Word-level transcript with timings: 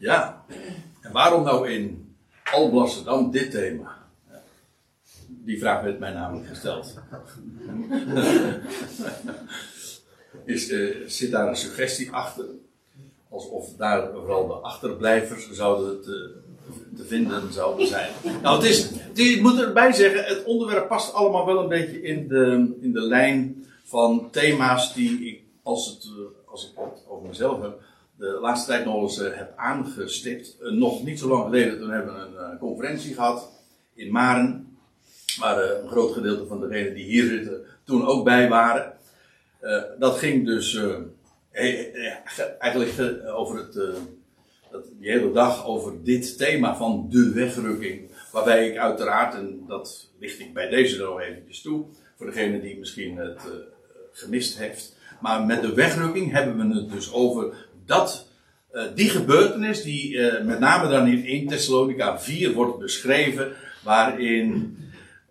Ja, 0.00 0.44
en 1.00 1.12
waarom 1.12 1.44
nou 1.44 1.70
in 1.70 2.14
Alblasserdam 2.52 3.30
dit 3.30 3.50
thema? 3.50 3.98
Die 5.26 5.58
vraag 5.58 5.82
werd 5.82 5.98
mij 5.98 6.12
namelijk 6.12 6.48
gesteld. 6.48 6.94
Is, 10.44 10.70
eh, 10.70 10.96
zit 11.06 11.30
daar 11.30 11.48
een 11.48 11.56
suggestie 11.56 12.10
achter? 12.10 12.44
Alsof 13.28 13.76
daar 13.76 14.12
vooral 14.12 14.46
de 14.46 14.52
achterblijvers 14.52 15.50
zouden 15.50 16.02
te, 16.02 16.34
te 16.96 17.04
vinden 17.04 17.52
zouden 17.52 17.86
zijn. 17.86 18.10
Nou, 18.42 18.56
het 18.56 18.70
is, 18.70 18.90
ik 19.14 19.42
moet 19.42 19.60
erbij 19.60 19.92
zeggen, 19.92 20.24
het 20.24 20.44
onderwerp 20.44 20.88
past 20.88 21.12
allemaal 21.12 21.46
wel 21.46 21.58
een 21.58 21.68
beetje 21.68 22.02
in 22.02 22.28
de, 22.28 22.76
in 22.80 22.92
de 22.92 23.02
lijn 23.02 23.66
van 23.84 24.30
thema's 24.30 24.94
die 24.94 25.26
ik, 25.26 25.42
als, 25.62 25.86
het, 25.86 26.04
eh, 26.04 26.50
als 26.50 26.64
ik 26.64 26.70
het 26.76 27.04
over 27.08 27.28
mezelf 27.28 27.60
heb, 27.60 27.80
de 28.20 28.38
laatste 28.40 28.70
tijd 28.70 28.84
nog 28.84 29.02
eens 29.02 29.18
eh, 29.20 29.36
heb 29.36 29.52
aangestipt. 29.56 30.56
Eh, 30.60 30.70
nog 30.70 31.04
niet 31.04 31.18
zo 31.18 31.28
lang 31.28 31.44
geleden, 31.44 31.78
toen 31.78 31.90
hebben 31.90 32.14
we 32.14 32.20
een 32.20 32.36
eh, 32.52 32.58
conferentie 32.58 33.14
gehad 33.14 33.50
in 33.94 34.10
Maren. 34.12 34.78
Waar 35.38 35.80
een 35.82 35.88
groot 35.88 36.12
gedeelte 36.12 36.46
van 36.46 36.60
degenen 36.60 36.94
die 36.94 37.04
hier 37.04 37.26
zitten 37.28 37.64
toen 37.84 38.06
ook 38.06 38.24
bij 38.24 38.48
waren. 38.48 38.92
Dat 39.98 40.18
ging 40.18 40.46
dus 40.46 40.72
ge- 41.52 42.42
eigenlijk 42.58 42.90
ge- 42.92 43.26
over 43.26 43.56
het, 43.58 43.72
die 44.98 45.10
hele 45.10 45.32
dag 45.32 45.66
over 45.66 46.04
dit 46.04 46.38
thema 46.38 46.76
van 46.76 47.06
de 47.10 47.32
wegrukking. 47.32 48.10
Waarbij 48.32 48.68
ik 48.68 48.76
uiteraard, 48.76 49.34
en 49.34 49.64
dat 49.66 50.08
licht 50.18 50.38
ik 50.40 50.54
bij 50.54 50.68
deze 50.68 50.98
nog 50.98 51.20
eventjes 51.20 51.62
toe, 51.62 51.84
voor 52.16 52.26
degene 52.26 52.60
die 52.60 52.78
misschien 52.78 53.16
het 53.16 53.40
gemist 54.12 54.58
heeft. 54.58 54.96
Maar 55.20 55.44
met 55.44 55.62
de 55.62 55.74
wegrukking 55.74 56.32
hebben 56.32 56.68
we 56.68 56.74
het 56.74 56.90
dus 56.90 57.12
over 57.12 57.68
dat, 57.90 58.28
eh, 58.70 58.82
die 58.94 59.08
gebeurtenis 59.08 59.82
die 59.82 60.18
eh, 60.18 60.44
met 60.44 60.58
name 60.58 60.88
dan 60.88 61.06
in 61.06 61.24
1 61.24 61.46
Thessalonica 61.46 62.18
4 62.18 62.52
wordt 62.52 62.78
beschreven, 62.78 63.52
waarin 63.84 64.76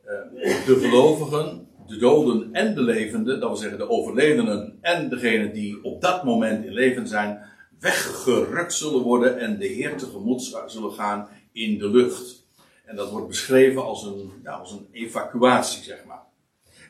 eh, 0.06 0.66
de 0.66 0.76
gelovigen, 0.76 1.68
de 1.88 1.98
doden 1.98 2.50
en 2.52 2.76
de 2.76 2.82
levenden, 2.82 3.40
dat 3.40 3.50
wil 3.50 3.58
zeggen 3.58 3.78
de 3.78 3.90
overledenen 3.90 4.78
en 4.82 5.10
degenen 5.10 5.54
die 5.54 5.84
op 5.84 6.02
dat 6.02 6.24
moment 6.24 6.66
in 6.66 6.74
leven 6.74 7.08
zijn, 7.08 7.40
weggerukt 7.80 8.74
zullen 8.74 9.02
worden 9.02 9.40
en 9.40 9.58
de 9.58 9.68
Heer 9.68 9.98
tegemoet 9.98 10.58
zullen 10.68 10.92
gaan 10.92 11.28
in 11.52 11.78
de 11.78 11.90
lucht. 11.90 12.48
En 12.86 12.96
dat 12.96 13.12
wordt 13.12 13.28
beschreven 13.28 13.84
als 13.84 14.04
een, 14.04 14.32
ja, 14.44 14.52
als 14.52 14.72
een 14.72 14.88
evacuatie, 14.92 15.84
zeg 15.84 16.04
maar. 16.08 16.24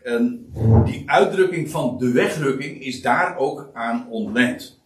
En 0.03 0.51
die 0.85 1.03
uitdrukking 1.05 1.69
van 1.69 1.97
de 1.97 2.11
wegrukking 2.11 2.83
is 2.83 3.01
daar 3.01 3.37
ook 3.37 3.69
aan 3.73 4.07
ontleend. 4.09 4.78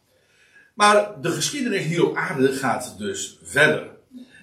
Maar 0.73 1.21
de 1.21 1.31
geschiedenis 1.31 1.83
hier 1.83 2.05
op 2.05 2.15
aarde 2.15 2.51
gaat 2.51 2.95
dus 2.97 3.39
verder. 3.43 3.89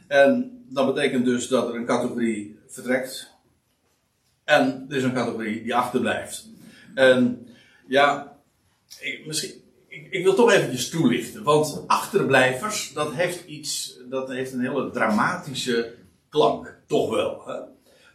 En 0.06 0.60
dat 0.68 0.94
betekent 0.94 1.24
dus 1.24 1.48
dat 1.48 1.68
er 1.68 1.74
een 1.74 1.86
categorie 1.86 2.58
vertrekt. 2.68 3.30
En 4.44 4.86
er 4.88 4.96
is 4.96 5.02
een 5.02 5.14
categorie 5.14 5.62
die 5.62 5.74
achterblijft. 5.74 6.48
En 6.94 7.46
ja, 7.88 8.38
ik, 9.00 9.26
misschien, 9.26 9.50
ik, 9.88 10.22
wil 10.24 10.34
toch 10.34 10.52
eventjes 10.52 10.88
toelichten. 10.88 11.42
Want 11.42 11.84
achterblijvers, 11.86 12.92
dat 12.92 13.12
heeft 13.12 13.44
iets, 13.46 13.98
dat 14.08 14.28
heeft 14.28 14.52
een 14.52 14.60
hele 14.60 14.90
dramatische 14.90 15.94
klank. 16.28 16.78
Toch 16.86 17.10
wel. 17.10 17.42
Hè? 17.46 17.58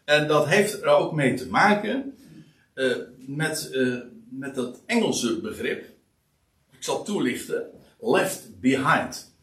En 0.05 0.27
dat 0.27 0.47
heeft 0.47 0.81
er 0.81 0.88
ook 0.88 1.13
mee 1.13 1.33
te 1.33 1.47
maken 1.47 2.16
eh, 2.73 2.95
met, 3.17 3.69
eh, 3.72 3.97
met 4.29 4.55
dat 4.55 4.81
Engelse 4.85 5.39
begrip. 5.39 5.83
Ik 6.72 6.83
zal 6.83 7.03
toelichten. 7.03 7.74
Left 7.99 8.59
behind. 8.59 9.35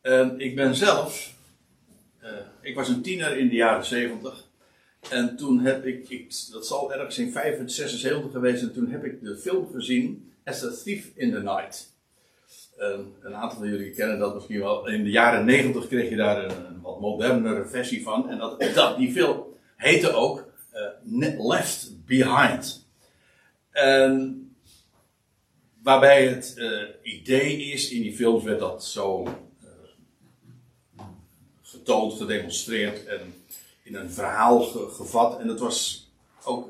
En 0.00 0.40
ik 0.40 0.54
ben 0.54 0.74
zelf, 0.74 1.34
eh, 2.20 2.30
ik 2.60 2.74
was 2.74 2.88
een 2.88 3.02
tiener 3.02 3.36
in 3.36 3.48
de 3.48 3.54
jaren 3.54 3.84
70. 3.84 4.44
En 5.10 5.36
toen 5.36 5.60
heb 5.60 5.86
ik, 5.86 6.08
ik, 6.08 6.34
dat 6.52 6.66
zal 6.66 6.92
ergens 6.92 7.18
in 7.18 7.32
75 7.32 8.32
geweest, 8.32 8.62
en 8.62 8.72
toen 8.72 8.90
heb 8.90 9.04
ik 9.04 9.22
de 9.22 9.36
film 9.36 9.68
gezien 9.72 10.32
As 10.44 10.64
a 10.64 10.70
Thief 10.84 11.10
in 11.14 11.32
the 11.32 11.42
Night. 11.42 11.94
En 12.76 13.14
een 13.22 13.34
aantal 13.34 13.58
van 13.58 13.68
jullie 13.68 13.90
kennen 13.90 14.18
dat 14.18 14.34
misschien 14.34 14.60
wel. 14.60 14.88
In 14.88 15.04
de 15.04 15.10
jaren 15.10 15.44
90 15.44 15.88
kreeg 15.88 16.10
je 16.10 16.16
daar 16.16 16.44
een, 16.44 16.80
wat 16.82 17.00
modernere 17.00 17.66
versie 17.66 18.02
van. 18.02 18.30
En 18.30 18.38
dat, 18.38 18.60
dat, 18.74 18.96
die 18.96 19.12
film 19.12 19.42
heette 19.76 20.12
ook 20.12 20.52
eh, 20.70 20.82
Left 21.38 21.92
Behind. 22.06 22.86
En 23.70 24.45
waarbij 25.86 26.26
het 26.26 26.54
eh, 26.56 26.82
idee 27.02 27.56
is, 27.62 27.90
in 27.90 28.02
die 28.02 28.14
films 28.14 28.44
werd 28.44 28.58
dat 28.58 28.84
zo 28.84 29.22
eh, 29.62 31.04
getoond, 31.62 32.12
gedemonstreerd 32.14 33.04
en 33.04 33.20
in 33.82 33.94
een 33.94 34.10
verhaal 34.10 34.60
ge- 34.62 34.88
gevat. 34.90 35.40
En 35.40 35.48
het 35.48 35.60
was 35.60 36.08
ook, 36.44 36.68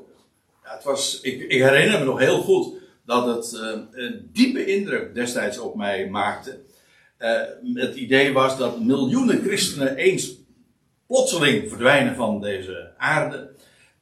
ja, 0.63 0.73
het 0.75 0.83
was, 0.83 1.21
ik, 1.21 1.41
ik 1.41 1.61
herinner 1.61 1.99
me 1.99 2.05
nog 2.05 2.19
heel 2.19 2.41
goed 2.41 2.73
dat 3.05 3.35
het 3.35 3.53
eh, 3.61 3.79
een 3.91 4.29
diepe 4.33 4.65
indruk 4.65 5.13
destijds 5.15 5.57
op 5.59 5.75
mij 5.75 6.09
maakte. 6.09 6.59
Het 7.73 7.95
idee 7.95 8.33
was 8.33 8.57
dat 8.57 8.79
miljoenen 8.81 9.41
christenen 9.41 9.95
eens 9.95 10.33
plotseling 11.07 11.69
verdwijnen 11.69 12.15
van 12.15 12.41
deze 12.41 12.91
aarde. 12.97 13.49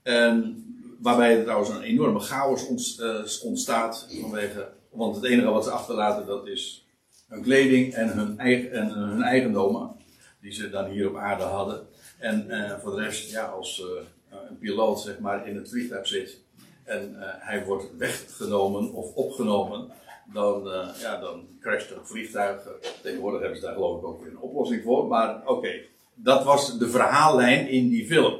En 0.03 0.63
waarbij 1.01 1.37
er 1.37 1.43
trouwens 1.43 1.69
een 1.69 1.81
enorme 1.81 2.19
chaos 2.19 2.67
ont- 2.67 3.01
ontstaat 3.43 4.07
vanwege, 4.21 4.69
want 4.95 5.15
het 5.15 5.25
enige 5.25 5.49
wat 5.49 5.63
ze 5.63 5.69
achterlaten 5.69 6.25
dat 6.25 6.47
is 6.47 6.87
hun 7.27 7.41
kleding 7.41 7.93
en 7.93 8.07
hun, 8.07 8.39
eigen, 8.39 8.71
en 8.71 8.89
hun 8.89 9.21
eigendommen 9.21 9.95
die 10.41 10.51
ze 10.51 10.69
dan 10.69 10.85
hier 10.85 11.09
op 11.09 11.15
aarde 11.15 11.43
hadden. 11.43 11.87
En 12.17 12.49
eh, 12.49 12.79
voor 12.79 12.95
de 12.95 13.01
rest, 13.01 13.31
ja, 13.31 13.45
als 13.45 13.81
eh, 13.81 14.37
een 14.49 14.57
piloot 14.57 14.99
zeg 14.99 15.19
maar 15.19 15.47
in 15.47 15.55
het 15.55 15.69
vliegtuig 15.69 16.07
zit 16.07 16.43
en 16.85 17.21
eh, 17.21 17.27
hij 17.39 17.65
wordt 17.65 17.97
weggenomen 17.97 18.93
of 18.93 19.13
opgenomen, 19.13 19.91
dan, 20.33 20.71
eh, 20.71 20.87
ja, 21.01 21.19
dan 21.19 21.47
crasht 21.59 21.89
het 21.89 21.99
vliegtuig. 22.03 22.67
Tegenwoordig 23.01 23.39
hebben 23.39 23.59
ze 23.59 23.65
daar 23.65 23.73
geloof 23.73 23.97
ik 23.99 24.05
ook 24.07 24.21
weer 24.23 24.31
een 24.31 24.39
oplossing 24.39 24.83
voor. 24.83 25.07
Maar 25.07 25.41
oké, 25.45 25.69
dat 26.13 26.43
was 26.43 26.77
de 26.77 26.89
verhaallijn 26.89 27.67
in 27.69 27.89
die 27.89 28.05
film. 28.05 28.39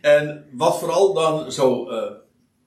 En 0.00 0.46
wat 0.52 0.78
vooral 0.78 1.14
dan 1.14 1.52
zo, 1.52 1.88
eh, 1.88 2.12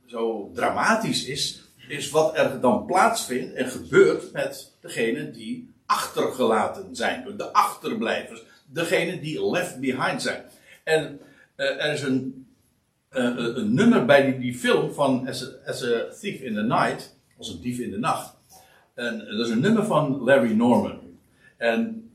zo 0.05 0.51
dramatisch 0.53 1.25
is, 1.25 1.66
is 1.87 2.09
wat 2.09 2.37
er 2.37 2.61
dan 2.61 2.85
plaatsvindt 2.85 3.53
en 3.53 3.69
gebeurt 3.69 4.31
met 4.31 4.71
degenen 4.81 5.33
die 5.33 5.73
achtergelaten 5.85 6.95
zijn. 6.95 7.37
De 7.37 7.53
achterblijvers. 7.53 8.43
Degenen 8.65 9.21
die 9.21 9.49
left 9.49 9.79
behind 9.79 10.21
zijn. 10.21 10.43
En 10.83 11.19
eh, 11.55 11.85
er 11.85 11.93
is 11.93 12.01
een, 12.01 12.47
eh, 13.09 13.23
een 13.23 13.57
een 13.57 13.73
nummer 13.73 14.05
bij 14.05 14.37
die, 14.37 14.53
film 14.53 14.93
van 14.93 15.27
As 15.27 15.43
a, 15.43 15.47
As 15.65 15.85
Thief 16.19 16.41
in 16.41 16.53
the 16.53 16.61
Night. 16.61 17.15
Als 17.37 17.49
een 17.49 17.61
dief 17.61 17.79
in 17.79 17.91
de 17.91 17.97
nacht. 17.97 18.35
En 18.93 19.17
dat 19.17 19.45
is 19.45 19.49
een 19.49 19.59
nummer 19.59 19.85
van 19.85 20.23
Larry 20.23 20.51
Norman. 20.51 20.99
En, 21.57 22.09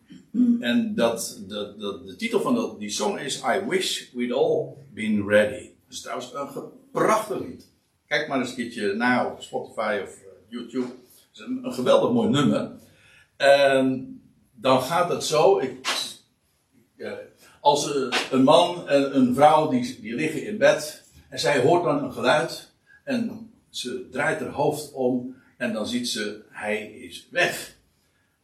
en 0.60 0.94
dat, 0.94 1.40
dat, 1.48 1.78
de 1.78 2.14
titel 2.16 2.40
van 2.40 2.54
dat, 2.54 2.78
die 2.78 2.90
song 2.90 3.18
is 3.18 3.42
I 3.42 3.66
Wish 3.68 4.12
We'd 4.12 4.32
All 4.32 4.66
Been 4.94 5.28
Ready. 5.28 5.62
Dat 5.62 5.72
is 5.88 6.00
trouwens 6.00 6.34
een 6.34 6.62
prachtig 6.92 7.38
lied. 7.38 7.71
Kijk 8.12 8.28
maar 8.28 8.38
eens 8.38 8.48
een 8.48 8.56
keertje 8.56 8.94
na 8.94 9.26
op 9.26 9.42
Spotify 9.42 10.00
of 10.02 10.10
eh, 10.10 10.28
YouTube. 10.48 10.86
Het 10.86 11.28
is 11.32 11.40
een, 11.40 11.72
geweldig 11.72 12.12
mooi 12.12 12.28
nummer. 12.28 12.70
En 13.36 14.20
dan 14.54 14.82
gaat 14.82 15.08
het 15.08 15.24
zo. 15.24 15.58
Ik, 15.58 15.88
eh, 16.96 17.12
als 17.60 17.94
eh, 17.94 18.20
een 18.30 18.42
man 18.42 18.88
en 18.88 19.16
een 19.16 19.34
vrouw 19.34 19.68
die, 19.68 20.00
die 20.00 20.14
liggen 20.14 20.46
in 20.46 20.58
bed. 20.58 21.04
En 21.28 21.38
zij 21.38 21.60
hoort 21.60 21.84
dan 21.84 22.04
een 22.04 22.12
geluid. 22.12 22.72
En 23.04 23.50
ze 23.68 24.08
draait 24.10 24.40
haar 24.40 24.48
hoofd 24.48 24.92
om. 24.92 25.36
En 25.56 25.72
dan 25.72 25.86
ziet 25.86 26.08
ze, 26.08 26.42
hij 26.48 26.92
is 26.92 27.28
weg. 27.30 27.76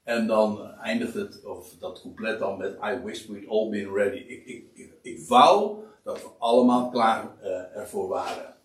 En 0.02 0.26
dan 0.26 0.74
eindigt 0.82 1.14
het, 1.14 1.44
of 1.44 1.74
dat 1.78 2.00
couplet 2.00 2.38
dan 2.38 2.58
met 2.58 2.76
I 2.84 3.00
wish 3.04 3.26
we'd 3.26 3.48
all 3.48 3.68
been 3.68 3.92
ready. 3.92 4.18
Ik, 4.18 4.46
ik, 4.46 4.92
ik, 5.02 5.26
wou 5.26 5.78
dat 6.04 6.22
we 6.22 6.28
allemaal 6.38 6.90
klaar 6.90 7.28
eh, 7.42 7.76
ervoor 7.76 8.08
waren. 8.08 8.56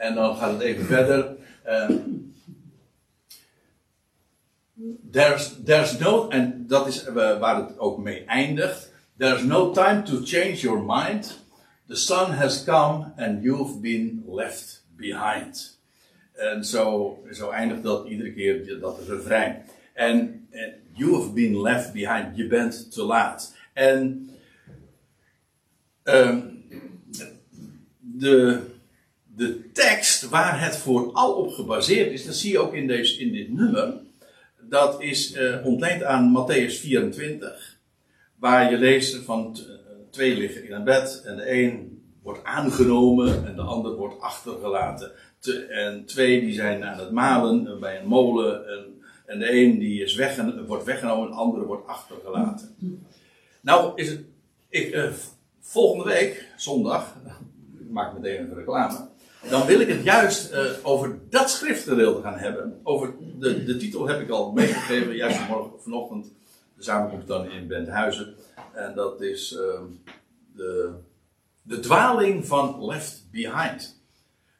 En 0.00 0.14
dan 0.14 0.36
gaat 0.36 0.52
het 0.52 0.60
even 0.60 0.84
verder. 0.84 1.36
Eh, 1.62 1.90
there's, 5.10 5.56
there's 5.64 5.98
no, 5.98 6.28
en 6.28 6.64
dat 6.66 6.86
is 6.86 7.04
eh, 7.04 7.14
waar 7.14 7.56
het 7.56 7.78
ook 7.78 7.98
mee 7.98 8.24
eindigt. 8.24 8.92
There's 9.16 9.42
no 9.42 9.70
time 9.70 10.02
to 10.02 10.20
change 10.24 10.54
your 10.54 10.82
mind. 10.82 11.38
The 11.86 11.96
sun 11.96 12.30
has 12.30 12.64
come 12.64 13.12
and 13.16 13.42
you've 13.42 13.80
been 13.80 14.24
left 14.28 14.84
behind. 14.96 15.78
En 16.32 16.64
zo, 16.64 17.18
zo 17.32 17.50
eindigt 17.50 17.82
dat 17.82 18.06
iedere 18.08 18.32
keer, 18.32 18.80
dat 18.80 18.98
refrein. 19.08 19.62
En, 19.94 20.46
en 20.50 20.74
you 20.92 21.14
have 21.14 21.32
been 21.32 21.60
left 21.60 21.92
behind. 21.92 22.36
Je 22.36 22.46
bent 22.46 22.92
te 22.92 23.02
laat. 23.02 23.54
En 23.72 24.30
ehm, 26.02 26.40
de, 27.98 28.60
de 29.40 29.70
tekst 29.72 30.28
waar 30.28 30.60
het 30.60 30.76
vooral 30.76 31.32
op 31.32 31.50
gebaseerd 31.52 32.12
is, 32.12 32.24
dat 32.26 32.34
zie 32.34 32.52
je 32.52 32.58
ook 32.58 32.74
in, 32.74 32.86
deze, 32.86 33.20
in 33.20 33.32
dit 33.32 33.52
nummer. 33.52 33.94
Dat 34.68 35.02
is 35.02 35.32
eh, 35.32 35.66
ontleend 35.66 36.02
aan 36.02 36.36
Matthäus 36.38 36.72
24. 36.80 37.78
waar 38.38 38.70
je 38.70 38.78
leest 38.78 39.16
van 39.16 39.52
t- 39.52 39.68
twee 40.10 40.36
liggen 40.36 40.64
in 40.64 40.72
een 40.72 40.84
bed 40.84 41.22
en 41.24 41.36
de 41.36 41.52
een 41.52 42.02
wordt 42.22 42.44
aangenomen 42.44 43.46
en 43.46 43.54
de 43.56 43.62
ander 43.62 43.94
wordt 43.94 44.20
achtergelaten. 44.20 45.12
Te- 45.38 45.64
en 45.64 46.04
twee 46.04 46.40
die 46.40 46.52
zijn 46.52 46.84
aan 46.84 46.98
het 46.98 47.10
malen 47.10 47.66
eh, 47.66 47.78
bij 47.78 48.00
een 48.00 48.06
molen 48.06 48.68
en, 48.68 49.02
en 49.26 49.38
de 49.38 49.52
een 49.52 49.78
die 49.78 50.02
is 50.02 50.14
weggen, 50.14 50.66
wordt 50.66 50.84
weggenomen 50.84 51.24
en 51.24 51.30
de 51.30 51.36
andere 51.36 51.64
wordt 51.64 51.86
achtergelaten. 51.86 52.74
Nou 53.60 53.92
is 53.94 54.08
het, 54.08 54.20
ik, 54.68 54.92
eh, 54.92 55.10
volgende 55.60 56.04
week, 56.04 56.46
zondag, 56.56 57.16
ik 57.80 57.90
maak 57.90 58.12
meteen 58.18 58.40
een 58.40 58.54
reclame, 58.54 59.08
dan 59.48 59.66
wil 59.66 59.80
ik 59.80 59.88
het 59.88 60.02
juist 60.02 60.50
eh, 60.50 60.64
over 60.82 61.18
dat 61.28 61.50
schriftgedeelte 61.50 62.22
gaan 62.22 62.38
hebben. 62.38 62.80
Over 62.82 63.14
de, 63.38 63.64
de 63.64 63.76
titel 63.76 64.08
heb 64.08 64.20
ik 64.20 64.30
al 64.30 64.52
meegegeven, 64.52 65.16
juist 65.16 65.36
vanmorgen, 65.36 65.80
vanochtend. 65.80 66.32
De 66.76 66.82
samenkomst 66.82 67.26
dan 67.26 67.50
in 67.50 67.66
Benthuizen. 67.66 68.34
En 68.72 68.94
dat 68.94 69.20
is 69.20 69.56
ehm, 69.56 69.84
de, 70.54 70.92
de 71.62 71.80
dwaling 71.80 72.46
van 72.46 72.84
Left 72.84 73.26
Behind. 73.30 74.02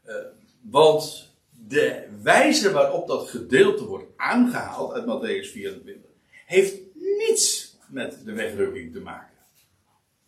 Eh, 0.03 0.15
want 0.61 1.33
de 1.51 2.09
wijze 2.23 2.73
waarop 2.73 3.09
dat 3.09 3.29
gedeelte 3.29 3.85
wordt 3.85 4.05
aangehaald 4.17 4.93
uit 4.93 5.05
Matthäus 5.05 5.51
24 5.53 6.11
heeft 6.51 6.79
niets 6.95 7.77
met 7.89 8.25
de 8.25 8.33
wegrukking 8.33 8.93
te 8.93 9.01
maken. 9.01 9.30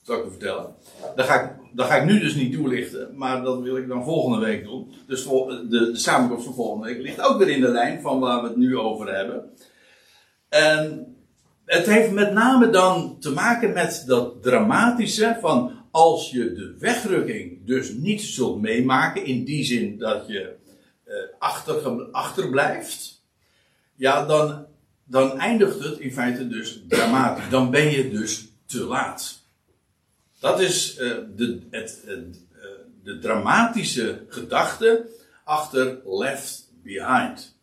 Zal 0.02 0.24
ik 0.24 0.30
vertellen. 0.30 0.74
Dat 1.16 1.26
ga 1.26 1.40
ik, 1.40 1.50
ga 1.76 1.96
ik 1.96 2.04
nu 2.04 2.20
dus 2.20 2.34
niet 2.34 2.52
toelichten, 2.52 3.16
maar 3.16 3.42
dat 3.42 3.60
wil 3.60 3.76
ik 3.76 3.88
dan 3.88 4.04
volgende 4.04 4.46
week 4.46 4.64
doen. 4.64 4.92
Dus 5.06 5.24
de, 5.24 5.66
de 5.68 5.90
samenkomst 5.96 6.44
van 6.44 6.54
volgende 6.54 6.86
week 6.86 7.02
ligt 7.02 7.20
ook 7.20 7.38
weer 7.38 7.48
in 7.48 7.60
de 7.60 7.68
lijn 7.68 8.00
van 8.00 8.20
waar 8.20 8.42
we 8.42 8.48
het 8.48 8.56
nu 8.56 8.78
over 8.78 9.14
hebben. 9.14 9.50
En 10.48 11.06
het 11.64 11.86
heeft 11.86 12.10
met 12.10 12.32
name 12.32 12.70
dan 12.70 13.16
te 13.20 13.30
maken 13.30 13.72
met 13.72 14.04
dat 14.06 14.42
dramatische 14.42 15.38
van 15.40 15.72
als 15.90 16.30
je 16.30 16.52
de 16.52 16.76
wegrukking 16.78 17.66
dus 17.66 17.92
niet 17.92 18.22
zult 18.22 18.60
meemaken, 18.60 19.24
in 19.24 19.44
die 19.44 19.64
zin 19.64 19.98
dat 19.98 20.26
je 20.26 20.54
eh, 21.04 21.14
achter, 21.38 22.02
achterblijft, 22.10 23.24
ja, 23.94 24.26
dan, 24.26 24.66
dan 25.04 25.38
eindigt 25.38 25.84
het 25.84 25.98
in 25.98 26.12
feite 26.12 26.48
dus 26.48 26.82
dramatisch. 26.88 27.48
Dan 27.50 27.70
ben 27.70 27.90
je 27.90 28.10
dus 28.10 28.48
te 28.66 28.84
laat. 28.84 29.41
Dat 30.42 30.60
is 30.60 30.96
eh, 30.96 31.10
de, 31.36 31.58
het, 31.70 32.04
eh, 32.06 32.16
de 33.02 33.18
dramatische 33.18 34.24
gedachte 34.28 35.06
achter 35.44 36.00
Left 36.04 36.70
Behind. 36.82 37.56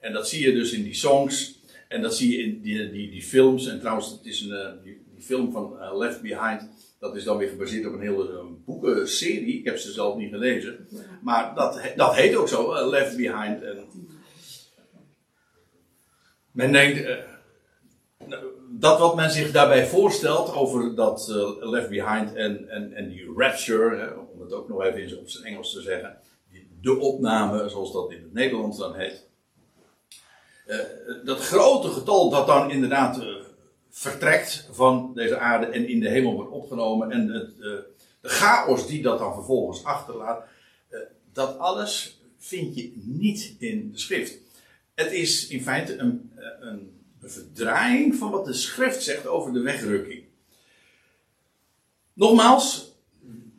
En 0.00 0.12
dat 0.12 0.28
zie 0.28 0.46
je 0.46 0.52
dus 0.52 0.72
in 0.72 0.82
die 0.82 0.94
songs. 0.94 1.62
En 1.88 2.02
dat 2.02 2.16
zie 2.16 2.36
je 2.36 2.42
in 2.42 2.60
die, 2.60 2.90
die, 2.90 3.10
die 3.10 3.22
films. 3.22 3.66
En 3.66 3.80
trouwens, 3.80 4.10
het 4.10 4.24
is 4.24 4.40
een, 4.40 4.52
eh, 4.52 4.72
die, 4.82 5.02
die 5.14 5.22
film 5.22 5.52
van 5.52 5.96
Left 5.96 6.22
Behind. 6.22 6.68
Dat 6.98 7.16
is 7.16 7.24
dan 7.24 7.36
weer 7.36 7.48
gebaseerd 7.48 7.86
op 7.86 7.92
een 7.92 8.00
hele 8.00 8.46
boekenserie. 8.64 9.58
Ik 9.58 9.64
heb 9.64 9.78
ze 9.78 9.92
zelf 9.92 10.16
niet 10.16 10.30
gelezen. 10.32 10.88
Maar 11.22 11.54
dat, 11.54 11.80
dat 11.96 12.14
heet 12.14 12.34
ook 12.34 12.48
zo, 12.48 12.90
Left 12.90 13.16
Behind. 13.16 13.62
En 13.62 13.84
men 16.50 16.72
denkt, 16.72 17.08
dat 18.78 18.98
wat 18.98 19.16
men 19.16 19.30
zich 19.30 19.52
daarbij 19.52 19.86
voorstelt 19.86 20.54
over 20.54 20.94
dat 20.94 21.28
eh, 21.28 21.70
Left 21.70 21.88
Behind 21.88 22.34
en, 22.34 22.68
en, 22.68 22.92
en 22.92 23.08
die 23.08 23.32
Rapture, 23.36 24.16
om 24.32 24.40
het 24.40 24.52
ook 24.52 24.68
nog 24.68 24.82
even 24.82 25.18
op 25.18 25.28
zijn 25.28 25.44
Engels 25.44 25.72
te 25.72 25.80
zeggen, 25.80 26.18
de 26.80 26.98
opname, 26.98 27.68
zoals 27.68 27.92
dat 27.92 28.10
in 28.10 28.22
het 28.22 28.32
Nederlands 28.32 28.78
dan 28.78 28.94
heet. 28.94 29.26
Eh, 30.66 30.78
dat 31.24 31.38
grote 31.38 31.88
getal 31.88 32.30
dat 32.30 32.46
dan 32.46 32.70
inderdaad 32.70 33.20
eh, 33.20 33.26
vertrekt 33.90 34.68
van 34.72 35.12
deze 35.14 35.38
aarde 35.38 35.66
en 35.66 35.88
in 35.88 36.00
de 36.00 36.08
hemel 36.08 36.34
wordt 36.34 36.50
opgenomen 36.50 37.10
en 37.10 37.28
het, 37.28 37.56
de 37.58 38.28
chaos 38.28 38.86
die 38.86 39.02
dat 39.02 39.18
dan 39.18 39.34
vervolgens 39.34 39.84
achterlaat, 39.84 40.44
dat 41.32 41.58
alles 41.58 42.20
vind 42.38 42.74
je 42.74 42.92
niet 42.96 43.56
in 43.58 43.90
de 43.92 43.98
schrift. 43.98 44.38
Het 44.94 45.12
is 45.12 45.48
in 45.48 45.62
feite 45.62 45.96
een, 45.96 46.32
een, 46.60 47.03
een 47.24 47.30
verdraaiing 47.30 48.14
van 48.14 48.30
wat 48.30 48.44
de 48.44 48.52
schrift 48.52 49.02
zegt 49.02 49.26
over 49.26 49.52
de 49.52 49.60
wegrukking. 49.60 50.24
Nogmaals, 52.12 52.92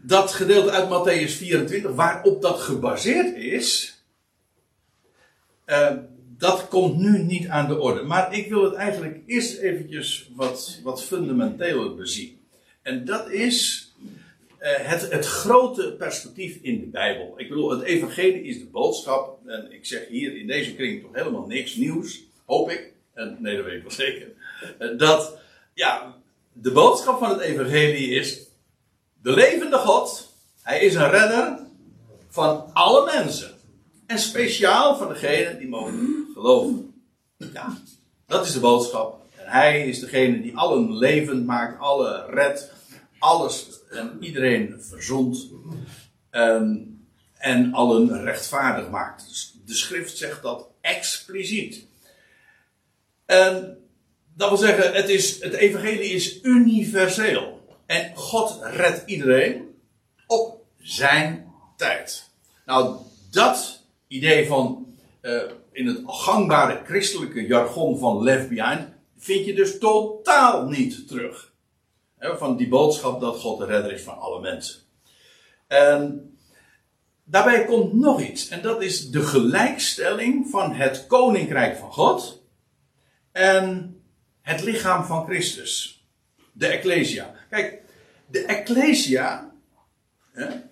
dat 0.02 0.32
gedeelte 0.32 0.72
uit 0.72 0.90
Matthäus 0.90 1.32
24, 1.32 1.92
waarop 1.92 2.42
dat 2.42 2.60
gebaseerd 2.60 3.36
is, 3.36 4.00
eh, 5.66 5.96
dat 6.38 6.68
komt 6.68 6.98
nu 6.98 7.18
niet 7.24 7.48
aan 7.48 7.68
de 7.68 7.80
orde. 7.80 8.02
Maar 8.02 8.38
ik 8.38 8.50
wil 8.50 8.64
het 8.64 8.74
eigenlijk 8.74 9.20
eerst 9.26 9.58
eventjes 9.58 10.30
wat, 10.36 10.80
wat 10.84 11.04
fundamenteler 11.04 11.96
bezien. 11.96 12.40
En 12.82 13.06
dat 13.06 13.30
is 13.30 13.90
eh, 14.58 14.72
het, 14.76 15.12
het 15.12 15.26
grote 15.26 15.96
perspectief 15.98 16.58
in 16.62 16.80
de 16.80 16.86
Bijbel. 16.86 17.34
Ik 17.38 17.50
bedoel, 17.50 17.70
het 17.70 17.82
evangelie 17.82 18.44
is 18.44 18.60
de 18.60 18.66
boodschap. 18.66 19.40
En 19.48 19.72
ik 19.72 19.86
zeg 19.86 20.08
hier 20.08 20.38
in 20.38 20.48
deze 20.48 20.76
kring 20.76 21.02
toch 21.02 21.14
helemaal 21.14 21.46
niks 21.46 21.76
nieuws. 21.76 22.24
Hoop 22.46 22.70
ik. 22.70 22.95
En, 23.16 23.38
nee, 23.40 23.56
dat 23.56 23.66
weet 23.66 23.76
ik 23.76 23.82
wel 23.82 23.92
zeker. 23.92 24.28
Eh, 24.78 24.98
dat, 24.98 25.38
ja, 25.74 26.16
de 26.54 26.72
boodschap 26.72 27.20
van 27.20 27.30
het 27.30 27.40
evangelie 27.40 28.10
is... 28.10 28.40
De 29.22 29.32
levende 29.32 29.78
God, 29.78 30.34
hij 30.62 30.80
is 30.80 30.96
een 30.96 31.10
redder 31.10 31.60
van 32.30 32.70
alle 32.74 33.06
mensen. 33.14 33.52
En 34.06 34.20
speciaal 34.20 34.98
van 34.98 35.08
degenen 35.08 35.58
die 35.58 35.68
mogen 35.68 36.28
geloven. 36.34 36.94
Ja, 37.38 37.78
dat 38.26 38.46
is 38.46 38.54
de 38.54 38.60
boodschap. 38.60 39.26
En 39.36 39.52
hij 39.52 39.88
is 39.88 40.00
degene 40.00 40.42
die 40.42 40.58
allen 40.58 40.98
levend 40.98 41.46
maakt, 41.46 41.80
alle 41.80 42.26
redt, 42.30 42.72
alles 43.20 43.68
en 43.90 44.18
iedereen 44.20 44.76
verzond. 44.80 45.48
ehm, 46.30 46.76
en 47.38 47.74
allen 47.74 48.24
rechtvaardig 48.24 48.90
maakt. 48.90 49.28
Dus 49.28 49.56
de 49.66 49.74
schrift 49.74 50.18
zegt 50.18 50.42
dat 50.42 50.68
expliciet. 50.82 51.86
En 53.26 53.78
dat 54.36 54.50
wil 54.50 54.58
zeggen, 54.58 54.94
het, 54.94 55.10
is, 55.10 55.44
het 55.44 55.54
evangelie 55.54 56.10
is 56.10 56.42
universeel. 56.42 57.60
En 57.86 58.16
God 58.16 58.60
redt 58.62 59.04
iedereen 59.06 59.76
op 60.28 60.64
zijn 60.78 61.54
tijd. 61.78 62.30
Nou, 62.66 62.98
dat 63.32 63.84
idee 64.08 64.48
van 64.48 64.96
eh, 65.22 65.42
in 65.72 65.88
het 65.88 66.02
gangbare 66.06 66.82
christelijke 66.86 67.48
jargon 67.48 68.00
van 68.00 68.24
left 68.24 68.50
behind 68.50 68.88
vind 69.18 69.46
je 69.46 69.54
dus 69.54 69.80
totaal 69.80 70.68
niet 70.68 71.08
terug. 71.08 71.54
Van 72.20 72.58
die 72.58 72.68
boodschap 72.68 73.22
dat 73.22 73.40
God 73.40 73.60
de 73.60 73.66
redder 73.66 73.92
is 73.92 74.02
van 74.02 74.18
alle 74.18 74.42
mensen. 74.42 74.80
En 75.68 76.30
daarbij 77.24 77.66
komt 77.66 77.94
nog 77.94 78.22
iets. 78.22 78.48
En 78.48 78.62
dat 78.62 78.82
is 78.82 79.10
de 79.10 79.22
gelijkstelling 79.22 80.50
van 80.50 80.74
het 80.74 81.08
koninkrijk 81.08 81.78
van 81.78 81.92
God 81.94 82.44
en 83.36 83.96
het 84.42 84.64
lichaam 84.64 85.06
van 85.06 85.26
Christus. 85.26 86.06
De 86.52 86.68
Ecclesia. 86.68 87.34
Kijk, 87.50 87.82
de 88.28 88.40
Ecclesia, 88.40 89.54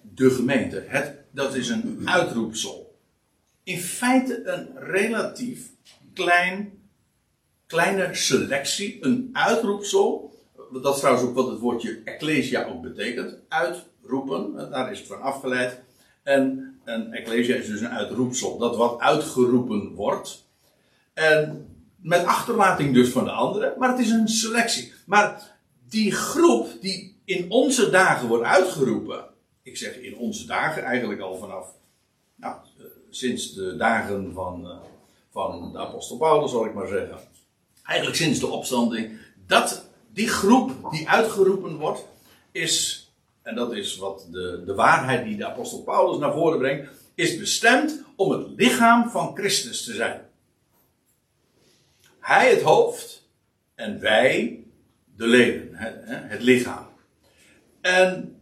de 0.01 0.29
gemeente, 0.29 0.83
het, 0.87 1.15
dat 1.31 1.55
is 1.55 1.69
een 1.69 2.01
uitroepsel. 2.05 2.99
In 3.63 3.79
feite 3.79 4.41
een 4.45 4.69
relatief 4.75 5.69
klein, 6.13 6.73
kleine 7.67 8.15
selectie, 8.15 9.05
een 9.05 9.29
uitroepsel. 9.33 10.33
Dat 10.81 10.93
is 10.93 10.99
trouwens 10.99 11.27
ook 11.27 11.35
wat 11.35 11.47
het 11.47 11.59
woordje 11.59 12.01
Ecclesia 12.03 12.65
ook 12.65 12.81
betekent. 12.81 13.35
Uitroepen, 13.47 14.55
daar 14.71 14.91
is 14.91 14.97
het 14.97 15.07
van 15.07 15.21
afgeleid. 15.21 15.81
En 16.23 16.75
een 16.83 17.13
Ecclesia 17.13 17.55
is 17.55 17.67
dus 17.67 17.81
een 17.81 17.89
uitroepsel, 17.89 18.57
dat 18.57 18.75
wat 18.75 18.99
uitgeroepen 18.99 19.93
wordt. 19.93 20.47
En 21.13 21.67
met 22.03 22.25
achterlating 22.25 22.93
dus 22.93 23.09
van 23.09 23.23
de 23.23 23.31
anderen, 23.31 23.73
maar 23.77 23.89
het 23.89 23.99
is 23.99 24.09
een 24.09 24.27
selectie. 24.27 24.93
Maar 25.05 25.57
die 25.89 26.11
groep 26.11 26.67
die 26.81 27.21
in 27.25 27.51
onze 27.51 27.89
dagen 27.89 28.27
wordt 28.27 28.43
uitgeroepen, 28.43 29.25
ik 29.61 29.77
zeg 29.77 29.97
in 29.97 30.17
onze 30.17 30.45
dagen 30.45 30.83
eigenlijk 30.83 31.21
al 31.21 31.37
vanaf, 31.37 31.67
nou, 32.35 32.55
eh, 32.77 32.85
sinds 33.09 33.53
de 33.53 33.75
dagen 33.75 34.33
van, 34.33 34.67
eh, 34.67 34.77
van 35.31 35.71
de 35.71 35.79
apostel 35.79 36.17
Paulus, 36.17 36.51
zal 36.51 36.65
ik 36.65 36.73
maar 36.73 36.87
zeggen. 36.87 37.17
Eigenlijk 37.83 38.17
sinds 38.17 38.39
de 38.39 38.47
opstanding, 38.47 39.17
dat 39.47 39.89
die 40.13 40.27
groep 40.27 40.71
die 40.91 41.09
uitgeroepen 41.09 41.77
wordt, 41.77 42.05
is, 42.51 43.07
en 43.41 43.55
dat 43.55 43.73
is 43.73 43.97
wat 43.97 44.27
de, 44.31 44.63
de 44.65 44.73
waarheid 44.73 45.25
die 45.25 45.37
de 45.37 45.47
apostel 45.47 45.81
Paulus 45.81 46.19
naar 46.19 46.33
voren 46.33 46.57
brengt, 46.57 46.89
is 47.15 47.37
bestemd 47.37 48.03
om 48.15 48.31
het 48.31 48.47
lichaam 48.55 49.09
van 49.09 49.35
Christus 49.35 49.83
te 49.83 49.93
zijn. 49.93 50.21
Hij 52.23 52.49
het 52.49 52.61
hoofd 52.61 53.29
en 53.75 53.99
wij 53.99 54.63
de 55.15 55.27
leden, 55.27 55.69
het, 55.73 56.41
lichaam. 56.41 56.87
En, 57.81 58.35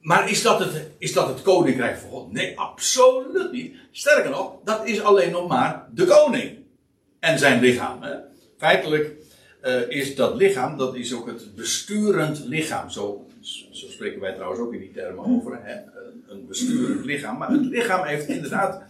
maar 0.00 0.30
is 0.30 0.42
dat, 0.42 0.58
het, 0.58 0.90
is 0.98 1.12
dat 1.12 1.28
het 1.28 1.42
koninkrijk 1.42 1.98
van 1.98 2.10
God? 2.10 2.32
Nee, 2.32 2.58
absoluut 2.58 3.52
niet. 3.52 3.76
Sterker 3.90 4.30
nog, 4.30 4.52
dat 4.64 4.86
is 4.86 5.02
alleen 5.02 5.30
nog 5.30 5.48
maar 5.48 5.88
de 5.94 6.04
koning 6.04 6.58
en 7.20 7.38
zijn 7.38 7.60
lichaam. 7.60 8.02
Hè. 8.02 8.16
Feitelijk, 8.58 9.10
eh, 9.60 9.88
is 9.88 10.14
dat 10.14 10.34
lichaam, 10.34 10.78
dat 10.78 10.94
is 10.94 11.14
ook 11.14 11.26
het 11.26 11.54
besturend 11.54 12.44
lichaam. 12.44 12.90
Zo, 12.90 13.26
zo 13.70 13.86
spreken 13.88 14.20
wij 14.20 14.32
trouwens 14.34 14.60
ook 14.60 14.72
in 14.72 14.80
die 14.80 14.92
termen 14.92 15.24
over. 15.24 15.58
Hè? 15.62 15.74
Een 16.28 16.46
besturend 16.46 17.04
lichaam. 17.04 17.38
Maar 17.38 17.50
het 17.50 17.64
lichaam 17.64 18.04
heeft 18.04 18.28
inderdaad 18.28 18.82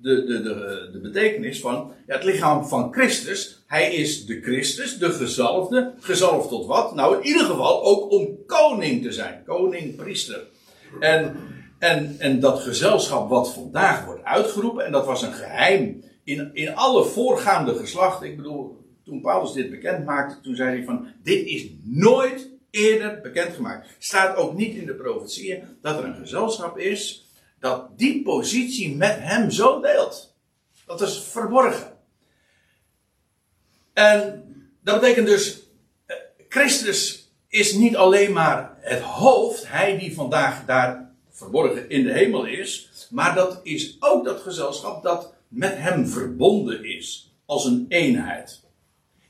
de, 0.00 0.24
de, 0.24 0.42
de, 0.42 0.88
de 0.92 0.98
betekenis 0.98 1.60
van 1.60 1.92
ja, 2.06 2.14
het 2.14 2.24
lichaam 2.24 2.66
van 2.66 2.92
Christus. 2.92 3.62
Hij 3.66 3.94
is 3.94 4.26
de 4.26 4.40
Christus, 4.40 4.98
de 4.98 5.10
gezalfde. 5.10 5.92
Gezalfd 6.00 6.48
tot 6.48 6.66
wat? 6.66 6.94
Nou, 6.94 7.16
in 7.16 7.26
ieder 7.26 7.44
geval 7.44 7.84
ook 7.84 8.10
om 8.10 8.38
koning 8.46 9.02
te 9.02 9.12
zijn. 9.12 9.42
Koning, 9.46 9.96
priester. 9.96 10.46
En, 11.00 11.36
en, 11.78 12.16
en 12.18 12.40
dat 12.40 12.60
gezelschap 12.60 13.28
wat 13.28 13.52
vandaag 13.52 14.04
wordt 14.04 14.24
uitgeroepen, 14.24 14.84
en 14.84 14.92
dat 14.92 15.06
was 15.06 15.22
een 15.22 15.32
geheim 15.32 16.04
in, 16.24 16.50
in 16.52 16.74
alle 16.74 17.04
voorgaande 17.04 17.74
geslachten. 17.74 18.26
Ik 18.26 18.36
bedoel, 18.36 18.76
toen 19.04 19.20
Paulus 19.20 19.52
dit 19.52 19.70
bekend 19.70 20.04
maakte, 20.04 20.40
toen 20.40 20.56
zei 20.56 20.76
hij 20.76 20.84
van, 20.84 21.06
dit 21.22 21.46
is 21.46 21.66
nooit 21.84 22.48
eerder 22.70 23.20
bekendgemaakt. 23.22 23.88
Staat 23.98 24.36
ook 24.36 24.54
niet 24.54 24.76
in 24.76 24.86
de 24.86 24.94
profetieën 24.94 25.62
dat 25.82 25.98
er 25.98 26.04
een 26.04 26.14
gezelschap 26.14 26.78
is 26.78 27.27
dat 27.60 27.98
die 27.98 28.22
positie 28.22 28.96
met 28.96 29.16
hem 29.18 29.50
zo 29.50 29.80
deelt. 29.80 30.36
Dat 30.86 31.00
is 31.00 31.18
verborgen. 31.18 31.96
En 33.92 34.44
dat 34.82 35.00
betekent 35.00 35.26
dus, 35.26 35.60
eh, 36.06 36.16
Christus 36.48 37.32
is 37.48 37.72
niet 37.72 37.96
alleen 37.96 38.32
maar 38.32 38.76
het 38.80 39.00
hoofd, 39.00 39.68
hij 39.68 39.98
die 39.98 40.14
vandaag 40.14 40.64
daar 40.64 41.14
verborgen 41.30 41.90
in 41.90 42.04
de 42.04 42.12
hemel 42.12 42.44
is, 42.44 42.90
maar 43.10 43.34
dat 43.34 43.60
is 43.62 43.96
ook 44.00 44.24
dat 44.24 44.40
gezelschap 44.40 45.02
dat 45.02 45.34
met 45.48 45.76
hem 45.76 46.06
verbonden 46.06 46.84
is, 46.84 47.32
als 47.46 47.64
een 47.64 47.86
eenheid. 47.88 48.60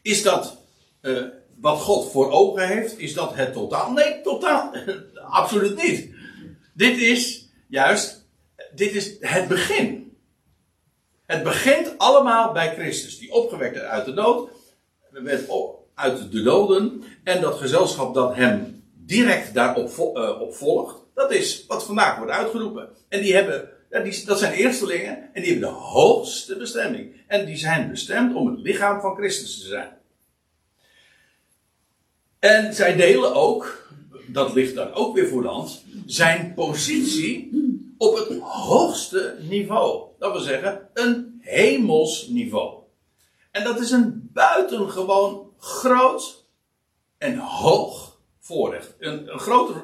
Is 0.03 0.23
dat 0.23 0.57
uh, 1.03 1.25
wat 1.61 1.81
God 1.81 2.11
voor 2.11 2.31
ogen 2.31 2.69
heeft? 2.69 2.99
Is 2.99 3.15
dat 3.15 3.35
het 3.35 3.53
totaal? 3.53 3.93
Nee, 3.93 4.21
totaal. 4.21 4.75
Absoluut 5.41 5.83
niet. 5.83 6.11
Dit 6.75 6.99
is 6.99 7.49
juist, 7.69 8.18
dit 8.75 8.95
is 8.95 9.17
het 9.21 9.49
begin. 9.49 10.17
Het 11.27 11.43
begint 11.43 11.99
allemaal 11.99 12.53
bij 12.53 12.75
Christus, 12.75 13.19
die 13.19 13.33
opgewekt 13.33 13.77
is 13.77 13.83
uit 13.83 14.05
de 14.05 14.15
dood, 14.15 14.51
werd 15.11 15.49
uit 15.95 16.33
de 16.33 16.43
doden, 16.43 17.03
en 17.25 17.41
dat 17.41 17.55
gezelschap 17.55 18.15
dat 18.15 18.35
hem 18.35 18.83
direct 18.95 19.55
daarop 19.55 20.15
uh, 20.17 20.41
op 20.41 20.55
volgt, 20.55 20.97
dat 21.15 21.33
is 21.33 21.65
wat 21.67 21.85
vandaag 21.85 22.17
wordt 22.17 22.33
uitgeroepen. 22.33 22.89
En 23.09 23.21
die 23.21 23.35
hebben, 23.35 23.69
ja, 23.91 24.01
die, 24.01 24.25
dat 24.25 24.39
zijn 24.39 24.53
eerstelingen, 24.53 25.31
en 25.33 25.43
die 25.43 25.53
hebben 25.53 25.69
de 25.69 25.75
hoogste 25.75 26.57
bestemming. 26.57 27.13
En 27.27 27.47
die 27.47 27.57
zijn 27.57 27.91
bestemd 27.91 28.35
om 28.35 28.47
het 28.47 28.61
lichaam 28.61 29.01
van 29.01 29.17
Christus 29.17 29.61
te 29.61 29.67
zijn. 29.67 29.97
En 32.39 32.75
zij 32.75 32.97
delen 32.97 33.35
ook, 33.35 33.89
dat 34.27 34.55
ligt 34.55 34.75
dan 34.75 34.93
ook 34.93 35.15
weer 35.15 35.29
voor 35.29 35.43
de 35.43 35.67
zijn 36.07 36.55
positie 36.55 37.51
op 37.99 38.17
het 38.17 38.40
hoogste 38.40 39.37
niveau. 39.40 40.07
Dat 40.19 40.33
wil 40.33 40.40
zeggen, 40.40 40.88
een 40.95 41.38
hemels 41.40 42.28
niveau. 42.28 42.83
En 43.50 43.64
dat 43.64 43.81
is 43.81 43.90
een 43.90 44.31
buitengewoon 44.33 45.52
groot 45.59 46.47
en 47.19 47.38
hoog 47.38 48.19
voorrecht. 48.38 48.95
Een, 48.99 49.33
een 49.33 49.38
groter, 49.38 49.83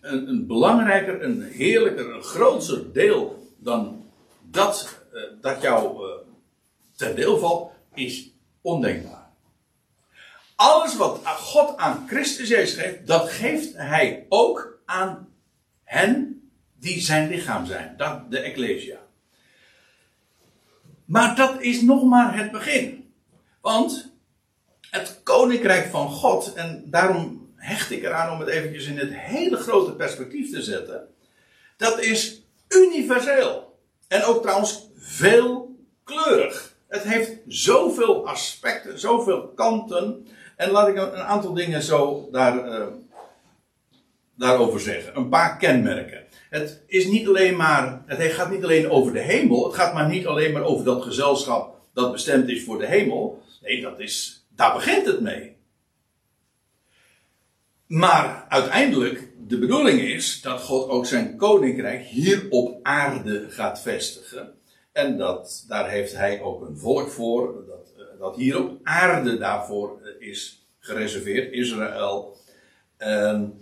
een, 0.00 0.28
een, 0.28 0.46
belangrijker, 0.46 1.22
een 1.22 1.42
heerlijker, 1.42 2.14
een 2.14 2.22
groter 2.22 2.92
deel 2.92 3.52
dan 3.56 4.10
dat, 4.42 5.04
uh, 5.12 5.22
dat 5.40 5.62
jou 5.62 6.06
uh, 6.06 6.14
ten 6.96 7.16
deel 7.16 7.38
valt, 7.38 7.70
is 7.94 8.30
ondenkbaar. 8.60 9.30
Alles 10.56 10.96
wat 10.96 11.20
God 11.26 11.76
aan 11.76 12.04
Christus 12.08 12.48
Jezus 12.48 12.82
geeft, 12.82 13.06
dat 13.06 13.28
geeft 13.28 13.76
Hij 13.76 14.26
ook 14.28 14.80
aan 14.84 15.28
hen 15.84 16.35
die 16.86 17.00
zijn 17.00 17.28
lichaam 17.28 17.66
zijn. 17.66 17.94
Dat, 17.96 18.30
de 18.30 18.38
Ecclesia. 18.38 18.98
Maar 21.04 21.36
dat 21.36 21.60
is 21.60 21.82
nog 21.82 22.04
maar 22.04 22.36
het 22.36 22.52
begin. 22.52 23.12
Want 23.60 24.12
het 24.90 25.20
koninkrijk 25.22 25.86
van 25.86 26.10
God, 26.10 26.52
en 26.54 26.84
daarom 26.86 27.52
hecht 27.56 27.90
ik 27.90 28.02
eraan 28.02 28.32
om 28.32 28.40
het 28.40 28.48
eventjes 28.48 28.86
in 28.86 28.98
het 28.98 29.14
hele 29.14 29.56
grote 29.56 29.92
perspectief 29.92 30.50
te 30.50 30.62
zetten. 30.62 31.08
Dat 31.76 32.00
is 32.00 32.42
universeel. 32.68 33.78
En 34.08 34.24
ook 34.24 34.42
trouwens 34.42 34.88
veelkleurig. 34.96 36.74
Het 36.88 37.02
heeft 37.02 37.32
zoveel 37.46 38.28
aspecten, 38.28 38.98
zoveel 38.98 39.48
kanten. 39.48 40.26
En 40.56 40.70
laat 40.70 40.88
ik 40.88 40.96
een 40.96 41.14
aantal 41.14 41.52
dingen 41.52 41.82
zo 41.82 42.28
daar, 42.32 42.68
uh, 42.68 42.86
daarover 44.36 44.80
zeggen. 44.80 45.16
Een 45.16 45.28
paar 45.28 45.56
kenmerken. 45.56 46.24
Het, 46.50 46.82
is 46.86 47.06
niet 47.06 47.28
alleen 47.28 47.56
maar, 47.56 48.02
het 48.06 48.32
gaat 48.32 48.50
niet 48.50 48.64
alleen 48.64 48.90
over 48.90 49.12
de 49.12 49.20
hemel. 49.20 49.64
Het 49.64 49.74
gaat 49.74 49.94
maar 49.94 50.08
niet 50.08 50.26
alleen 50.26 50.52
maar 50.52 50.64
over 50.64 50.84
dat 50.84 51.02
gezelschap 51.02 51.76
dat 51.92 52.12
bestemd 52.12 52.48
is 52.48 52.64
voor 52.64 52.78
de 52.78 52.86
hemel. 52.86 53.42
Nee, 53.62 53.80
dat 53.80 54.00
is, 54.00 54.46
daar 54.48 54.74
begint 54.74 55.06
het 55.06 55.20
mee. 55.20 55.56
Maar 57.86 58.46
uiteindelijk, 58.48 59.28
de 59.48 59.58
bedoeling 59.58 60.00
is 60.00 60.40
dat 60.40 60.60
God 60.60 60.88
ook 60.88 61.06
zijn 61.06 61.36
koninkrijk 61.36 62.04
hier 62.04 62.46
op 62.50 62.78
aarde 62.82 63.46
gaat 63.48 63.80
vestigen. 63.80 64.54
En 64.92 65.18
dat, 65.18 65.64
daar 65.68 65.90
heeft 65.90 66.16
hij 66.16 66.40
ook 66.40 66.66
een 66.66 66.78
volk 66.78 67.10
voor, 67.10 67.64
dat, 67.66 68.08
dat 68.18 68.36
hier 68.36 68.58
op 68.58 68.78
aarde 68.82 69.38
daarvoor 69.38 70.00
is 70.18 70.66
gereserveerd, 70.78 71.52
Israël. 71.52 72.36
En 72.96 73.58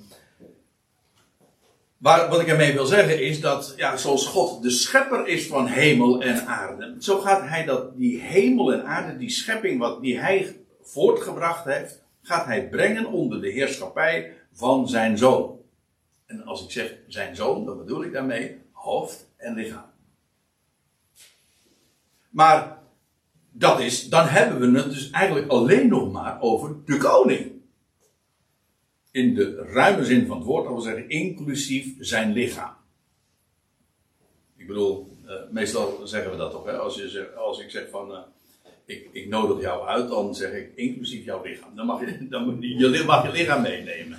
waar, 2.05 2.29
wat 2.29 2.41
ik 2.41 2.47
ermee 2.47 2.73
wil 2.73 2.87
zeggen 2.87 3.23
is 3.23 3.41
dat, 3.41 3.75
ja, 3.77 3.97
zoals 3.97 4.27
God 4.27 4.63
de 4.63 4.71
schepper 4.71 5.27
is 5.27 5.47
van 5.47 5.67
hemel 5.67 6.23
en 6.23 6.47
aarde, 6.47 6.97
zo 6.99 7.21
gaat 7.21 7.49
hij 7.49 7.65
dat, 7.65 7.97
die 7.97 8.21
hemel 8.21 8.73
en 8.73 8.87
aarde, 8.87 9.17
die 9.17 9.31
schepping 9.31 9.79
wat, 9.79 10.03
die 10.03 10.19
hij 10.19 10.57
voortgebracht 10.83 11.65
heeft, 11.65 12.03
gaat 12.23 12.45
hij 12.45 12.69
brengen 12.69 13.07
onder 13.07 13.41
de 13.41 13.51
heerschappij 13.51 14.37
van 14.53 14.89
zijn 14.89 15.19
zoon. 15.19 15.59
En 16.27 16.45
als 16.45 16.65
ik 16.65 16.71
zeg 16.71 16.95
zijn 17.09 17.37
zoon, 17.37 17.65
dan 17.65 17.79
bedoel 17.79 18.05
ik 18.05 18.13
daarmee 18.13 18.59
hoofd 18.73 19.31
en 19.37 19.55
lichaam. 19.55 19.91
Maar 22.31 22.79
dat 23.51 23.81
is, 23.81 24.09
dan 24.09 24.27
hebben 24.27 24.73
we 24.73 24.79
het 24.79 24.91
dus 24.91 25.11
eigenlijk 25.11 25.51
alleen 25.51 25.89
nog 25.89 26.13
maar 26.13 26.41
over 26.41 26.77
de 26.85 26.97
koning. 26.97 27.54
In 29.15 29.35
de 29.35 29.55
ruime 29.73 30.05
zin 30.05 30.27
van 30.27 30.37
het 30.37 30.47
woord, 30.47 30.65
dat 30.65 30.73
wil 30.73 30.83
zeggen 30.83 31.09
inclusief 31.09 31.95
zijn 31.99 32.33
lichaam. 32.33 32.75
Ik 34.57 34.67
bedoel, 34.67 35.09
uh, 35.27 35.33
meestal 35.51 36.01
zeggen 36.05 36.31
we 36.31 36.37
dat 36.37 36.51
toch, 36.51 36.65
hè? 36.65 36.73
Als, 36.73 36.95
je 36.97 37.33
als 37.37 37.61
ik 37.61 37.71
zeg 37.71 37.89
van, 37.91 38.11
uh, 38.11 38.19
ik, 38.85 39.09
ik, 39.13 39.29
nodig 39.29 39.61
jou 39.61 39.87
uit, 39.87 40.09
dan 40.09 40.35
zeg 40.35 40.53
ik 40.53 40.71
inclusief 40.75 41.25
jouw 41.25 41.43
lichaam. 41.43 41.77
Dan 41.77 41.87
mag 41.87 42.01
je, 42.01 42.27
dan 42.29 42.57
je, 42.61 43.03
mag 43.07 43.27
je 43.27 43.33
lichaam 43.33 43.63
meenemen. 43.63 44.19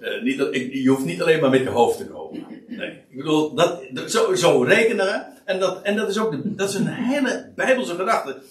Uh, 0.00 0.22
niet, 0.22 0.36
je 0.72 0.88
hoeft 0.88 1.04
niet 1.04 1.22
alleen 1.22 1.40
maar 1.40 1.50
met 1.50 1.62
je 1.62 1.68
hoofd 1.68 1.98
te 1.98 2.06
komen. 2.06 2.46
Nee, 2.68 2.90
ik 2.90 3.16
bedoel, 3.16 3.54
dat, 3.54 3.82
zo, 4.06 4.34
zo 4.34 4.62
rekenen. 4.62 5.26
En 5.44 5.58
dat, 5.58 5.82
en 5.82 5.96
dat 5.96 6.08
is 6.08 6.18
ook 6.18 6.56
dat 6.56 6.68
is 6.68 6.74
een 6.74 6.86
hele 6.86 7.52
bijbelse 7.54 7.94
gedachte. 7.94 8.42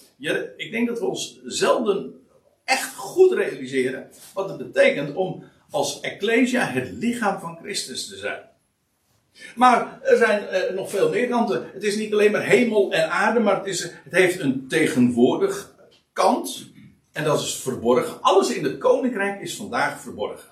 Ik 0.56 0.70
denk 0.70 0.88
dat 0.88 0.98
we 0.98 1.06
ons 1.06 1.40
zelden 1.44 2.21
echt 2.64 2.94
goed 2.94 3.32
realiseren 3.32 4.10
wat 4.34 4.48
het 4.48 4.58
betekent 4.58 5.14
om 5.14 5.44
als 5.70 6.00
Ecclesia 6.00 6.64
het 6.66 6.90
lichaam 6.90 7.40
van 7.40 7.58
Christus 7.62 8.08
te 8.08 8.16
zijn. 8.16 8.40
Maar 9.54 10.00
er 10.02 10.16
zijn 10.16 10.46
eh, 10.46 10.74
nog 10.74 10.90
veel 10.90 11.10
meer 11.10 11.28
kanten. 11.28 11.70
Het 11.72 11.82
is 11.82 11.96
niet 11.96 12.12
alleen 12.12 12.32
maar 12.32 12.44
hemel 12.44 12.92
en 12.92 13.10
aarde, 13.10 13.40
maar 13.40 13.56
het, 13.56 13.66
is, 13.66 13.82
het 13.82 14.12
heeft 14.12 14.40
een 14.40 14.68
tegenwoordig 14.68 15.74
kant. 16.12 16.70
En 17.12 17.24
dat 17.24 17.40
is 17.40 17.54
verborgen. 17.54 18.22
Alles 18.22 18.54
in 18.54 18.64
het 18.64 18.78
koninkrijk 18.78 19.40
is 19.40 19.56
vandaag 19.56 20.00
verborgen. 20.00 20.50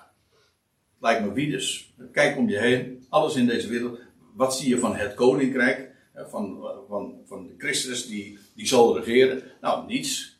Lijkt 0.99 1.25
me 1.25 1.33
wie 1.33 1.51
dus. 1.51 1.93
Kijk 2.11 2.37
om 2.37 2.49
je 2.49 2.57
heen. 2.57 3.05
Alles 3.09 3.35
in 3.35 3.47
deze 3.47 3.67
wereld. 3.67 3.99
Wat 4.35 4.55
zie 4.55 4.69
je 4.69 4.79
van 4.79 4.95
het 4.95 5.13
koninkrijk? 5.13 5.89
Van, 6.15 6.59
van, 6.87 7.21
van 7.27 7.47
de 7.47 7.53
Christus 7.57 8.07
die, 8.07 8.39
die 8.55 8.67
zal 8.67 8.97
regeren? 8.97 9.43
Nou, 9.61 9.87
niets. 9.87 10.30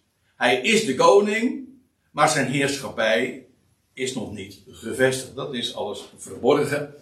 Hij 0.42 0.62
is 0.62 0.86
de 0.86 0.96
koning. 0.96 1.68
Maar 2.12 2.30
zijn 2.30 2.48
heerschappij 2.48 3.46
is 3.94 4.14
nog 4.14 4.34
niet 4.34 4.62
gevestigd. 4.68 5.36
Dat 5.36 5.54
is 5.54 5.76
alles 5.76 6.14
verborgen. 6.18 6.94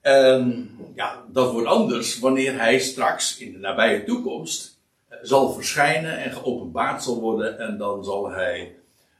En 0.00 0.70
ja, 0.94 1.24
dat 1.32 1.52
wordt 1.52 1.66
anders 1.66 2.18
wanneer 2.18 2.58
hij 2.58 2.78
straks 2.78 3.38
in 3.38 3.52
de 3.52 3.58
nabije 3.58 4.04
toekomst 4.04 4.80
eh, 5.08 5.18
zal 5.22 5.52
verschijnen 5.52 6.18
en 6.18 6.32
geopenbaard 6.32 7.02
zal 7.02 7.20
worden. 7.20 7.58
En 7.58 7.78
dan 7.78 8.04
zal 8.04 8.30
hij 8.30 8.76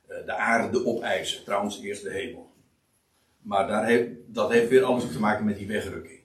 eh, 0.07 0.17
de 0.27 0.35
aarde 0.35 0.87
opeisen. 0.87 1.45
Trouwens, 1.45 1.81
eerst 1.81 2.03
de 2.03 2.13
hemel. 2.13 2.51
Maar 3.43 3.67
daar 3.67 3.87
heeft, 3.87 4.09
dat 4.27 4.51
heeft 4.51 4.69
weer 4.69 4.85
alles 4.85 5.05
te 5.13 5.21
maken 5.21 5.45
met 5.45 5.59
die 5.59 5.67
wegrukking. 5.67 6.21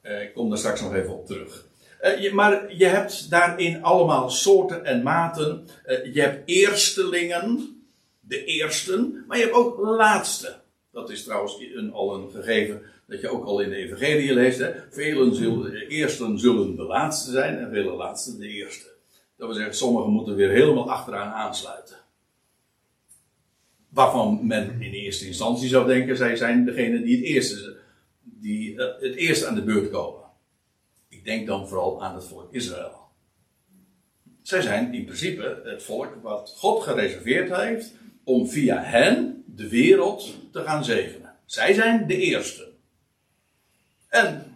Eh, 0.00 0.22
ik 0.22 0.34
kom 0.34 0.48
daar 0.48 0.58
straks 0.58 0.80
nog 0.80 0.94
even 0.94 1.14
op 1.14 1.26
terug. 1.26 1.65
Eh, 2.00 2.32
maar 2.32 2.76
je 2.76 2.86
hebt 2.86 3.30
daarin 3.30 3.82
allemaal 3.82 4.30
soorten 4.30 4.84
en 4.84 5.02
maten. 5.02 5.68
Eh, 5.84 6.14
je 6.14 6.20
hebt 6.20 6.42
eerstelingen, 6.48 7.80
de 8.20 8.44
eersten, 8.44 9.24
maar 9.26 9.36
je 9.36 9.42
hebt 9.42 9.56
ook 9.56 9.78
laatste. 9.78 10.56
Dat 10.92 11.10
is 11.10 11.24
trouwens 11.24 11.56
een, 11.74 11.92
al 11.92 12.14
een 12.14 12.30
gegeven 12.30 12.82
dat 13.06 13.20
je 13.20 13.28
ook 13.28 13.44
al 13.44 13.60
in 13.60 13.68
de 13.68 13.76
Evangelie 13.76 14.34
leest. 14.34 14.58
Hè? 14.58 14.70
Velen 14.90 15.34
zullen, 15.34 15.70
de 15.70 15.86
eersten 15.86 16.38
zullen 16.38 16.76
de 16.76 16.82
laatste 16.82 17.30
zijn 17.30 17.58
en 17.58 17.70
vele 17.70 17.90
laatste 17.90 18.38
de 18.38 18.48
eerste. 18.48 18.94
Dat 19.36 19.46
wil 19.46 19.56
zeggen, 19.56 19.74
sommigen 19.74 20.10
moeten 20.10 20.34
weer 20.34 20.50
helemaal 20.50 20.90
achteraan 20.90 21.32
aansluiten. 21.32 21.96
Waarvan 23.88 24.46
men 24.46 24.80
in 24.80 24.92
eerste 24.92 25.26
instantie 25.26 25.68
zou 25.68 25.86
denken, 25.86 26.16
zij 26.16 26.36
zijn 26.36 26.64
degene 26.64 27.02
die 27.02 27.16
het 27.16 27.24
eerste, 27.24 27.76
die 28.22 28.78
eh, 28.78 29.02
het 29.02 29.14
eerste 29.14 29.46
aan 29.46 29.54
de 29.54 29.62
beurt 29.62 29.90
komen. 29.90 30.25
Ik 31.08 31.24
denk 31.24 31.46
dan 31.46 31.68
vooral 31.68 32.02
aan 32.02 32.14
het 32.14 32.24
volk 32.24 32.52
Israël. 32.52 33.06
Zij 34.42 34.60
zijn 34.60 34.94
in 34.94 35.04
principe 35.04 35.62
het 35.64 35.82
volk 35.82 36.14
wat 36.22 36.54
God 36.56 36.82
gereserveerd 36.82 37.56
heeft 37.56 37.92
om 38.24 38.48
via 38.48 38.82
hen 38.82 39.44
de 39.46 39.68
wereld 39.68 40.34
te 40.52 40.62
gaan 40.62 40.84
zegenen. 40.84 41.34
Zij 41.44 41.74
zijn 41.74 42.06
de 42.06 42.16
eerste. 42.16 42.68
En 44.08 44.54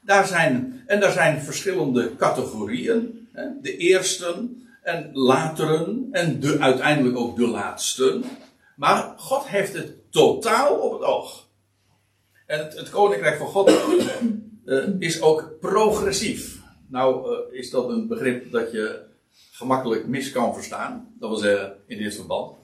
daar 0.00 0.26
zijn, 0.26 0.82
en 0.86 1.00
daar 1.00 1.12
zijn 1.12 1.40
verschillende 1.40 2.16
categorieën. 2.16 3.28
Hè? 3.32 3.46
De 3.60 3.76
eersten 3.76 4.66
en 4.82 5.10
lateren 5.12 6.08
en 6.10 6.40
de, 6.40 6.58
uiteindelijk 6.58 7.16
ook 7.16 7.36
de 7.36 7.46
laatsten. 7.46 8.24
Maar 8.76 9.14
God 9.16 9.46
heeft 9.46 9.72
het 9.72 10.12
totaal 10.12 10.74
op 10.74 10.92
het 10.92 11.02
oog. 11.02 11.48
En 12.46 12.58
het, 12.58 12.74
het 12.74 12.90
koninkrijk 12.90 13.36
van 13.38 13.46
God 13.46 13.70
uh, 14.64 14.88
is 14.98 15.20
ook 15.20 15.56
progressief. 15.60 16.60
Nou 16.86 17.30
uh, 17.30 17.58
is 17.58 17.70
dat 17.70 17.88
een 17.88 18.06
begrip 18.06 18.52
dat 18.52 18.72
je 18.72 19.00
gemakkelijk 19.50 20.06
mis 20.06 20.32
kan 20.32 20.54
verstaan. 20.54 21.14
Dat 21.18 21.28
wil 21.28 21.38
zeggen 21.38 21.76
in 21.86 21.98
dit 21.98 22.14
verband. 22.14 22.56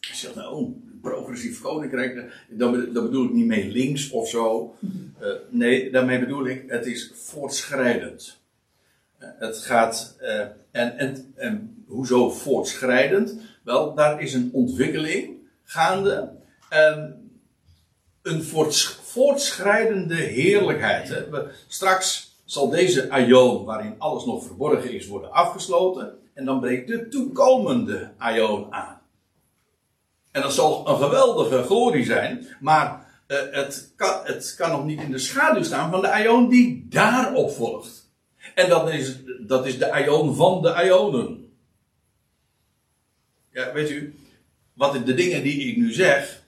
Je 0.00 0.14
zegt 0.14 0.34
nou, 0.34 0.72
progressief 1.02 1.60
koninkrijk, 1.60 2.46
dan, 2.48 2.92
bedoel 2.92 3.24
ik 3.24 3.32
niet 3.32 3.46
mee 3.46 3.70
links 3.70 4.10
of 4.10 4.28
zo. 4.28 4.74
Uh, 5.20 5.28
nee, 5.50 5.90
daarmee 5.90 6.18
bedoel 6.18 6.46
ik, 6.46 6.64
het 6.66 6.86
is 6.86 7.10
voortschrijdend. 7.14 8.40
het 9.18 9.56
gaat, 9.58 10.16
en, 10.70 10.98
en, 10.98 11.32
en 11.34 11.84
hoezo 11.86 12.30
voortschrijdend? 12.30 13.36
Wel, 13.62 13.94
daar 13.94 14.22
is 14.22 14.34
een 14.34 14.50
ontwikkeling 14.52 15.36
gaande. 15.64 16.30
En 16.68 17.24
een 18.22 18.42
voortschrijdende 19.14 20.14
heerlijkheid. 20.14 21.08
Hè. 21.08 21.24
Straks 21.66 22.36
zal 22.44 22.68
deze 22.68 23.10
aion, 23.10 23.64
waarin 23.64 23.94
alles 23.98 24.24
nog 24.24 24.44
verborgen 24.44 24.92
is, 24.92 25.06
worden 25.06 25.32
afgesloten. 25.32 26.18
En 26.34 26.44
dan 26.44 26.60
breekt 26.60 26.88
de 26.88 27.08
toekomende 27.08 28.12
aion 28.18 28.72
aan. 28.72 29.00
En 30.30 30.42
dat 30.42 30.52
zal 30.52 30.88
een 30.88 30.96
geweldige 30.96 31.62
glorie 31.62 32.04
zijn, 32.04 32.46
maar 32.60 33.06
uh, 33.28 33.38
het, 33.50 33.92
kan, 33.96 34.20
het 34.24 34.54
kan 34.56 34.70
nog 34.70 34.84
niet 34.84 35.00
in 35.00 35.10
de 35.10 35.18
schaduw 35.18 35.62
staan 35.62 35.90
van 35.90 36.00
de 36.00 36.10
aion 36.10 36.48
die 36.48 36.86
daarop 36.88 37.50
volgt. 37.50 38.12
En 38.54 38.68
dat 38.68 38.90
is, 38.90 39.18
dat 39.46 39.66
is 39.66 39.78
de 39.78 39.92
aion 39.92 40.34
van 40.34 40.62
de 40.62 40.74
aionen. 40.74 41.52
Ja, 43.50 43.72
weet 43.72 43.90
u, 43.90 44.14
wat 44.72 45.06
de 45.06 45.14
dingen 45.14 45.42
die 45.42 45.68
ik 45.70 45.76
nu 45.76 45.92
zeg, 45.92 46.42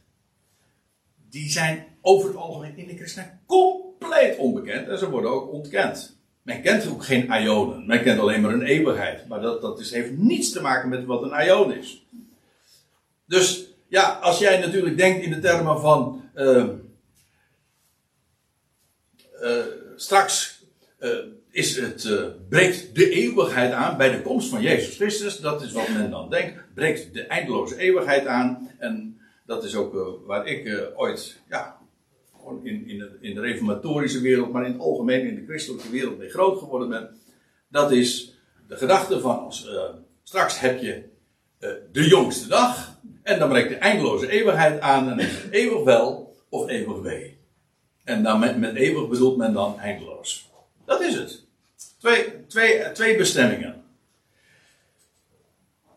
die 1.31 1.51
zijn 1.51 1.96
over 2.07 2.29
het 2.29 2.37
algemeen 2.37 2.77
in 2.77 2.87
de 2.87 2.97
christenheid 2.97 3.35
compleet 3.47 4.37
onbekend 4.37 4.89
en 4.89 4.99
ze 4.99 5.11
worden 5.11 5.31
ook 5.31 5.53
ontkend. 5.53 6.17
Men 6.43 6.63
kent 6.63 6.89
ook 6.89 7.05
geen 7.05 7.33
ionen, 7.33 7.87
men 7.87 8.03
kent 8.03 8.21
alleen 8.21 8.41
maar 8.41 8.53
een 8.53 8.63
eeuwigheid. 8.63 9.29
Maar 9.29 9.41
dat, 9.41 9.61
dat 9.61 9.81
is, 9.81 9.91
heeft 9.91 10.17
niets 10.17 10.53
te 10.53 10.61
maken 10.61 10.89
met 10.89 11.05
wat 11.05 11.23
een 11.23 11.47
ion 11.47 11.73
is. 11.73 12.07
Dus 13.25 13.69
ja, 13.89 14.09
als 14.09 14.39
jij 14.39 14.59
natuurlijk 14.59 14.97
denkt 14.97 15.25
in 15.25 15.31
de 15.31 15.39
termen 15.39 15.81
van 15.81 16.25
uh, 16.35 16.65
uh, 19.43 19.65
straks 19.97 20.63
uh, 21.01 21.11
is 21.51 21.77
het, 21.77 22.09
breekt 22.49 22.95
de 22.95 23.11
eeuwigheid 23.11 23.73
aan 23.73 23.97
bij 23.97 24.11
de 24.11 24.23
komst 24.23 24.49
van 24.49 24.63
Jezus 24.63 24.97
Christus. 24.97 25.41
Dat 25.41 25.63
is 25.63 25.73
wat 25.73 25.89
men 25.89 26.11
dan 26.11 26.31
denkt. 26.31 26.75
Breekt 26.75 27.15
de 27.15 27.23
eindeloze 27.23 27.77
eeuwigheid 27.77 28.27
aan. 28.27 28.71
En 28.79 29.21
dat 29.47 29.65
is 29.65 29.75
ook 29.75 30.23
waar 30.27 30.47
ik 30.47 30.91
ooit, 30.95 31.37
ja, 31.49 31.85
in, 32.63 32.89
in, 32.89 32.99
de, 32.99 33.17
in 33.21 33.39
reformatorische 33.39 34.21
wereld, 34.21 34.53
maar 34.53 34.67
in 34.67 34.73
het 34.73 34.81
algemeen 34.81 35.29
in 35.29 35.35
de 35.35 35.45
christelijke 35.45 35.91
wereld 35.91 36.19
mee 36.19 36.29
groot 36.29 36.59
geworden 36.59 36.89
ben. 36.89 37.11
Dat 37.69 37.93
is 37.93 38.39
de 38.69 38.77
gedachte 38.77 39.21
van 39.21 39.53
uh, 39.67 39.83
straks 40.23 40.61
heb 40.61 40.81
je 40.81 41.03
de 41.93 42.09
jongste 42.09 42.49
dag 42.49 42.99
en 43.23 43.39
dan 43.39 43.49
breekt 43.49 43.69
de 43.69 43.75
eindeloze 43.75 44.31
eeuwigheid 44.31 44.81
aan 44.81 45.11
en 45.11 45.19
is 45.19 45.43
het 45.43 45.53
eeuwig 45.53 45.85
wel 45.85 46.37
of 46.49 46.69
eeuwig 46.69 47.01
wee. 47.01 47.39
En 48.05 48.23
dan 48.23 48.39
met, 48.39 48.59
met 48.59 48.75
eeuwig 48.75 49.09
bedoelt 49.09 49.37
men 49.37 49.53
dan 49.53 49.79
eindeloos. 49.79 50.51
Dat 50.85 51.01
is 51.01 51.15
het. 51.15 51.45
Twee, 51.99 52.47
twee, 52.47 52.93
twee 52.93 53.17
bestemmingen. 53.17 53.85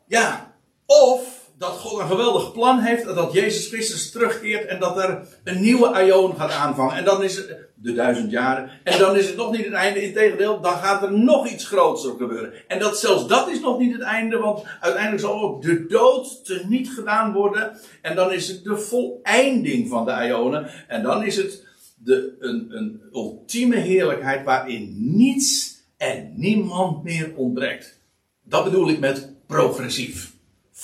Ja, 0.05 0.55
of 0.85 1.38
dat 1.59 1.71
God 1.77 1.99
een 1.99 2.07
geweldig 2.07 2.51
plan 2.51 2.79
heeft, 2.79 3.05
dat 3.05 3.33
Jezus 3.33 3.67
Christus 3.67 4.11
terugkeert 4.11 4.65
en 4.65 4.79
dat 4.79 4.97
er 4.97 5.27
een 5.43 5.61
nieuwe 5.61 5.87
aion 5.87 6.35
gaat 6.35 6.51
aanvangen. 6.51 6.95
En 6.95 7.05
dan 7.05 7.23
is 7.23 7.35
het 7.35 7.57
de 7.75 7.93
duizend 7.93 8.31
jaren. 8.31 8.69
En 8.83 8.99
dan 8.99 9.15
is 9.15 9.27
het 9.27 9.35
nog 9.35 9.51
niet 9.51 9.65
het 9.65 9.73
einde. 9.73 10.01
Integendeel, 10.01 10.61
dan 10.61 10.73
gaat 10.73 11.03
er 11.03 11.13
nog 11.13 11.49
iets 11.49 11.65
groots 11.65 12.07
gebeuren. 12.17 12.53
En 12.67 12.79
dat 12.79 12.99
zelfs 12.99 13.27
dat 13.27 13.49
is 13.49 13.59
nog 13.59 13.79
niet 13.79 13.93
het 13.93 14.01
einde, 14.01 14.37
want 14.37 14.63
uiteindelijk 14.79 15.21
zal 15.21 15.41
ook 15.41 15.61
de 15.61 15.85
dood 15.85 16.45
te 16.45 16.61
niet 16.67 16.89
gedaan 16.89 17.33
worden. 17.33 17.79
En 18.01 18.15
dan 18.15 18.33
is 18.33 18.47
het 18.47 18.63
de 18.63 18.77
voleinding 18.77 19.89
van 19.89 20.05
de 20.05 20.11
aionen. 20.11 20.69
En 20.87 21.03
dan 21.03 21.23
is 21.23 21.35
het 21.35 21.65
de, 21.95 22.35
een, 22.39 22.67
een 22.69 23.01
ultieme 23.13 23.75
heerlijkheid 23.75 24.45
waarin 24.45 24.95
niets 24.97 25.77
en 25.97 26.33
niemand 26.35 27.03
meer 27.03 27.33
ontbreekt. 27.35 27.99
Dat 28.43 28.63
bedoel 28.63 28.89
ik 28.89 28.99
met 28.99 29.33
progressief 29.47 30.28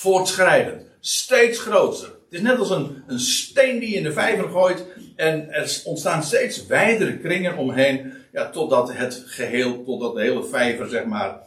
voortschrijdend. 0.06 0.82
Steeds 1.00 1.60
groter. 1.60 2.08
Het 2.08 2.34
is 2.34 2.41
net 2.41 2.58
als 2.58 2.70
een, 2.70 3.04
een 3.08 3.20
steen 3.20 3.80
die 3.80 3.96
in 3.96 4.04
de 4.04 4.12
vijver 4.12 4.50
gooit. 4.50 4.86
En 5.15 5.52
er 5.52 5.82
ontstaan 5.84 6.24
steeds 6.24 6.65
wijdere 6.65 7.18
kringen 7.18 7.58
omheen. 7.58 8.13
Ja, 8.32 8.50
totdat 8.50 8.94
het 8.94 9.24
geheel, 9.26 9.84
totdat 9.84 10.15
de 10.15 10.22
hele 10.22 10.46
vijver, 10.46 10.89
zeg 10.89 11.06
maar, 11.06 11.41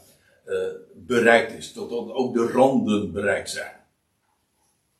uh, 0.46 0.56
bereikt 0.94 1.52
is. 1.52 1.72
Totdat 1.72 2.12
ook 2.14 2.34
de 2.34 2.46
randen 2.46 3.12
bereikt 3.12 3.50
zijn. 3.50 3.72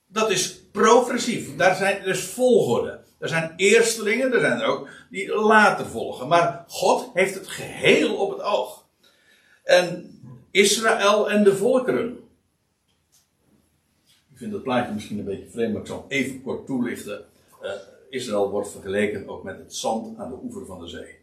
Dat 0.06 0.30
is 0.30 0.60
progressief. 0.72 1.56
Daar 1.56 1.74
zijn, 1.74 2.04
is 2.04 2.20
volgorde. 2.20 3.00
Er 3.18 3.28
zijn 3.28 3.52
eerstelingen, 3.56 4.32
er 4.32 4.40
zijn 4.40 4.60
er 4.60 4.66
ook 4.66 4.88
die 5.10 5.34
later 5.34 5.86
volgen. 5.86 6.28
Maar 6.28 6.64
God 6.68 7.10
heeft 7.14 7.34
het 7.34 7.46
geheel 7.48 8.16
op 8.16 8.30
het 8.30 8.40
oog. 8.40 8.84
En 9.64 10.10
Israël 10.50 11.30
en 11.30 11.44
de 11.44 11.56
volkeren. 11.56 12.27
Vind 14.38 14.52
dat 14.52 14.62
plaatje 14.62 14.94
misschien 14.94 15.18
een 15.18 15.24
beetje 15.24 15.50
vreemd, 15.50 15.72
maar 15.72 15.82
ik 15.82 15.88
zal 15.88 16.04
even 16.08 16.42
kort 16.42 16.66
toelichten. 16.66 17.24
Uh, 17.62 17.70
Israël 18.10 18.50
wordt 18.50 18.70
vergeleken 18.70 19.28
ook 19.28 19.42
met 19.42 19.58
het 19.58 19.74
zand 19.74 20.18
aan 20.18 20.30
de 20.30 20.38
oever 20.42 20.66
van 20.66 20.80
de 20.80 20.86
zee. 20.86 21.18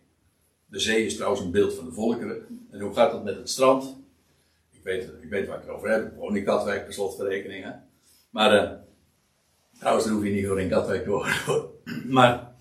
De 0.65 0.79
zee 0.79 1.05
is 1.05 1.15
trouwens 1.15 1.41
een 1.41 1.51
beeld 1.51 1.73
van 1.73 1.85
de 1.85 1.91
volkeren. 1.91 2.67
En 2.71 2.79
hoe 2.79 2.93
gaat 2.93 3.11
dat 3.11 3.23
met 3.23 3.35
het 3.35 3.49
strand? 3.49 3.97
Ik 4.71 4.79
weet, 4.83 5.03
ik 5.21 5.29
weet 5.29 5.47
waar 5.47 5.57
ik 5.57 5.63
het 5.63 5.75
over 5.75 5.89
heb. 5.89 6.05
Ik 6.05 6.17
woon 6.17 6.35
in 6.35 6.43
Katwijk, 6.43 6.83
per 6.83 6.93
slotverrekening. 6.93 7.65
Maar 8.29 8.53
uh, 8.53 8.71
trouwens, 9.79 10.05
dan 10.05 10.15
hoef 10.15 10.23
je 10.23 10.31
niet 10.31 10.43
gewoon 10.43 10.59
in 10.59 10.69
Katwijk 10.69 11.05
door. 11.05 11.27
maar 12.17 12.55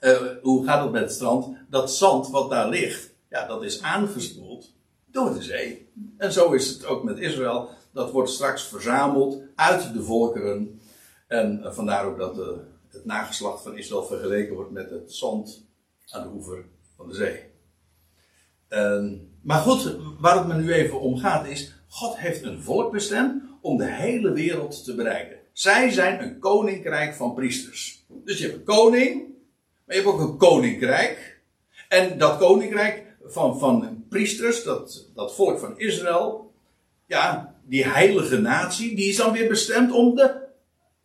uh, 0.00 0.16
hoe 0.42 0.64
gaat 0.64 0.82
het 0.82 0.92
met 0.92 1.02
het 1.02 1.12
strand? 1.12 1.56
Dat 1.70 1.92
zand 1.92 2.30
wat 2.30 2.50
daar 2.50 2.68
ligt, 2.68 3.14
ja, 3.28 3.46
dat 3.46 3.64
is 3.64 3.82
aangespoeld 3.82 4.72
door 5.10 5.34
de 5.34 5.42
zee. 5.42 5.88
En 6.16 6.32
zo 6.32 6.52
is 6.52 6.68
het 6.68 6.86
ook 6.86 7.04
met 7.04 7.18
Israël 7.18 7.68
dat 7.96 8.10
wordt 8.10 8.30
straks 8.30 8.62
verzameld 8.62 9.42
uit 9.54 9.92
de 9.92 10.02
volkeren. 10.02 10.80
En 11.26 11.60
uh, 11.64 11.72
vandaar 11.72 12.06
ook 12.06 12.18
dat 12.18 12.38
uh, 12.38 12.46
het 12.88 13.04
nageslacht 13.04 13.62
van 13.62 13.76
Israël 13.76 14.04
vergeleken 14.04 14.54
wordt 14.54 14.70
met 14.70 14.90
het 14.90 15.12
zand 15.12 15.66
aan 16.06 16.22
de 16.22 16.34
oever 16.34 16.64
van 16.96 17.08
de 17.08 17.14
zee. 17.14 17.44
Maar 19.42 19.60
goed, 19.60 19.96
waar 20.20 20.36
het 20.36 20.46
me 20.46 20.54
nu 20.54 20.72
even 20.72 21.00
om 21.00 21.18
gaat 21.18 21.46
is, 21.46 21.74
God 21.88 22.16
heeft 22.16 22.42
een 22.42 22.62
volk 22.62 22.92
bestemd 22.92 23.42
om 23.60 23.76
de 23.76 23.90
hele 23.90 24.32
wereld 24.32 24.84
te 24.84 24.94
bereiken. 24.94 25.36
Zij 25.52 25.90
zijn 25.90 26.22
een 26.22 26.38
koninkrijk 26.38 27.14
van 27.14 27.34
priesters. 27.34 28.04
Dus 28.08 28.38
je 28.38 28.44
hebt 28.44 28.56
een 28.56 28.64
koning, 28.64 29.14
maar 29.84 29.96
je 29.96 30.02
hebt 30.02 30.14
ook 30.14 30.20
een 30.20 30.36
koninkrijk. 30.36 31.40
En 31.88 32.18
dat 32.18 32.38
koninkrijk 32.38 33.16
van, 33.24 33.58
van 33.58 34.04
priesters, 34.08 34.62
dat, 34.62 35.10
dat 35.14 35.34
volk 35.34 35.58
van 35.58 35.78
Israël, 35.78 36.52
ja, 37.06 37.55
die 37.68 37.84
heilige 37.84 38.40
natie, 38.40 38.96
die 38.96 39.08
is 39.08 39.16
dan 39.16 39.32
weer 39.32 39.48
bestemd 39.48 39.92
om 39.92 40.14
de 40.14 40.34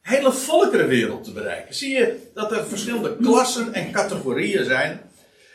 hele 0.02 0.32
volkerenwereld 0.32 1.24
te 1.24 1.32
bereiken. 1.32 1.76
Zie 1.76 1.90
je 1.98 2.32
dat 2.34 2.52
er 2.52 2.66
verschillende 2.66 3.18
klassen 3.18 3.74
en 3.74 3.92
categorieën 3.92 4.66
zijn. 4.66 5.02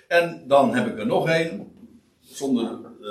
En 0.08 0.44
dan 0.46 0.74
heb 0.74 0.86
ik 0.86 0.98
er 0.98 1.06
nog 1.06 1.28
één. 1.28 1.74
zonder 2.20 2.78
uh, 3.00 3.10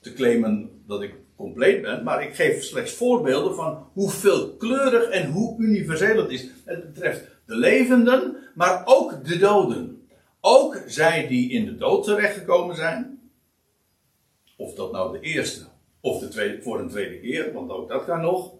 te 0.00 0.12
claimen 0.12 0.82
dat 0.86 1.02
ik 1.02 1.14
compleet 1.36 1.82
ben, 1.82 2.04
maar 2.04 2.22
ik 2.22 2.34
geef 2.34 2.64
slechts 2.64 2.92
voorbeelden 2.92 3.54
van 3.54 3.86
hoe 3.92 4.10
veelkleurig 4.10 5.10
en 5.10 5.30
hoe 5.30 5.58
universeel 5.58 6.16
het 6.16 6.30
is. 6.30 6.46
Het 6.64 6.92
betreft 6.92 7.24
de 7.46 7.56
levenden, 7.56 8.36
maar 8.54 8.82
ook 8.84 9.24
de 9.24 9.38
doden. 9.38 10.08
Ook 10.40 10.82
zij 10.86 11.26
die 11.26 11.50
in 11.50 11.64
de 11.64 11.76
dood 11.76 12.04
terechtgekomen 12.04 12.76
zijn, 12.76 13.20
of 14.56 14.74
dat 14.74 14.92
nou 14.92 15.12
de 15.12 15.26
eerste 15.26 15.66
of 16.00 16.20
de 16.20 16.58
voor 16.62 16.80
een 16.80 16.88
tweede 16.88 17.20
keer, 17.20 17.52
want 17.52 17.70
ook 17.70 17.88
dat 17.88 18.04
kan 18.04 18.20
nog. 18.20 18.52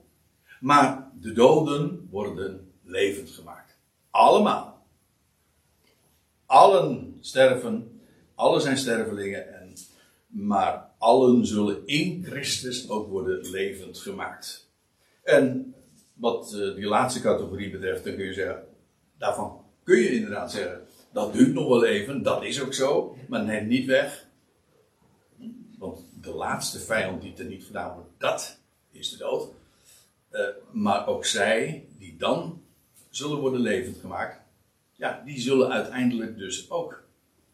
Maar 0.61 1.11
de 1.21 1.33
doden 1.33 2.09
worden 2.11 2.73
levend 2.85 3.31
gemaakt. 3.31 3.79
Allemaal. 4.11 4.87
Allen 6.47 7.17
sterven, 7.21 8.01
alle 8.35 8.61
zijn 8.61 8.77
stervelingen, 8.77 9.61
en, 9.61 9.75
maar 10.27 10.91
allen 10.99 11.47
zullen 11.47 11.87
in 11.87 12.25
Christus 12.25 12.89
ook 12.89 13.09
worden 13.09 13.51
levend 13.51 13.99
gemaakt. 13.99 14.71
En 15.23 15.75
wat 16.15 16.53
eh, 16.53 16.75
die 16.75 16.87
laatste 16.87 17.21
categorie 17.21 17.71
betreft, 17.71 18.05
dan 18.05 18.15
kun 18.15 18.25
je 18.25 18.33
zeggen, 18.33 18.65
daarvan 19.19 19.65
kun 19.85 19.99
je 19.99 20.15
inderdaad 20.15 20.53
zeggen, 20.53 20.87
dat 21.13 21.33
duurt 21.33 21.55
nog 21.55 21.69
wel 21.69 21.85
even, 21.85 22.23
dat 22.23 22.45
is 22.45 22.63
ook 22.63 22.75
zo, 22.75 23.17
maar 23.29 23.45
neemt 23.45 23.69
niet 23.69 23.87
weg. 23.87 24.28
De 26.29 26.35
laatste 26.35 26.79
vijand 26.79 27.23
die 27.23 27.35
er 27.37 27.45
niet 27.45 27.65
gedaan 27.65 27.95
wordt, 27.95 28.11
dat 28.19 28.59
is 28.91 29.11
de 29.11 29.17
dood. 29.17 29.49
Uh, 30.31 30.41
maar 30.73 31.07
ook 31.07 31.25
zij, 31.25 31.87
die 31.99 32.17
dan 32.17 32.63
zullen 33.11 33.39
worden 33.39 33.61
levend 33.61 33.97
gemaakt, 34.01 34.41
ja, 34.93 35.23
die 35.25 35.41
zullen 35.41 35.71
uiteindelijk 35.71 36.39
dus 36.39 36.71
ook 36.71 37.03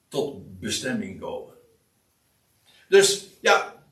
tot 0.08 0.60
bestemming 0.60 1.20
komen. 1.20 1.54
Dus 2.88 3.26
ja, 3.40 3.84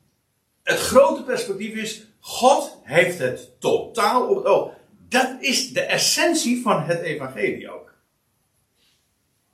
het 0.63 0.79
grote 0.79 1.23
perspectief 1.23 1.75
is, 1.75 2.03
God 2.19 2.77
heeft 2.81 3.19
het 3.19 3.49
totaal 3.59 4.29
op 4.29 4.35
het 4.35 4.45
oog. 4.45 4.73
Dat 5.09 5.35
is 5.39 5.73
de 5.73 5.81
essentie 5.81 6.61
van 6.61 6.83
het 6.83 6.99
evangelie 6.99 7.71
ook. 7.71 7.93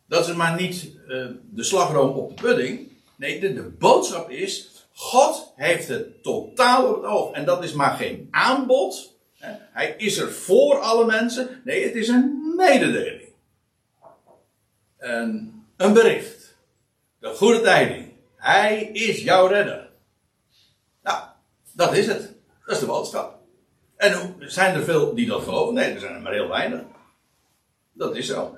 Dat 0.06 0.28
is 0.28 0.36
maar 0.36 0.62
niet 0.62 0.92
uh, 1.08 1.28
de 1.50 1.64
slagroom 1.64 2.18
op 2.18 2.30
de 2.30 2.42
pudding. 2.44 2.92
Nee, 3.16 3.40
de 3.40 3.64
boodschap 3.64 4.30
is, 4.30 4.79
God 5.00 5.54
heeft 5.56 5.88
het 5.88 6.24
totaal 6.24 6.88
op 6.88 6.96
het 6.96 7.12
oog. 7.12 7.34
En 7.34 7.46
dat 7.46 7.64
is 7.64 7.74
maar 7.74 7.98
geen 7.98 8.28
aanbod. 8.32 9.18
Hij 9.72 9.94
is 9.98 10.18
er 10.18 10.32
voor 10.32 10.80
alle 10.80 11.06
mensen. 11.06 11.62
Nee, 11.64 11.84
het 11.84 11.96
is 11.96 12.08
een 12.08 12.54
mededeling. 12.58 13.22
Een, 14.98 15.64
een 15.78 15.94
bericht. 15.94 16.58
De 17.20 17.28
goede 17.28 17.62
tijding. 17.62 18.14
Hij 18.36 18.82
is 18.82 19.24
jouw 19.24 19.48
redder. 19.48 19.90
Nou, 21.04 21.24
dat 21.74 21.94
is 21.94 22.08
het. 22.08 22.34
Dat 22.66 22.76
is 22.76 22.80
de 22.80 22.86
boodschap. 22.86 23.40
En 23.96 24.36
zijn 24.40 24.76
er 24.76 24.84
veel 24.84 25.16
die 25.16 25.28
dat 25.28 25.44
geloven? 25.44 25.74
Nee, 25.74 25.94
er 25.94 26.00
zijn 26.00 26.14
er 26.14 26.22
maar 26.22 26.34
heel 26.34 26.48
weinig. 26.48 26.82
Dat 27.94 28.16
is 28.16 28.28
zo. 28.28 28.58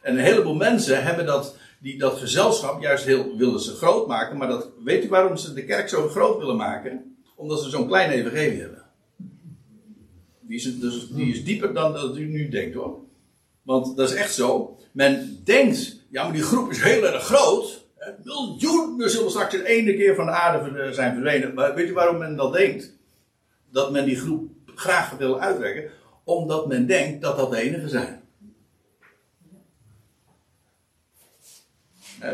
En 0.00 0.18
een 0.18 0.24
heleboel 0.24 0.54
mensen 0.54 1.04
hebben 1.04 1.26
dat, 1.26 1.56
die, 1.84 1.98
dat 1.98 2.18
gezelschap 2.18 2.82
juist 2.82 3.04
heel 3.04 3.36
willen 3.36 3.60
ze 3.60 3.74
groot 3.74 4.06
maken. 4.06 4.36
Maar 4.36 4.48
dat, 4.48 4.70
weet 4.84 5.04
u 5.04 5.08
waarom 5.08 5.36
ze 5.36 5.52
de 5.52 5.64
kerk 5.64 5.88
zo 5.88 6.08
groot 6.08 6.38
willen 6.38 6.56
maken? 6.56 7.16
Omdat 7.36 7.62
ze 7.62 7.70
zo'n 7.70 7.86
klein 7.86 8.10
evangelie 8.10 8.60
hebben. 8.60 8.82
Die 10.40 10.56
is, 10.56 10.78
dus, 10.78 11.08
die 11.08 11.32
is 11.32 11.44
dieper 11.44 11.74
dan 11.74 11.92
dat 11.92 12.16
u 12.16 12.26
nu 12.26 12.48
denkt 12.48 12.74
hoor. 12.74 12.98
Want 13.62 13.96
dat 13.96 14.10
is 14.10 14.14
echt 14.14 14.34
zo. 14.34 14.78
Men 14.92 15.40
denkt, 15.44 16.00
ja 16.10 16.22
maar 16.22 16.32
die 16.32 16.42
groep 16.42 16.70
is 16.70 16.82
heel 16.82 17.06
erg 17.06 17.24
groot. 17.24 17.86
Miljoenen 18.22 19.10
zullen 19.10 19.30
straks 19.30 19.54
in 19.54 19.62
ene 19.62 19.96
keer 19.96 20.14
van 20.14 20.26
de 20.26 20.32
aarde 20.32 20.92
zijn 20.92 21.12
verdwenen. 21.12 21.54
Maar 21.54 21.74
weet 21.74 21.86
je 21.86 21.92
waarom 21.92 22.18
men 22.18 22.36
dat 22.36 22.52
denkt? 22.52 22.96
Dat 23.70 23.90
men 23.90 24.04
die 24.04 24.16
groep 24.16 24.50
graag 24.74 25.16
wil 25.16 25.40
uitrekken. 25.40 25.90
Omdat 26.24 26.66
men 26.66 26.86
denkt 26.86 27.22
dat 27.22 27.36
dat 27.36 27.50
de 27.50 27.58
enige 27.58 27.88
zijn. 27.88 28.23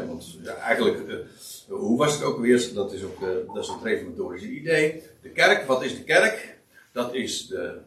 Want 0.06 0.38
ja, 0.42 0.54
eigenlijk, 0.54 1.08
uh, 1.08 1.16
hoe 1.68 1.98
was 1.98 2.12
het 2.14 2.22
ook 2.22 2.40
weer? 2.40 2.70
Dat 2.74 2.92
is 2.92 3.02
ook 3.02 3.20
uh, 3.20 3.28
dat 3.54 3.64
is 3.64 3.68
het 3.68 3.82
reformatorische 3.82 4.50
idee. 4.50 5.02
De 5.22 5.28
kerk, 5.28 5.66
wat 5.66 5.82
is 5.82 5.96
de 5.96 6.04
kerk? 6.04 6.58
Dat 6.92 7.14
is 7.14 7.46
de, 7.46 7.78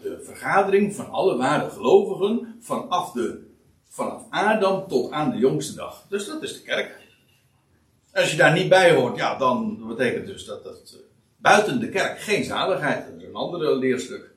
de 0.00 0.20
vergadering 0.22 0.94
van 0.94 1.10
alle 1.10 1.36
ware 1.36 1.70
gelovigen 1.70 2.56
vanaf, 2.60 3.12
de, 3.12 3.46
vanaf 3.88 4.22
Adam 4.30 4.88
tot 4.88 5.10
aan 5.10 5.30
de 5.30 5.38
jongste 5.38 5.74
dag. 5.74 6.06
Dus 6.08 6.26
dat 6.26 6.42
is 6.42 6.52
de 6.52 6.62
kerk. 6.62 6.96
Als 8.12 8.30
je 8.30 8.36
daar 8.36 8.52
niet 8.52 8.68
bij 8.68 8.94
hoort, 8.94 9.16
ja, 9.16 9.38
dan 9.38 9.86
betekent 9.86 10.26
dus 10.26 10.44
dat 10.44 10.64
het 10.64 10.92
uh, 10.94 11.00
buiten 11.36 11.80
de 11.80 11.88
kerk 11.88 12.20
geen 12.20 12.44
zaligheid. 12.44 13.06
Dat 13.06 13.20
is 13.20 13.26
een 13.26 13.34
andere 13.34 13.76
leerstuk. 13.76 14.30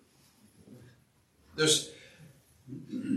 Dus 1.55 1.89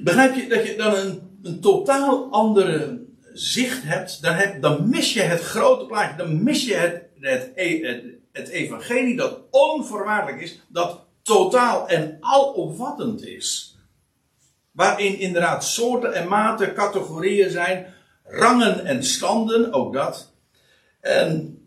begrijp 0.05 0.35
je 0.35 0.49
dat 0.49 0.67
je 0.67 0.77
dan 0.77 0.95
een, 0.95 1.39
een 1.43 1.61
totaal 1.61 2.29
andere 2.31 3.05
zicht 3.35 3.83
hebt, 3.83 4.23
dan, 4.23 4.61
dan 4.61 4.89
mis 4.89 5.13
je 5.13 5.21
het 5.21 5.41
grote 5.41 5.87
plaatje. 5.87 6.17
Dan 6.17 6.43
mis 6.43 6.65
je 6.65 6.75
het, 6.75 7.03
het, 7.21 7.51
het, 7.55 8.05
het 8.33 8.49
evangelie 8.49 9.17
dat 9.17 9.41
onvoorwaardelijk 9.51 10.43
is, 10.43 10.61
dat 10.69 11.01
totaal 11.23 11.89
en 11.89 12.17
alomvattend 12.21 13.27
is. 13.27 13.79
Waarin 14.71 15.19
inderdaad 15.19 15.65
soorten 15.65 16.15
en 16.15 16.29
maten, 16.29 16.75
categorieën 16.75 17.51
zijn, 17.51 17.95
rangen 18.25 18.85
en 18.85 19.05
standen, 19.05 19.73
ook 19.73 19.93
dat. 19.93 20.33
En 21.01 21.59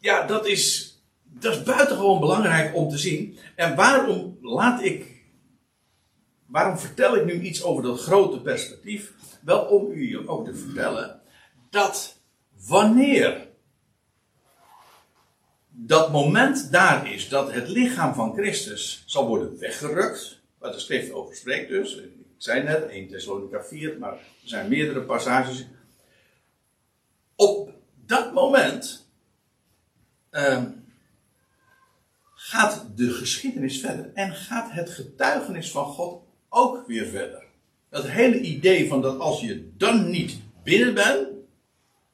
ja, 0.00 0.26
dat 0.26 0.46
is, 0.46 0.94
dat 1.22 1.54
is 1.54 1.62
buitengewoon 1.62 2.20
belangrijk 2.20 2.76
om 2.76 2.88
te 2.88 2.98
zien. 2.98 3.38
En 3.54 3.74
waarom 3.74 4.38
laat 4.42 4.82
ik, 4.82 5.22
waarom 6.46 6.78
vertel 6.78 7.16
ik 7.16 7.24
nu 7.24 7.40
iets 7.40 7.62
over 7.62 7.82
dat 7.82 8.00
grote 8.00 8.40
perspectief? 8.40 9.12
Wel 9.40 9.64
om 9.64 9.90
u 9.90 10.28
ook 10.28 10.46
te 10.46 10.54
vertellen 10.54 11.20
dat 11.70 12.20
wanneer 12.66 13.46
dat 15.68 16.12
moment 16.12 16.72
daar 16.72 17.12
is 17.12 17.28
dat 17.28 17.52
het 17.52 17.68
lichaam 17.68 18.14
van 18.14 18.34
Christus 18.34 19.02
zal 19.06 19.26
worden 19.26 19.58
weggerukt, 19.58 20.40
waar 20.58 20.72
de 20.72 20.78
schrift 20.78 21.12
over 21.12 21.36
spreekt 21.36 21.68
dus, 21.68 21.96
ik 21.96 22.12
zei 22.36 22.62
net 22.62 22.88
1 22.88 23.08
Thessalonica 23.08 23.62
4, 23.64 23.98
maar 23.98 24.12
er 24.12 24.18
zijn 24.44 24.68
meerdere 24.68 25.00
passages. 25.00 25.66
Op 27.36 27.72
dat 28.06 28.32
moment 28.32 29.08
uh, 30.30 30.64
gaat 32.34 32.86
de 32.96 33.10
geschiedenis 33.10 33.80
verder 33.80 34.10
en 34.14 34.34
gaat 34.34 34.72
het 34.72 34.90
getuigenis 34.90 35.70
van 35.70 35.84
God 35.84 36.22
ook 36.48 36.86
weer 36.86 37.06
verder. 37.06 37.47
Dat 37.90 38.08
hele 38.08 38.40
idee 38.40 38.88
van 38.88 39.02
dat 39.02 39.18
als 39.18 39.40
je 39.40 39.70
dan 39.76 40.10
niet 40.10 40.40
binnen 40.62 40.94
bent, 40.94 41.28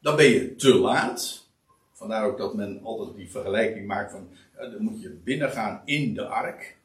dan 0.00 0.16
ben 0.16 0.26
je 0.26 0.54
te 0.54 0.74
laat. 0.74 1.48
Vandaar 1.92 2.24
ook 2.24 2.38
dat 2.38 2.54
men 2.54 2.80
altijd 2.82 3.16
die 3.16 3.30
vergelijking 3.30 3.86
maakt 3.86 4.10
van, 4.10 4.28
dan 4.56 4.82
moet 4.82 5.02
je 5.02 5.20
binnengaan 5.24 5.82
in 5.84 6.14
de 6.14 6.26
ark. 6.26 6.76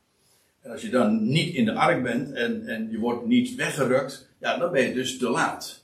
En 0.61 0.71
als 0.71 0.81
je 0.81 0.89
dan 0.89 1.29
niet 1.29 1.53
in 1.53 1.65
de 1.65 1.73
ark 1.73 2.03
bent 2.03 2.31
en, 2.31 2.67
en 2.67 2.91
je 2.91 2.99
wordt 2.99 3.25
niet 3.25 3.55
weggerukt, 3.55 4.29
ja, 4.39 4.57
dan 4.57 4.71
ben 4.71 4.87
je 4.87 4.93
dus 4.93 5.17
te 5.17 5.29
laat. 5.29 5.83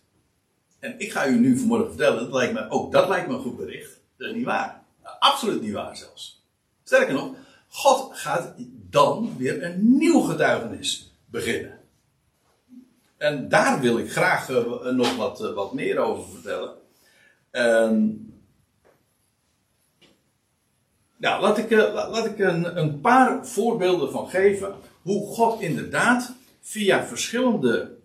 En 0.80 0.96
ik 0.98 1.12
ga 1.12 1.28
u 1.28 1.40
nu 1.40 1.58
vanmorgen 1.58 1.88
vertellen, 1.88 2.20
dat 2.20 2.34
lijkt 2.34 2.54
me, 2.54 2.70
ook 2.70 2.92
dat 2.92 3.10
lijkt 3.10 3.28
me 3.28 3.34
een 3.34 3.42
goed 3.42 3.58
bericht. 3.58 4.02
Dat 4.18 4.28
is 4.28 4.36
niet 4.36 4.46
waar. 4.46 4.84
Absoluut 5.20 5.62
niet 5.62 5.74
waar 5.74 5.98
zelfs. 5.98 6.44
Sterker 6.84 7.14
nog, 7.14 7.36
God 7.68 8.18
gaat 8.18 8.54
dan 8.90 9.36
weer 9.38 9.64
een 9.64 9.98
nieuw 9.98 10.20
getuigenis 10.20 11.14
beginnen. 11.26 11.80
En 13.18 13.50
daar 13.50 13.80
wil 13.80 13.98
ik 13.98 14.12
graag 14.12 14.50
uh, 14.50 14.86
nog 14.92 15.16
wat, 15.16 15.42
uh, 15.42 15.54
wat 15.54 15.74
meer 15.74 15.98
over 15.98 16.30
vertellen. 16.34 16.74
Um, 17.52 18.34
nou, 21.18 21.42
laat 21.42 21.58
ik, 21.58 21.72
laat 21.72 22.26
ik 22.26 22.40
een, 22.40 22.78
een, 22.78 23.02
paar 23.02 23.48
voorbeelden 23.48 24.12
van 24.12 24.30
geven. 24.30 24.76
Hoe 25.02 25.34
God 25.34 25.62
inderdaad 25.62 26.34
via 26.62 27.06
verschillende 27.06 27.98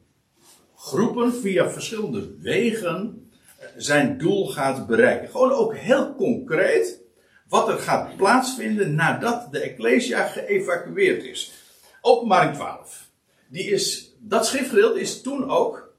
groepen, 0.77 1.35
via 1.35 1.71
verschillende 1.71 2.37
wegen, 2.39 3.31
zijn 3.77 4.19
doel 4.19 4.47
gaat 4.47 4.87
bereiken. 4.87 5.29
Gewoon 5.29 5.53
ook 5.53 5.77
heel 5.77 6.15
concreet 6.15 7.01
wat 7.49 7.69
er 7.69 7.79
gaat 7.79 8.17
plaatsvinden 8.17 8.95
nadat 8.95 9.53
de 9.53 9.61
Ecclesia 9.61 10.27
geëvacueerd 10.27 11.25
is. 11.25 11.53
Openbaring 12.01 12.55
12. 12.55 13.10
Die 13.51 13.65
is 13.65 14.15
dat 14.19 14.47
schriftgedeelte 14.47 15.01
is 15.01 15.23
toen 15.23 15.51
ook, 15.51 15.95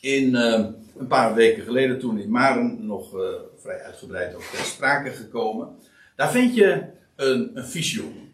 in 0.00 0.34
uh, 0.34 0.66
een 0.96 1.06
paar 1.06 1.34
weken 1.34 1.62
geleden, 1.62 1.98
toen 1.98 2.18
in 2.18 2.30
Maren 2.30 2.86
nog 2.86 3.14
uh, 3.14 3.20
vrij 3.56 3.82
uitgebreid 3.82 4.34
over 4.34 4.56
ter 4.56 4.64
sprake 4.64 5.10
gekomen. 5.10 5.76
Daar 6.16 6.30
vind 6.30 6.54
je 6.54 6.84
een, 7.16 7.58
een 7.58 7.64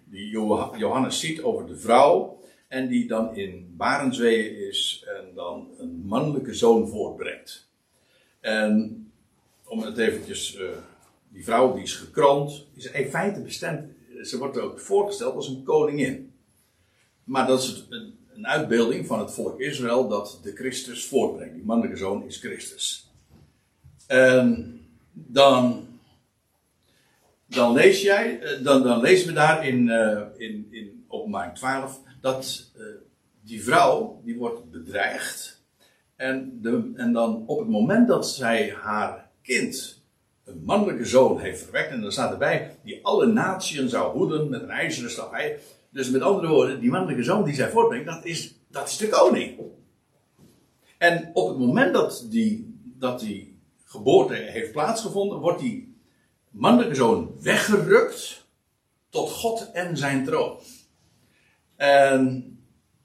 die 0.05 0.31
Johannes 0.77 1.21
ziet 1.21 1.43
over 1.43 1.67
de 1.67 1.77
vrouw. 1.77 2.41
En 2.69 2.89
die 2.89 3.07
dan 3.07 3.37
in 3.37 3.75
Barensweeën 3.77 4.69
is 4.69 5.07
en 5.19 5.35
dan 5.35 5.69
een 5.79 6.03
mannelijke 6.05 6.55
zoon 6.55 6.89
voortbrengt. 6.89 7.69
En 8.41 9.07
om 9.65 9.83
het 9.83 9.99
eventjes, 9.99 10.57
uh, 10.57 10.69
die 11.29 11.45
vrouw 11.45 11.75
die 11.75 11.83
is 11.83 11.97
gekroond, 11.97 12.67
is 12.75 12.91
in 12.91 13.11
feite 13.11 13.41
bestemd, 13.41 13.91
ze 14.23 14.39
wordt 14.39 14.59
ook 14.59 14.81
voorgesteld 14.81 15.35
als 15.35 15.49
een 15.49 15.63
koningin. 15.63 16.32
Maar 17.25 17.47
dat 17.47 17.63
is 17.63 17.87
een, 17.89 18.15
een 18.35 18.47
uitbeelding 18.47 19.07
van 19.07 19.19
het 19.19 19.33
volk 19.33 19.61
Israël 19.61 20.09
dat 20.09 20.41
de 20.43 20.53
Christus 20.55 21.07
voortbrengt. 21.07 21.55
Die 21.55 21.65
mannelijke 21.65 21.99
zoon 21.99 22.25
is 22.27 22.37
Christus. 22.37 23.11
En 24.07 24.81
dan, 25.13 25.87
dan 27.47 27.73
lees 27.73 28.03
jij, 28.03 28.41
eh, 28.41 28.65
dan, 28.65 28.83
dan 28.83 29.01
lezen 29.01 29.27
we 29.27 29.33
daar 29.33 29.67
in, 29.67 29.87
uh, 29.87 30.21
in, 30.37 30.69
in 30.71 31.05
openbaring 31.09 31.55
12 31.55 32.01
dat 32.21 32.71
uh, 32.77 32.85
die 33.41 33.65
vrouw, 33.65 34.21
die 34.25 34.37
wordt 34.37 34.71
bedreigd. 34.71 35.63
En, 36.17 36.59
de, 36.63 36.93
en 36.97 37.13
dan 37.13 37.45
op 37.47 37.59
het 37.59 37.69
moment 37.69 38.09
dat 38.09 38.29
zij 38.29 38.75
haar 38.83 39.31
kind, 39.43 40.03
een 40.45 40.63
mannelijke 40.65 41.05
zoon, 41.05 41.41
heeft 41.41 41.63
verwekt. 41.63 41.91
En 41.91 42.01
dan 42.01 42.13
staat 42.13 42.33
erbij, 42.33 42.77
die 42.85 43.05
alle 43.05 43.27
naties 43.27 43.91
zou 43.91 44.17
hoeden 44.17 44.49
met 44.49 44.63
een 44.63 44.71
ijzeren 44.71 45.11
staf. 45.11 45.31
Dus 45.93 46.11
met 46.11 46.23
andere 46.23 46.49
woorden, 46.49 46.81
die 46.81 46.91
mannelijke 46.91 47.23
zoon 47.23 47.45
die 47.45 47.55
zij 47.55 47.71
voortbrengt, 47.71 48.07
dat 48.07 48.25
is, 48.25 48.55
dat 48.69 48.89
is 48.89 48.97
de 48.97 49.09
koning. 49.09 49.61
En 50.99 51.31
op 51.33 51.49
het 51.49 51.59
moment 51.59 51.95
dat 51.95 52.27
die, 52.31 52.79
dat 52.99 53.21
die 53.21 53.59
geboorte 53.85 54.35
heeft 54.35 54.73
plaatsgevonden, 54.73 55.39
wordt 55.39 55.61
die 55.61 55.97
mannelijke 56.51 56.95
zoon 56.95 57.33
weggerukt 57.41 58.47
tot 59.09 59.31
God 59.31 59.71
en 59.73 59.97
zijn 59.97 60.25
troon. 60.25 60.59
En 61.77 62.53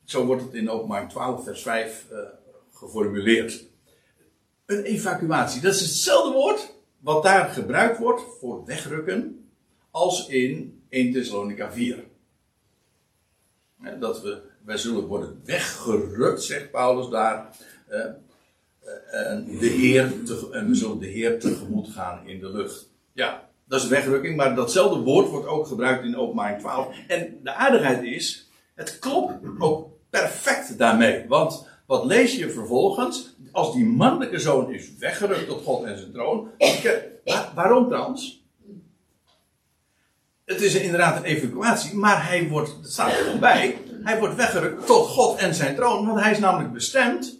zo 0.04 0.26
wordt 0.26 0.44
het 0.44 0.54
in 0.54 0.70
openbaar 0.70 1.10
12 1.10 1.44
vers 1.44 1.62
5 1.62 2.06
uh, 2.12 2.18
geformuleerd. 2.72 3.66
Een 4.66 4.84
evacuatie, 4.84 5.62
dat 5.62 5.74
is 5.74 5.82
hetzelfde 5.82 6.34
woord 6.34 6.76
wat 7.00 7.24
daar 7.24 7.50
gebruikt 7.50 7.98
wordt 7.98 8.22
voor 8.40 8.66
wegrukken 8.66 9.50
als 9.92 10.28
in 10.28 10.82
1 10.90 11.12
Thessalonica 11.12 11.72
4. 11.72 12.04
Dat 14.00 14.22
we, 14.22 14.42
wij 14.66 14.78
zullen 14.78 15.06
worden 15.06 15.42
weggerukt, 15.46 16.44
zegt 16.44 16.72
Paulus 16.72 17.10
daar. 17.10 17.58
Eh, 17.88 18.06
en, 19.12 19.46
de 19.60 19.68
Heer 19.68 20.14
en 20.52 20.68
we 20.68 20.76
zullen 20.76 21.00
de 21.00 21.08
Heer 21.08 21.40
tegemoet 21.40 21.90
gaan 21.90 22.28
in 22.28 22.40
de 22.40 22.52
lucht. 22.52 22.90
Ja, 23.14 23.50
dat 23.66 23.82
is 23.82 23.88
wegrukking, 23.88 24.36
maar 24.36 24.56
datzelfde 24.56 25.00
woord 25.00 25.30
wordt 25.30 25.48
ook 25.48 25.68
gebruikt 25.68 26.04
in 26.04 26.18
openbaring 26.18 26.60
12. 26.60 26.96
En 27.08 27.40
de 27.44 27.54
aardigheid 27.54 28.04
is, 28.04 28.50
het 28.76 29.00
klopt 29.00 29.34
ook 29.60 29.90
perfect 30.10 30.78
daarmee. 30.78 31.26
Want 31.28 31.68
wat 31.86 32.06
lees 32.06 32.36
je 32.36 32.50
vervolgens? 32.50 33.36
Als 33.52 33.74
die 33.74 33.86
mannelijke 33.86 34.40
zoon 34.40 34.74
is 34.74 34.98
weggerukt 34.98 35.48
tot 35.48 35.64
God 35.64 35.84
en 35.84 35.98
zijn 35.98 36.12
troon. 36.12 36.50
waarom 37.56 37.88
trouwens? 37.88 38.47
Het 40.48 40.62
is 40.62 40.76
inderdaad 40.76 41.18
een 41.18 41.24
evacuatie, 41.24 41.96
maar 41.96 42.28
hij 42.28 42.48
wordt, 42.48 42.70
het 42.82 42.92
staat 42.92 43.12
er 43.12 43.18
gewoon 43.18 43.40
bij, 43.40 43.78
hij 44.04 44.20
wordt 44.20 44.36
weggerukt 44.36 44.86
tot 44.86 45.08
God 45.08 45.40
en 45.40 45.56
zijn 45.56 45.76
troon, 45.76 46.06
want 46.06 46.20
hij 46.20 46.32
is 46.32 46.40
namelijk 46.40 46.74
bestemd 46.74 47.40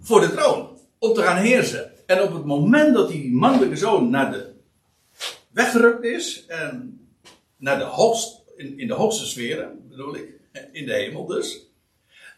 voor 0.00 0.20
de 0.20 0.30
troon, 0.30 0.78
om 0.98 1.14
te 1.14 1.22
gaan 1.22 1.36
heersen. 1.36 1.92
En 2.06 2.22
op 2.22 2.32
het 2.32 2.44
moment 2.44 2.94
dat 2.94 3.08
die 3.08 3.32
mannelijke 3.32 3.76
zoon 3.76 4.10
naar 4.10 4.32
de 4.32 4.52
weggerukt 5.50 6.04
is, 6.04 6.46
en 6.46 7.00
naar 7.56 7.78
de 7.78 7.84
hoogst, 7.84 8.42
in, 8.56 8.86
de 8.86 8.94
hoogste 8.94 9.26
sferen, 9.26 9.88
bedoel 9.88 10.16
ik, 10.16 10.28
in 10.72 10.86
de 10.86 10.94
hemel 10.94 11.26
dus, 11.26 11.66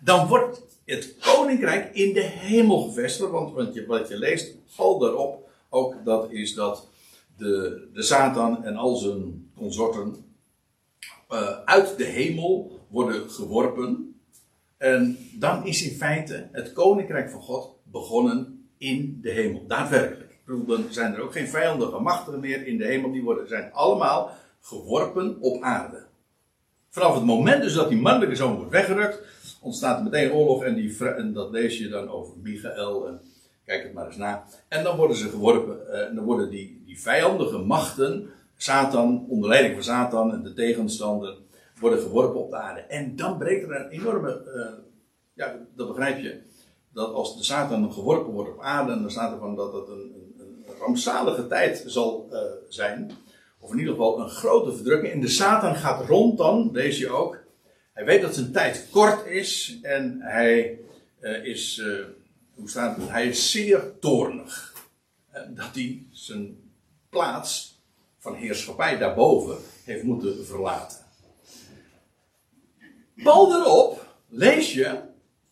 dan 0.00 0.26
wordt 0.26 0.61
het 0.85 1.14
koninkrijk 1.20 1.94
in 1.94 2.12
de 2.12 2.22
hemel 2.22 2.83
gevestigd. 2.83 3.30
Want, 3.30 3.54
want 3.54 3.74
je, 3.74 3.87
wat 3.87 4.09
je 4.09 4.18
leest, 4.18 4.54
valt 4.66 5.00
daarop 5.00 5.48
ook 5.68 6.04
dat 6.04 6.30
is 6.30 6.54
dat 6.54 6.92
de, 7.37 7.88
de 7.92 8.03
Satan 8.03 8.64
en 8.64 8.77
al 8.77 8.97
zijn 8.97 9.51
consorten 9.57 10.25
uh, 11.33 11.59
uit 11.64 11.97
de 11.97 12.05
hemel 12.05 12.81
worden 12.88 13.31
geworpen. 13.31 14.14
En 14.77 15.18
dan 15.33 15.66
is 15.66 15.90
in 15.90 15.97
feite 15.97 16.49
het 16.53 16.73
koninkrijk 16.73 17.31
van 17.31 17.40
God 17.40 17.70
begonnen 17.83 18.68
in 18.79 19.18
de 19.23 19.31
hemel. 19.31 19.66
Daadwerkelijk. 19.66 20.31
Ik 20.31 20.40
bedoel, 20.44 20.66
dan 20.66 20.85
zijn 20.90 21.14
er 21.14 21.23
ook 21.23 21.33
geen 21.33 21.49
vijandige 21.49 21.99
machten 21.99 22.40
meer 22.40 22.66
in 22.66 22.79
de 22.79 22.85
hemel. 22.85 23.12
Die 23.12 23.23
worden, 23.23 23.49
zijn 23.49 23.73
allemaal 23.73 24.31
geworpen 24.61 25.40
op 25.40 25.62
aarde. 25.62 26.07
Vanaf 26.90 27.14
het 27.14 27.25
moment 27.25 27.62
dus 27.62 27.75
dat 27.75 27.88
die 27.88 28.01
mannelijke 28.01 28.37
zoon 28.37 28.57
wordt 28.57 28.70
weggerukt, 28.70 29.23
ontstaat 29.61 29.99
er 29.99 30.05
meteen 30.05 30.33
oorlog 30.33 30.64
en, 30.64 30.75
die, 30.75 31.05
en 31.05 31.33
dat 31.33 31.51
lees 31.51 31.79
je 31.79 31.88
dan 31.88 32.09
over 32.09 32.35
Michael. 32.42 33.09
En 33.09 33.20
kijk 33.64 33.83
het 33.83 33.92
maar 33.92 34.07
eens 34.07 34.16
na. 34.16 34.44
En 34.68 34.85
dan 34.85 34.96
worden 34.96 35.16
ze 35.16 35.29
geworpen, 35.29 35.92
eh, 35.92 36.14
dan 36.14 36.24
worden 36.24 36.50
die, 36.50 36.83
die 36.87 37.00
vijandige 37.00 37.59
machten, 37.59 38.31
Satan, 38.57 39.27
onder 39.29 39.48
leiding 39.48 39.74
van 39.74 39.85
Satan 39.85 40.33
en 40.33 40.42
de 40.42 40.53
tegenstander, 40.53 41.37
worden 41.81 42.00
geworpen 42.00 42.40
op 42.40 42.50
de 42.50 42.57
aarde. 42.57 42.81
En 42.81 43.16
dan 43.16 43.38
breekt 43.38 43.62
er 43.62 43.81
een 43.81 43.88
enorme, 43.88 44.42
uh, 44.55 44.85
ja, 45.33 45.57
dat 45.77 45.88
begrijp 45.88 46.18
je, 46.18 46.40
dat 46.92 47.12
als 47.12 47.37
de 47.37 47.44
Satan 47.44 47.92
geworpen 47.92 48.33
wordt 48.33 48.50
op 48.50 48.61
aarde, 48.61 49.00
dan 49.00 49.11
staat 49.11 49.33
er 49.33 49.38
van 49.38 49.57
dat 49.57 49.72
het 49.72 49.88
een, 49.88 50.33
een, 50.38 50.64
een 50.66 50.74
rampzalige 50.79 51.46
tijd 51.46 51.85
zal 51.87 52.29
uh, 52.33 52.38
zijn. 52.68 53.11
Of 53.59 53.72
in 53.72 53.79
ieder 53.79 53.92
geval 53.94 54.20
een 54.20 54.29
grote 54.29 54.72
verdrukking. 54.72 55.12
En 55.12 55.20
de 55.20 55.29
Satan 55.29 55.74
gaat 55.74 56.07
rond 56.07 56.38
dan, 56.38 56.70
lees 56.72 56.98
je 56.98 57.09
ook. 57.09 57.42
Hij 57.92 58.05
weet 58.05 58.22
dat 58.22 58.35
zijn 58.35 58.53
tijd 58.53 58.88
kort 58.90 59.27
is 59.27 59.79
en 59.83 60.18
hij 60.20 60.81
uh, 61.20 61.44
is, 61.44 61.83
hoe 62.54 62.68
staat? 62.68 62.96
Hij 63.00 63.28
is 63.28 63.50
zeer 63.50 63.98
toornig. 64.00 64.74
Uh, 65.34 65.40
dat 65.48 65.74
hij 65.74 66.06
zijn 66.10 66.70
plaats 67.08 67.82
van 68.18 68.34
heerschappij 68.34 68.98
daarboven 68.98 69.56
heeft 69.84 70.02
moeten 70.02 70.46
verlaten. 70.46 70.98
Bal 73.14 73.60
erop 73.60 74.06
lees 74.28 74.72
je 74.72 75.00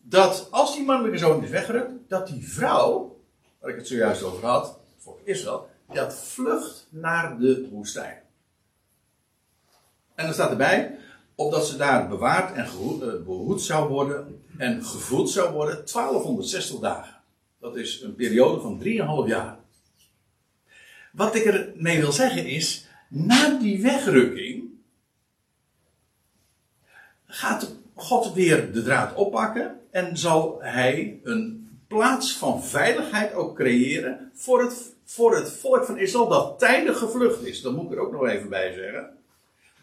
dat 0.01 0.47
als 0.51 0.75
die 0.75 0.85
mannelijke 0.85 1.17
zoon 1.17 1.43
is 1.43 1.49
weggerukt, 1.49 1.91
dat 2.07 2.27
die 2.27 2.47
vrouw, 2.47 3.21
waar 3.59 3.69
ik 3.69 3.75
het 3.75 3.87
zojuist 3.87 4.23
over 4.23 4.45
had, 4.45 4.79
voor 4.97 5.19
Israël, 5.23 5.69
dat 5.93 6.15
vlucht 6.15 6.87
naar 6.89 7.39
de 7.39 7.69
woestijn. 7.71 8.21
En 10.15 10.25
dan 10.25 10.33
staat 10.33 10.49
erbij, 10.49 10.99
opdat 11.35 11.67
ze 11.67 11.77
daar 11.77 12.07
bewaard 12.07 12.55
en 12.55 12.65
eh, 12.65 13.23
behoed 13.25 13.61
zou 13.61 13.89
worden 13.89 14.43
en 14.57 14.85
gevoed 14.85 15.29
zou 15.29 15.53
worden 15.53 15.75
1260 15.75 16.79
dagen. 16.79 17.15
Dat 17.59 17.75
is 17.75 18.01
een 18.01 18.15
periode 18.15 18.61
van 18.61 18.81
3,5 18.83 19.27
jaar. 19.27 19.57
Wat 21.11 21.35
ik 21.35 21.43
ermee 21.43 21.99
wil 21.99 22.11
zeggen 22.11 22.45
is, 22.45 22.87
na 23.09 23.57
die 23.59 23.81
wegrukking 23.81 24.63
gaat 27.25 27.75
God 27.93 28.33
weer 28.33 28.73
de 28.73 28.83
draad 28.83 29.15
oppakken 29.15 29.79
en 29.91 30.17
zal 30.17 30.57
hij 30.61 31.19
een 31.23 31.69
plaats 31.87 32.37
van 32.37 32.63
veiligheid 32.63 33.33
ook 33.33 33.55
creëren 33.55 34.31
voor 34.33 34.61
het 34.61 34.91
voor 35.05 35.35
het 35.35 35.51
volk 35.51 35.85
van 35.85 35.97
Israël 35.97 36.27
dat 36.27 36.59
tijdig 36.59 36.97
gevlucht 36.97 37.45
is. 37.45 37.61
Dat 37.61 37.73
moet 37.73 37.85
ik 37.85 37.91
er 37.91 37.99
ook 37.99 38.11
nog 38.11 38.27
even 38.27 38.49
bij 38.49 38.73
zeggen. 38.73 39.17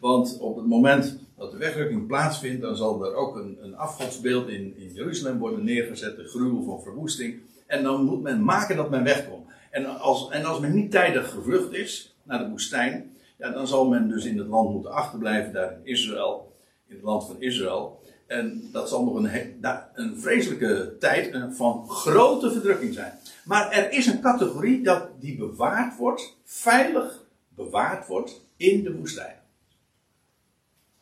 Want 0.01 0.37
op 0.39 0.55
het 0.55 0.65
moment 0.65 1.17
dat 1.37 1.51
de 1.51 1.57
wegrukking 1.57 2.07
plaatsvindt, 2.07 2.61
dan 2.61 2.75
zal 2.75 3.05
er 3.05 3.15
ook 3.15 3.35
een, 3.35 3.57
een 3.61 3.75
afgodsbeeld 3.75 4.49
in, 4.49 4.77
in 4.77 4.93
Jeruzalem 4.93 5.37
worden 5.37 5.63
neergezet, 5.63 6.15
de 6.15 6.27
gruwel 6.27 6.63
van 6.63 6.81
verwoesting. 6.81 7.39
En 7.67 7.83
dan 7.83 8.03
moet 8.03 8.21
men 8.21 8.43
maken 8.43 8.75
dat 8.75 8.89
men 8.89 9.03
wegkomt. 9.03 9.49
En 9.69 9.99
als, 9.99 10.29
en 10.29 10.45
als 10.45 10.59
men 10.59 10.73
niet 10.73 10.91
tijdig 10.91 11.31
gevlucht 11.31 11.73
is 11.73 12.15
naar 12.23 12.39
de 12.39 12.49
woestijn, 12.49 13.11
ja, 13.37 13.51
dan 13.51 13.67
zal 13.67 13.89
men 13.89 14.09
dus 14.09 14.25
in 14.25 14.37
het 14.37 14.47
land 14.47 14.71
moeten 14.71 14.91
achterblijven, 14.91 15.53
daar 15.53 15.71
in 15.71 15.85
Israël, 15.85 16.53
in 16.87 16.95
het 16.95 17.03
land 17.03 17.25
van 17.25 17.35
Israël. 17.39 17.99
En 18.27 18.69
dat 18.71 18.89
zal 18.89 19.03
nog 19.03 19.15
een, 19.15 19.29
een 19.93 20.19
vreselijke 20.19 20.95
tijd 20.99 21.37
van 21.51 21.89
grote 21.89 22.51
verdrukking 22.51 22.93
zijn. 22.93 23.13
Maar 23.45 23.71
er 23.71 23.91
is 23.91 24.05
een 24.05 24.21
categorie 24.21 24.83
dat 24.83 25.07
die 25.19 25.37
bewaard 25.37 25.97
wordt, 25.97 26.37
veilig 26.43 27.23
bewaard 27.55 28.07
wordt 28.07 28.41
in 28.57 28.83
de 28.83 28.95
woestijn. 28.95 29.40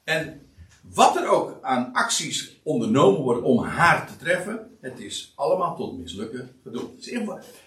En 0.10 0.42
wat 0.82 1.16
er 1.16 1.28
ook 1.28 1.58
aan 1.62 1.94
acties 1.94 2.60
ondernomen 2.64 3.22
worden 3.22 3.44
om 3.44 3.64
haar 3.64 4.08
te 4.08 4.18
treffen, 4.18 4.78
het 4.82 5.00
is 5.00 5.34
allemaal 5.36 5.76
tot 5.76 5.98
mislukken 5.98 6.60
bedoeld. 6.64 7.04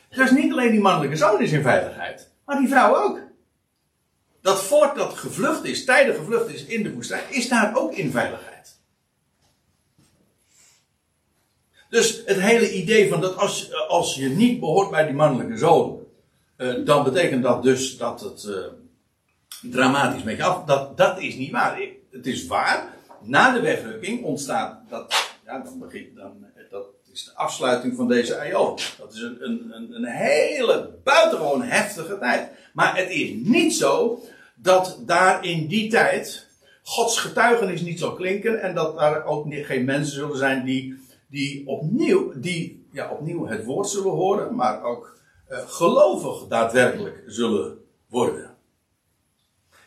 Dus 0.09 0.31
niet 0.31 0.53
alleen 0.53 0.71
die 0.71 0.81
mannelijke 0.81 1.17
zoon 1.17 1.43
is 1.43 1.53
in 1.53 1.63
veiligheid, 1.63 2.31
maar 2.45 2.59
die 2.59 2.69
vrouw 2.69 2.97
ook. 2.97 3.21
Dat 4.41 4.63
voort 4.63 4.97
dat 4.97 5.15
gevlucht 5.15 5.65
is, 5.65 5.85
tijdig 5.85 6.17
gevlucht 6.17 6.49
is 6.49 6.65
in 6.65 6.83
de 6.83 6.93
woestijn, 6.93 7.23
is 7.31 7.49
daar 7.49 7.77
ook 7.77 7.93
in 7.93 8.11
veiligheid. 8.11 8.81
Dus 11.89 12.23
het 12.27 12.41
hele 12.41 12.73
idee 12.73 13.09
van 13.09 13.21
dat 13.21 13.37
als, 13.37 13.73
als 13.89 14.15
je 14.15 14.29
niet 14.29 14.61
behoort 14.61 14.91
bij 14.91 15.05
die 15.05 15.15
mannelijke 15.15 15.57
zoon, 15.57 16.01
uh, 16.57 16.85
dan 16.85 17.05
betekent 17.05 17.43
dat 17.43 17.63
dus 17.63 17.99
dat 17.99 18.21
het 18.21 18.45
uh, 18.45 18.57
dramatisch 19.71 20.23
met 20.23 20.37
je 20.37 20.45
af. 20.45 20.65
Dat, 20.65 20.97
dat 20.97 21.21
is 21.21 21.35
niet 21.35 21.51
waar. 21.51 22.01
Het 22.13 22.27
is 22.27 22.47
waar. 22.47 22.95
Na 23.21 23.53
de 23.53 23.61
wegrukking 23.61 24.25
ontstaat 24.25 24.81
dat. 24.89 25.35
Ja, 25.45 25.59
dan 25.59 25.79
begint 25.79 26.17
dan. 26.17 26.47
Dat 26.71 26.87
is 27.13 27.25
de 27.25 27.35
afsluiting 27.35 27.97
van 27.97 28.09
deze 28.09 28.39
aion. 28.39 28.79
Dat 28.99 29.13
is 29.13 29.21
een, 29.21 29.45
een, 29.45 29.95
een 29.95 30.05
hele 30.05 30.95
buitengewoon 31.05 31.63
heftige 31.63 32.19
tijd. 32.19 32.51
Maar 32.73 32.97
het 32.97 33.11
is 33.11 33.31
niet 33.35 33.75
zo 33.75 34.23
dat 34.55 34.99
daar 35.07 35.45
in 35.45 35.67
die 35.67 35.91
tijd 35.91 36.51
Gods 36.83 37.19
getuigenis 37.19 37.81
niet 37.81 37.99
zal 37.99 38.15
klinken 38.15 38.63
en 38.63 38.75
dat 38.75 38.99
daar 38.99 39.25
ook 39.25 39.47
geen 39.55 39.85
mensen 39.85 40.15
zullen 40.15 40.37
zijn 40.37 40.65
die, 40.65 40.99
die, 41.27 41.67
opnieuw, 41.67 42.33
die 42.41 42.87
ja, 42.93 43.11
opnieuw 43.11 43.47
het 43.47 43.65
woord 43.65 43.89
zullen 43.89 44.11
horen, 44.11 44.55
maar 44.55 44.83
ook 44.83 45.19
uh, 45.51 45.59
gelovig 45.67 46.49
daadwerkelijk 46.49 47.23
zullen 47.27 47.79
worden. 48.09 48.57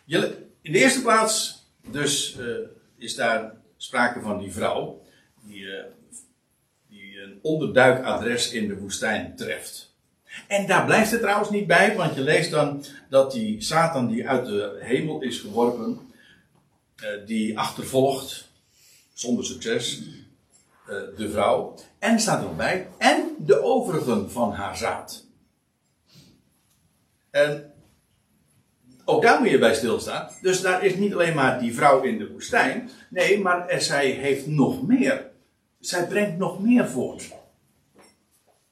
In 0.06 0.72
de 0.72 0.80
eerste 0.80 1.02
plaats, 1.02 1.64
dus 1.91 2.38
uh, 2.39 2.58
is 2.98 3.15
daar 3.15 3.54
sprake 3.78 4.21
van 4.21 4.39
die 4.39 4.52
vrouw, 4.52 5.02
die, 5.41 5.62
uh, 5.62 5.84
die 6.89 7.21
een 7.21 7.39
onderduikadres 7.41 8.52
in 8.52 8.67
de 8.67 8.78
woestijn 8.78 9.36
treft. 9.36 9.93
En 10.48 10.67
daar 10.67 10.86
blijft 10.86 11.12
het 11.12 11.21
trouwens 11.21 11.50
niet 11.50 11.67
bij, 11.67 11.95
want 11.95 12.15
je 12.15 12.21
leest 12.21 12.52
dan 12.52 12.84
dat 13.10 13.32
die 13.32 13.62
Satan 13.62 14.08
die 14.08 14.30
uit 14.30 14.45
de 14.45 14.78
hemel 14.82 15.21
is 15.21 15.39
geworpen, 15.39 16.00
uh, 17.04 17.26
die 17.26 17.60
achtervolgt, 17.60 18.48
zonder 19.13 19.45
succes, 19.45 20.04
de 21.15 21.30
vrouw. 21.30 21.76
En 22.00 22.19
staat 22.19 22.43
erbij, 22.43 22.88
en 22.98 23.36
de 23.38 23.62
overigen 23.62 24.32
van 24.32 24.52
haar 24.52 24.78
zaad. 24.78 25.26
En 27.30 27.75
ook 29.06 29.22
daar 29.22 29.39
moet 29.39 29.50
je 29.50 29.58
bij 29.58 29.74
stilstaan. 29.74 30.30
Dus 30.41 30.62
daar 30.62 30.86
is 30.86 30.96
niet 30.96 31.13
alleen 31.13 31.36
maar 31.36 31.60
die 31.60 31.76
vrouw 31.76 32.02
in 32.02 32.18
de 32.18 32.32
woestijn. 32.32 32.89
Nee, 33.10 33.39
maar 33.39 33.82
zij 33.82 34.10
heeft 34.10 34.48
nog 34.48 34.88
meer. 34.88 35.32
Zij 35.80 36.08
brengt 36.08 36.38
nog 36.38 36.62
meer 36.62 36.88
voort. 36.89 37.30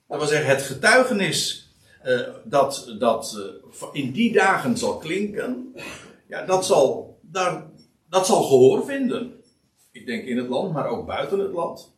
Dat 0.08 0.18
wil 0.18 0.28
zeggen, 0.28 0.50
het 0.50 0.62
getuigenis 0.62 1.72
uh, 2.06 2.22
dat, 2.44 2.96
dat 3.00 3.36
uh, 3.82 3.88
in 3.92 4.12
die 4.12 4.34
dagen 4.34 4.78
zal 4.78 4.98
klinken. 4.98 5.76
Ja, 6.28 6.46
dat 6.46 6.66
zal, 6.66 7.18
daar, 7.22 7.66
dat 8.10 8.26
zal 8.26 8.44
gehoor 8.44 8.86
vinden. 8.86 9.42
Ik 9.92 10.06
denk 10.06 10.26
in 10.26 10.38
het 10.38 10.48
land, 10.48 10.74
maar 10.74 10.88
ook 10.88 11.06
buiten 11.06 11.40
het 11.40 11.52
land. 11.52 11.92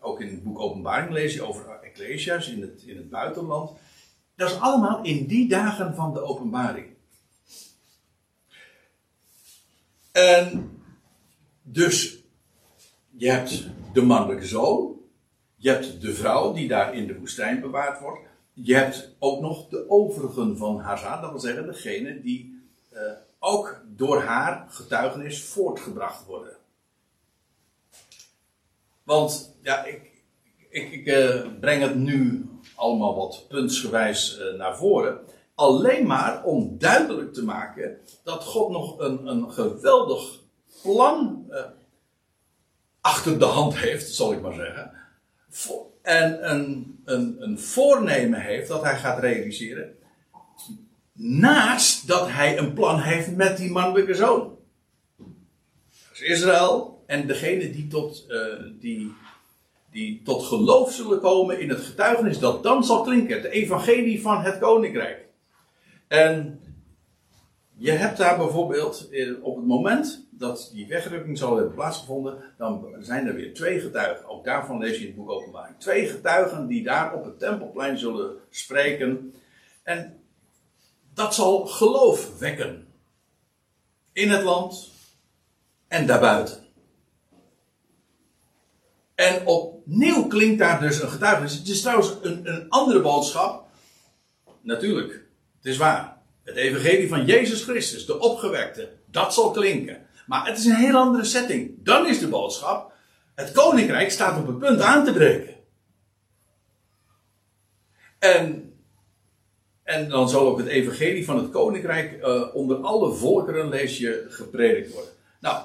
Ook 0.00 0.20
in 0.20 0.28
het 0.28 0.42
boek 0.42 0.58
Openbaring 0.58 1.12
lees 1.12 1.34
je 1.34 1.42
over 1.42 1.80
Ecclesia's 1.82 2.48
in 2.48 2.60
het, 2.60 2.82
in 2.86 2.96
het 2.96 3.10
buitenland. 3.10 3.70
Dat 4.36 4.50
is 4.50 4.60
allemaal 4.60 5.04
in 5.04 5.26
die 5.26 5.48
dagen 5.48 5.94
van 5.94 6.14
de 6.14 6.20
openbaring. 6.20 6.94
En 10.12 10.70
dus, 11.62 12.18
je 13.10 13.30
hebt 13.30 13.68
de 13.92 14.02
mannelijke 14.02 14.46
zoon, 14.46 15.00
je 15.56 15.68
hebt 15.68 16.00
de 16.00 16.14
vrouw 16.14 16.52
die 16.52 16.68
daar 16.68 16.94
in 16.94 17.06
de 17.06 17.18
woestijn 17.18 17.60
bewaard 17.60 18.00
wordt, 18.00 18.20
je 18.52 18.74
hebt 18.74 19.14
ook 19.18 19.40
nog 19.40 19.68
de 19.68 19.90
overigen 19.90 20.56
van 20.56 20.80
haar 20.80 20.98
zaad, 20.98 21.22
dat 21.22 21.30
wil 21.30 21.40
zeggen 21.40 21.66
degene 21.66 22.20
die 22.20 22.68
uh, 22.92 23.00
ook 23.38 23.82
door 23.86 24.22
haar 24.22 24.66
getuigenis 24.70 25.44
voortgebracht 25.44 26.26
worden. 26.26 26.56
Want, 29.02 29.56
ja, 29.62 29.84
ik, 29.84 30.10
ik, 30.68 31.06
uh, 31.06 31.46
breng 31.60 31.82
het 31.82 31.94
nu 31.94 32.48
allemaal 32.74 33.14
wat 33.14 33.44
puntsgewijs 33.48 34.38
uh, 34.38 34.58
naar 34.58 34.76
voren. 34.76 35.18
Alleen 35.54 36.06
maar 36.06 36.44
om 36.44 36.78
duidelijk 36.78 37.34
te 37.34 37.44
maken 37.44 37.98
dat 38.24 38.44
God 38.44 38.70
nog 38.70 38.98
een, 38.98 39.26
een 39.26 39.52
geweldig 39.52 40.40
plan 40.82 41.46
uh, 41.50 41.60
achter 43.00 43.38
de 43.38 43.44
hand 43.44 43.76
heeft, 43.76 44.14
zal 44.14 44.32
ik 44.32 44.40
maar 44.40 44.54
zeggen. 44.54 44.92
En 46.02 46.50
een, 46.50 46.98
een, 47.04 47.36
een 47.38 47.58
voornemen 47.58 48.40
heeft 48.40 48.68
dat 48.68 48.82
hij 48.82 48.96
gaat 48.96 49.18
realiseren. 49.18 49.94
Naast 51.12 52.08
dat 52.08 52.28
hij 52.28 52.58
een 52.58 52.72
plan 52.72 53.00
heeft 53.00 53.36
met 53.36 53.56
die 53.56 53.70
mannelijke 53.70 54.14
zoon. 54.14 54.58
Israël 56.12 57.02
en 57.06 57.26
degene 57.26 57.70
die 57.70 57.86
tot, 57.86 58.26
die 58.80 59.12
die 59.96 60.22
tot 60.22 60.42
geloof 60.42 60.92
zullen 60.92 61.20
komen 61.20 61.60
in 61.60 61.68
het 61.68 61.80
getuigenis 61.80 62.38
dat 62.38 62.62
dan 62.62 62.84
zal 62.84 63.02
klinken. 63.02 63.36
Het 63.36 63.50
evangelie 63.50 64.20
van 64.20 64.40
het 64.40 64.58
koninkrijk. 64.58 65.26
En 66.08 66.60
je 67.74 67.90
hebt 67.90 68.16
daar 68.16 68.36
bijvoorbeeld 68.36 69.08
op 69.42 69.56
het 69.56 69.66
moment 69.66 70.26
dat 70.30 70.70
die 70.74 70.86
wegrukking 70.86 71.38
zal 71.38 71.56
hebben 71.56 71.74
plaatsgevonden, 71.74 72.42
dan 72.58 72.86
zijn 72.98 73.26
er 73.26 73.34
weer 73.34 73.54
twee 73.54 73.80
getuigen. 73.80 74.28
Ook 74.28 74.44
daarvan 74.44 74.78
lees 74.78 74.96
je 74.96 75.00
in 75.00 75.06
het 75.06 75.16
boek 75.16 75.30
Openbaring. 75.30 75.78
Twee 75.78 76.06
getuigen 76.06 76.66
die 76.66 76.82
daar 76.82 77.14
op 77.14 77.24
het 77.24 77.38
tempelplein 77.38 77.98
zullen 77.98 78.36
spreken. 78.50 79.34
En 79.82 80.20
dat 81.14 81.34
zal 81.34 81.66
geloof 81.66 82.38
wekken. 82.38 82.86
In 84.12 84.30
het 84.30 84.42
land 84.42 84.90
en 85.88 86.06
daarbuiten. 86.06 86.65
En 89.16 89.46
opnieuw 89.46 90.26
klinkt 90.26 90.58
daar 90.58 90.80
dus 90.80 91.02
een 91.02 91.08
getuigenis. 91.08 91.54
Het 91.54 91.68
is 91.68 91.80
trouwens 91.80 92.12
een, 92.22 92.48
een 92.48 92.68
andere 92.68 93.00
boodschap. 93.00 93.66
Natuurlijk, 94.60 95.12
het 95.56 95.66
is 95.66 95.76
waar. 95.76 96.16
Het 96.42 96.56
evangelie 96.56 97.08
van 97.08 97.24
Jezus 97.24 97.62
Christus, 97.62 98.06
de 98.06 98.18
opgewekte, 98.18 98.92
dat 99.06 99.34
zal 99.34 99.50
klinken. 99.50 100.06
Maar 100.26 100.46
het 100.46 100.58
is 100.58 100.64
een 100.64 100.74
heel 100.74 100.96
andere 100.96 101.24
setting. 101.24 101.74
Dan 101.84 102.06
is 102.06 102.18
de 102.18 102.28
boodschap, 102.28 102.92
het 103.34 103.52
koninkrijk 103.52 104.10
staat 104.10 104.38
op 104.38 104.46
het 104.46 104.58
punt 104.58 104.80
aan 104.80 105.04
te 105.04 105.12
breken. 105.12 105.54
En, 108.18 108.72
en 109.82 110.08
dan 110.08 110.28
zal 110.28 110.46
ook 110.46 110.58
het 110.58 110.66
evangelie 110.66 111.24
van 111.24 111.36
het 111.36 111.50
koninkrijk 111.50 112.22
uh, 112.22 112.54
onder 112.54 112.76
alle 112.76 113.12
volkeren, 113.12 113.68
lees 113.68 113.98
je, 113.98 114.26
gepredikt 114.28 114.92
worden. 114.92 115.12
Nou, 115.40 115.62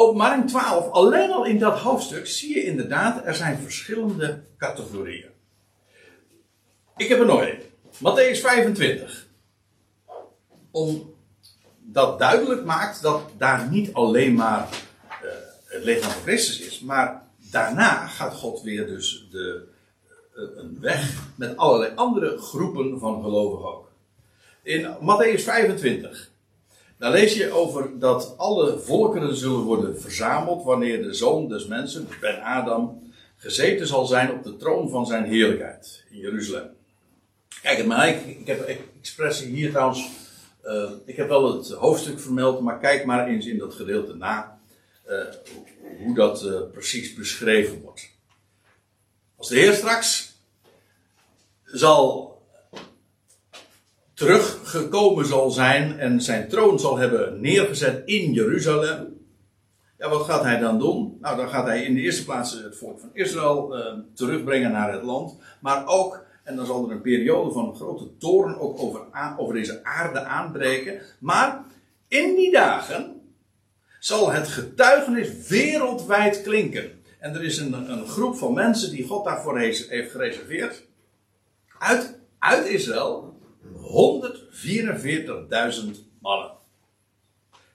Openbaring 0.00 0.48
12, 0.48 0.90
alleen 0.90 1.30
al 1.30 1.44
in 1.44 1.58
dat 1.58 1.78
hoofdstuk 1.78 2.26
zie 2.26 2.54
je 2.54 2.64
inderdaad, 2.64 3.26
er 3.26 3.34
zijn 3.34 3.58
verschillende 3.58 4.42
categorieën. 4.58 5.30
Ik 6.96 7.08
heb 7.08 7.18
er 7.18 7.26
nog 7.26 7.42
één. 7.42 7.58
Matthäus 7.92 8.40
25. 8.40 9.26
Om 10.70 11.14
dat 11.78 12.18
duidelijk 12.18 12.64
maakt 12.64 13.02
dat 13.02 13.22
daar 13.38 13.68
niet 13.68 13.92
alleen 13.92 14.34
maar 14.34 14.68
uh, 15.22 15.30
het 15.64 15.84
lichaam 15.84 16.10
van 16.10 16.22
Christus 16.22 16.60
is, 16.60 16.80
maar 16.80 17.28
daarna 17.50 18.06
gaat 18.06 18.34
God 18.34 18.62
weer 18.62 18.86
dus 18.86 19.26
de, 19.30 19.68
uh, 20.34 20.42
een 20.56 20.80
weg 20.80 21.14
met 21.34 21.56
allerlei 21.56 21.92
andere 21.94 22.38
groepen 22.38 22.98
van 22.98 23.22
gelovigen 23.22 23.68
ook. 23.68 23.90
In 24.62 24.96
Matthäus 25.00 25.42
25 25.42 26.29
dan 27.00 27.12
lees 27.12 27.34
je 27.34 27.50
over 27.50 27.98
dat 27.98 28.34
alle 28.36 28.78
volkeren 28.78 29.36
zullen 29.36 29.60
worden 29.60 30.00
verzameld 30.00 30.64
wanneer 30.64 31.02
de 31.02 31.14
zoon 31.14 31.48
des 31.48 31.66
mensen, 31.66 32.08
Ben 32.20 32.42
Adam, 32.42 33.12
gezeten 33.36 33.86
zal 33.86 34.06
zijn 34.06 34.32
op 34.32 34.44
de 34.44 34.56
troon 34.56 34.90
van 34.90 35.06
zijn 35.06 35.24
heerlijkheid 35.24 36.04
in 36.10 36.18
Jeruzalem. 36.18 36.70
Kijk, 37.62 37.86
maar 37.86 38.08
ik, 38.08 38.26
ik 38.38 38.46
heb 38.46 38.78
expressie 39.00 39.48
hier 39.48 39.70
trouwens. 39.70 40.08
Uh, 40.64 40.90
ik 41.04 41.16
heb 41.16 41.28
wel 41.28 41.56
het 41.56 41.70
hoofdstuk 41.70 42.20
vermeld, 42.20 42.60
maar 42.60 42.78
kijk 42.78 43.04
maar 43.04 43.26
eens 43.28 43.46
in 43.46 43.58
dat 43.58 43.74
gedeelte 43.74 44.14
na 44.14 44.60
uh, 45.08 45.24
hoe 45.98 46.14
dat 46.14 46.44
uh, 46.44 46.60
precies 46.72 47.14
beschreven 47.14 47.80
wordt. 47.80 48.10
Als 49.36 49.48
de 49.48 49.56
Heer 49.56 49.72
straks 49.72 50.32
zal 51.64 52.29
teruggekomen 54.20 55.26
zal 55.26 55.50
zijn 55.50 55.98
en 55.98 56.20
zijn 56.20 56.48
troon 56.48 56.78
zal 56.78 56.98
hebben 56.98 57.40
neergezet 57.40 58.02
in 58.04 58.32
Jeruzalem. 58.32 59.18
Ja, 59.98 60.08
wat 60.08 60.24
gaat 60.24 60.42
hij 60.42 60.58
dan 60.58 60.78
doen? 60.78 61.18
Nou, 61.20 61.36
dan 61.36 61.48
gaat 61.48 61.66
hij 61.66 61.84
in 61.84 61.94
de 61.94 62.00
eerste 62.00 62.24
plaats 62.24 62.52
het 62.52 62.76
volk 62.76 63.00
van 63.00 63.10
Israël 63.12 63.78
uh, 63.78 63.84
terugbrengen 64.14 64.72
naar 64.72 64.92
het 64.92 65.02
land. 65.02 65.36
Maar 65.60 65.86
ook, 65.86 66.24
en 66.44 66.56
dan 66.56 66.66
zal 66.66 66.84
er 66.84 66.90
een 66.90 67.00
periode 67.00 67.52
van 67.52 67.76
grote 67.76 68.16
toren 68.18 68.60
ook 68.60 68.78
over, 68.80 69.00
over 69.36 69.54
deze 69.54 69.84
aarde 69.84 70.20
aanbreken. 70.20 71.00
Maar 71.18 71.64
in 72.08 72.34
die 72.34 72.52
dagen 72.52 73.20
zal 74.00 74.30
het 74.30 74.48
getuigenis 74.48 75.48
wereldwijd 75.48 76.42
klinken. 76.42 77.02
En 77.18 77.34
er 77.34 77.44
is 77.44 77.58
een, 77.58 77.90
een 77.90 78.06
groep 78.06 78.36
van 78.36 78.54
mensen 78.54 78.90
die 78.90 79.06
God 79.06 79.24
daarvoor 79.24 79.58
heeft, 79.58 79.88
heeft 79.88 80.10
gereserveerd. 80.10 80.82
Uit, 81.78 82.18
uit 82.38 82.66
Israël, 82.66 83.30
144.000 83.74 83.78
mannen. 86.18 86.50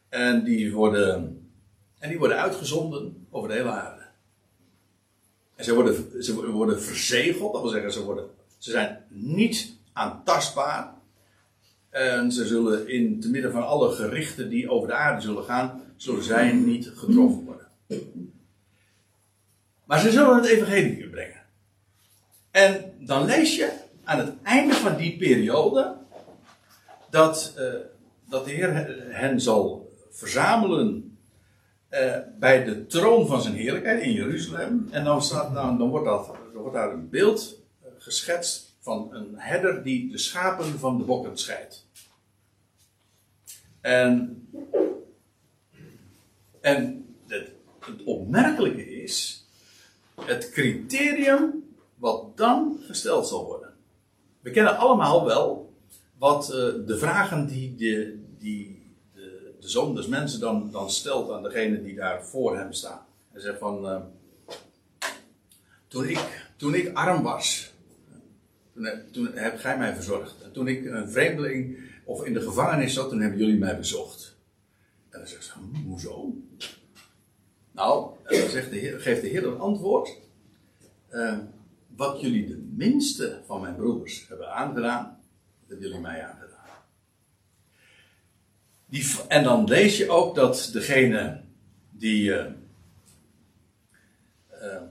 En 0.10 0.44
die, 0.44 0.74
worden, 0.74 1.48
en 2.00 2.10
die 2.10 2.18
worden 2.20 2.38
uitgezonden 2.38 3.28
over 3.30 3.50
de 3.50 3.56
hele 3.56 3.70
aarde. 3.70 4.04
En 5.56 5.64
ze 5.64 5.74
worden, 5.74 6.24
ze 6.24 6.52
worden 6.52 6.82
verzegeld, 6.82 7.54
dat 7.54 7.62
wil 7.62 7.72
zeggen, 7.72 7.94
ze, 7.94 8.04
worden, 8.04 8.30
ze 8.58 8.72
zijn 8.72 9.06
niet 9.10 9.78
aantastbaar. 9.94 10.94
En 11.90 12.32
ze 12.32 12.46
zullen 12.46 12.88
in 12.90 13.20
te 13.20 13.30
midden 13.30 13.52
van 13.52 13.68
alle 13.68 13.92
gerichten 13.92 14.50
die 14.50 14.70
over 14.70 14.88
de 14.88 14.94
aarde 14.94 15.22
zullen 15.22 15.44
gaan, 15.44 15.82
zullen 15.96 16.24
zij 16.24 16.54
niet 16.54 16.92
getroffen 16.96 17.44
worden. 17.44 17.68
Maar 19.86 20.00
ze 20.00 20.12
zullen 20.12 20.36
het 20.36 20.46
evangelie 20.46 21.10
brengen. 21.10 21.44
En 22.52 22.94
dan 23.00 23.26
lees 23.26 23.56
je 23.56 23.85
aan 24.06 24.20
het 24.20 24.34
einde 24.44 24.74
van 24.74 24.96
die 24.96 25.18
periode 25.18 25.96
dat, 27.10 27.54
uh, 27.58 27.74
dat 28.30 28.46
de 28.46 28.52
Heer 28.52 28.74
hen 29.10 29.42
zal 29.42 29.94
verzamelen 30.10 31.18
uh, 31.90 32.18
bij 32.40 32.64
de 32.64 32.86
troon 32.86 33.28
van 33.28 33.42
zijn 33.42 33.54
heerlijkheid 33.54 34.02
in 34.02 34.12
Jeruzalem. 34.12 34.88
En 34.92 35.04
dan, 35.04 35.22
staat, 35.22 35.54
dan, 35.54 35.90
wordt, 35.90 36.06
dat, 36.06 36.32
wordt 36.54 36.74
daar 36.74 36.94
een 36.94 37.10
beeld 37.10 37.62
uh, 37.84 37.90
geschetst 37.98 38.76
van 38.80 39.14
een 39.14 39.34
herder 39.36 39.84
die 39.84 40.12
de 40.12 40.18
schapen 40.18 40.80
van 40.80 40.98
de 40.98 41.04
bokken 41.04 41.38
scheidt. 41.38 41.88
En, 43.82 44.48
en 46.62 47.06
het 47.28 48.04
opmerkelijke 48.06 49.02
is 49.04 49.46
het 50.22 50.50
criterium 50.50 51.64
wat 51.96 52.38
dan 52.38 52.78
gesteld 52.82 53.28
zal 53.28 53.46
worden. 53.46 53.75
We 54.46 54.52
kennen 54.52 54.78
allemaal 54.78 55.26
wel 55.26 55.74
wat 56.18 56.50
uh, 56.50 56.56
de 56.88 56.98
vragen 56.98 57.48
die, 57.48 57.76
de, 57.76 58.24
die 58.38 58.82
de, 59.14 59.56
de, 59.60 59.70
zoon 59.70 59.96
des 59.96 60.08
mensen 60.08 60.40
dan, 60.40 60.72
dan 60.72 60.90
stelt 60.90 61.32
aan 61.32 61.44
degene 61.44 61.84
die 61.84 61.96
daar 61.96 62.26
voor 62.26 62.58
hem 62.58 62.74
staan. 62.74 63.06
Hij 63.32 63.42
zegt 63.42 63.60
van, 63.60 63.86
uh, 63.86 64.02
toen, 65.88 66.08
ik, 66.08 66.52
toen 66.56 66.74
ik 66.74 66.94
arm 66.94 67.24
was, 67.24 67.74
toen, 68.74 68.90
toen 69.12 69.32
heb 69.34 69.58
gij 69.58 69.78
mij 69.78 69.94
verzorgd. 69.94 70.36
En 70.44 70.52
toen 70.52 70.68
ik 70.68 70.86
een 70.86 71.10
vreemdeling 71.10 71.78
of 72.04 72.26
in 72.26 72.34
de 72.34 72.42
gevangenis 72.42 72.94
zat, 72.94 73.10
toen 73.10 73.22
hebben 73.22 73.40
jullie 73.40 73.60
mij 73.60 73.78
bezocht. 73.78 74.36
En 75.10 75.20
dan 75.20 75.28
zegt 75.28 75.44
ze, 75.44 75.52
hm, 75.52 75.88
hoezo? 75.88 76.34
Nou, 77.72 78.16
dan 78.24 78.50
zegt 78.50 78.70
de 78.70 78.78
heer, 78.78 79.00
geeft 79.00 79.22
de 79.22 79.28
Heer 79.28 79.48
een 79.48 79.60
antwoord. 79.60 80.18
Uh, 81.12 81.38
wat 81.96 82.22
jullie 82.22 82.48
de 82.48 82.70
minste 82.76 83.42
van 83.46 83.62
mijn 83.62 83.76
broeders 83.76 84.26
hebben 84.28 84.54
aangedaan, 84.54 85.20
dat 85.68 85.80
jullie 85.80 86.00
mij 86.00 86.24
aangedaan. 86.24 86.44
Die, 88.86 89.16
en 89.28 89.44
dan 89.44 89.64
lees 89.64 89.98
je 89.98 90.10
ook 90.10 90.36
dat 90.36 90.70
degene 90.74 91.42
die 91.92 92.30
uh, 92.30 92.46
uh, 94.52 94.82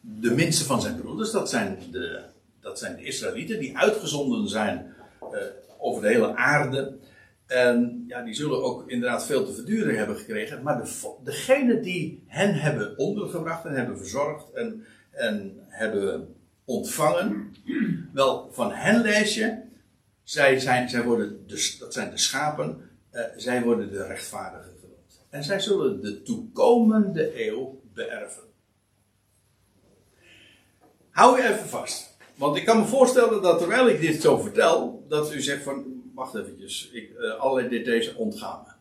de 0.00 0.30
minste 0.30 0.64
van 0.64 0.80
zijn 0.80 1.00
broeders, 1.00 1.30
dat 1.30 1.50
zijn 1.50 1.78
de, 1.90 2.22
dat 2.60 2.78
zijn 2.78 2.96
de 2.96 3.02
Israëlieten, 3.02 3.58
die 3.58 3.78
uitgezonden 3.78 4.48
zijn 4.48 4.94
uh, 5.22 5.38
over 5.78 6.02
de 6.02 6.08
hele 6.08 6.36
aarde. 6.36 6.98
En 7.46 8.04
ja, 8.08 8.22
die 8.22 8.34
zullen 8.34 8.62
ook 8.62 8.90
inderdaad 8.90 9.26
veel 9.26 9.44
te 9.46 9.52
verduren 9.52 9.96
hebben 9.96 10.16
gekregen. 10.16 10.62
Maar 10.62 10.82
de, 10.82 11.14
degene 11.24 11.80
die 11.80 12.22
hen 12.26 12.54
hebben 12.54 12.98
ondergebracht 12.98 13.64
en 13.64 13.74
hebben 13.74 13.98
verzorgd 13.98 14.52
en 14.52 14.84
en 15.20 15.64
hebben 15.68 16.34
ontvangen. 16.64 17.54
Wel, 18.12 18.48
van 18.52 18.72
hen 18.72 19.00
lees 19.00 19.34
je, 19.34 19.58
zij, 20.22 20.58
zijn, 20.58 20.88
zij 20.88 21.02
worden 21.02 21.46
de, 21.46 21.76
dat 21.78 21.92
zijn 21.92 22.10
de 22.10 22.18
schapen, 22.18 22.90
uh, 23.12 23.22
zij 23.36 23.62
worden 23.62 23.90
de 23.90 24.06
rechtvaardigen 24.06 24.72
genoemd. 24.80 25.20
En 25.30 25.44
zij 25.44 25.60
zullen 25.60 26.00
de 26.00 26.22
toekomende 26.22 27.48
eeuw 27.48 27.80
beërven. 27.94 28.42
Hou 31.10 31.36
je 31.36 31.48
even 31.48 31.68
vast. 31.68 32.16
Want 32.34 32.56
ik 32.56 32.64
kan 32.64 32.78
me 32.78 32.86
voorstellen 32.86 33.42
dat 33.42 33.58
terwijl 33.58 33.88
ik 33.88 34.00
dit 34.00 34.22
zo 34.22 34.38
vertel, 34.38 35.04
dat 35.08 35.34
u 35.34 35.40
zegt 35.40 35.62
van, 35.62 36.02
wacht 36.14 36.34
eventjes, 36.34 36.90
ik, 36.92 37.10
uh, 37.18 37.34
allerlei 37.34 37.68
details 37.68 38.14
ontgaan 38.14 38.62
me. 38.66 38.72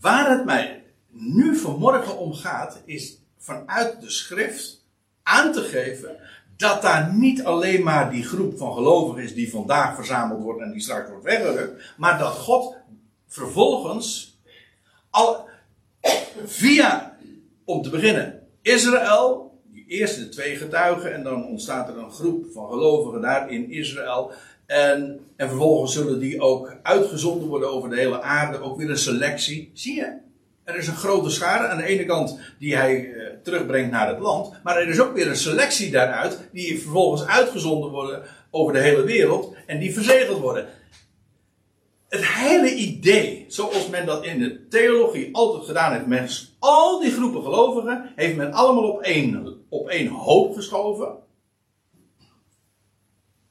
Waar 0.00 0.30
het 0.30 0.44
mij 0.44 0.84
nu 1.08 1.56
vanmorgen 1.56 2.18
om 2.18 2.34
gaat, 2.34 2.82
is 2.84 3.18
vanuit 3.38 4.00
de 4.00 4.10
schrift 4.10 4.81
aan 5.22 5.52
te 5.52 5.60
geven 5.60 6.16
dat 6.56 6.82
daar 6.82 7.14
niet 7.14 7.44
alleen 7.44 7.82
maar 7.82 8.10
die 8.10 8.24
groep 8.24 8.58
van 8.58 8.72
gelovigen 8.72 9.22
is 9.22 9.34
die 9.34 9.50
vandaag 9.50 9.94
verzameld 9.94 10.42
wordt 10.42 10.60
en 10.60 10.72
die 10.72 10.80
straks 10.80 11.08
wordt 11.08 11.24
weggerukt, 11.24 11.94
maar 11.96 12.18
dat 12.18 12.32
God 12.32 12.76
vervolgens 13.26 14.38
al, 15.10 15.48
via, 16.44 17.16
om 17.64 17.82
te 17.82 17.90
beginnen, 17.90 18.42
Israël, 18.62 19.60
die 19.64 19.86
eerste 19.86 20.28
twee 20.28 20.56
getuigen, 20.56 21.14
en 21.14 21.22
dan 21.22 21.46
ontstaat 21.46 21.88
er 21.88 21.98
een 21.98 22.12
groep 22.12 22.44
van 22.52 22.68
gelovigen 22.68 23.20
daar 23.20 23.50
in 23.50 23.70
Israël. 23.70 24.32
En, 24.66 25.20
en 25.36 25.48
vervolgens 25.48 25.92
zullen 25.92 26.18
die 26.18 26.40
ook 26.40 26.76
uitgezonden 26.82 27.48
worden 27.48 27.72
over 27.72 27.90
de 27.90 27.98
hele 27.98 28.22
aarde, 28.22 28.60
ook 28.60 28.78
weer 28.78 28.90
een 28.90 28.98
selectie. 28.98 29.70
Zie 29.74 29.94
je? 29.94 30.16
Er 30.64 30.76
is 30.76 30.86
een 30.86 30.96
grote 30.96 31.30
schade 31.30 31.68
aan 31.68 31.76
de 31.76 31.84
ene 31.84 32.04
kant 32.04 32.38
die 32.58 32.76
hij 32.76 33.12
eh, 33.12 33.26
terugbrengt 33.42 33.90
naar 33.90 34.08
het 34.08 34.18
land. 34.18 34.52
Maar 34.62 34.76
er 34.76 34.88
is 34.88 35.00
ook 35.00 35.14
weer 35.14 35.28
een 35.28 35.36
selectie 35.36 35.90
daaruit 35.90 36.48
die 36.52 36.80
vervolgens 36.80 37.26
uitgezonden 37.26 37.90
worden 37.90 38.22
over 38.50 38.72
de 38.72 38.80
hele 38.80 39.04
wereld. 39.04 39.56
En 39.66 39.78
die 39.78 39.92
verzegeld 39.92 40.40
worden. 40.40 40.68
Het 42.08 42.26
hele 42.26 42.74
idee, 42.74 43.44
zoals 43.48 43.88
men 43.88 44.06
dat 44.06 44.24
in 44.24 44.38
de 44.38 44.68
theologie 44.68 45.34
altijd 45.34 45.64
gedaan 45.64 45.92
heeft, 45.92 46.06
met 46.06 46.50
al 46.58 47.00
die 47.00 47.10
groepen 47.10 47.42
gelovigen, 47.42 48.12
heeft 48.16 48.36
men 48.36 48.52
allemaal 48.52 48.90
op 48.90 49.02
één, 49.02 49.64
op 49.68 49.88
één 49.88 50.08
hoop 50.08 50.54
geschoven. 50.54 51.16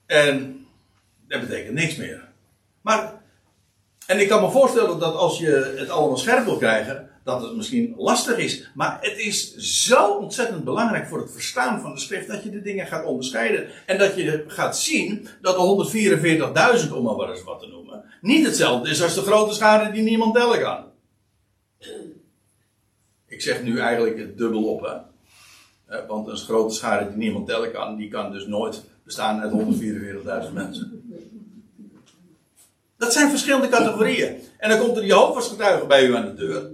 En 0.05 0.66
dat 1.28 1.41
betekent 1.41 1.74
niks 1.74 1.95
meer. 1.95 2.30
Maar 2.82 3.20
en 4.08 4.20
ik 4.20 4.28
kan 4.28 4.41
me 4.41 4.52
voorstellen 4.52 4.99
dat 4.99 5.16
als 5.16 5.38
je 5.38 5.74
het 5.78 5.89
allemaal 5.89 6.18
scherp 6.18 6.45
wil 6.45 6.58
krijgen, 6.58 7.10
dat 7.24 7.41
het 7.41 7.56
misschien 7.56 7.93
lastig 7.97 8.38
is. 8.38 8.72
Maar 8.74 8.97
het 9.02 9.18
is 9.18 9.56
zo 9.56 10.14
ontzettend 10.14 10.64
belangrijk 10.64 11.08
voor 11.08 11.20
het 11.20 11.32
verstaan 11.32 11.82
van 11.82 11.93
de 11.93 11.99
schrift 11.99 12.28
dat 12.28 12.43
je 12.43 12.49
de 12.49 12.62
dingen 12.62 12.88
gaat 12.88 13.06
onderscheiden. 13.06 13.68
En 13.86 13.97
dat 13.97 14.16
je 14.16 14.43
gaat 14.47 14.78
zien 14.78 15.28
dat 15.41 15.56
de 15.56 16.84
144.000, 16.86 16.93
om 16.93 17.04
maar 17.18 17.30
eens 17.30 17.43
wat 17.43 17.60
te 17.60 17.68
noemen, 17.68 18.04
niet 18.22 18.45
hetzelfde 18.45 18.89
is 18.89 19.04
als 19.04 19.14
de 19.14 19.22
grote 19.22 19.54
schade 19.54 19.91
die 19.91 20.04
niemand 20.04 20.34
tellen 20.34 20.62
kan. 20.62 20.84
Ik 23.28 23.41
zeg 23.41 23.64
nu 23.64 23.80
eigenlijk 23.80 24.18
het 24.18 24.38
dubbel 24.38 24.64
op, 24.64 24.82
hè. 24.82 24.97
Want 26.08 26.28
een 26.28 26.38
grote 26.38 26.76
schade 26.76 27.08
die 27.08 27.18
niemand 27.18 27.47
tellen 27.47 27.72
kan, 27.72 27.95
die 27.95 28.10
kan 28.10 28.32
dus 28.32 28.45
nooit 28.45 28.84
bestaan 29.04 29.41
uit 29.41 29.52
144.000 30.47 30.54
mensen. 30.54 31.01
Dat 33.02 33.14
zijn 33.14 33.30
verschillende 33.30 33.70
categorieën. 33.70 34.41
En 34.58 34.70
dan 34.70 34.80
komt 34.80 34.97
er 34.97 35.06
Jehovah's 35.06 35.47
getuige 35.47 35.86
bij 35.86 36.06
u 36.06 36.16
aan 36.16 36.26
de 36.26 36.34
deur. 36.34 36.72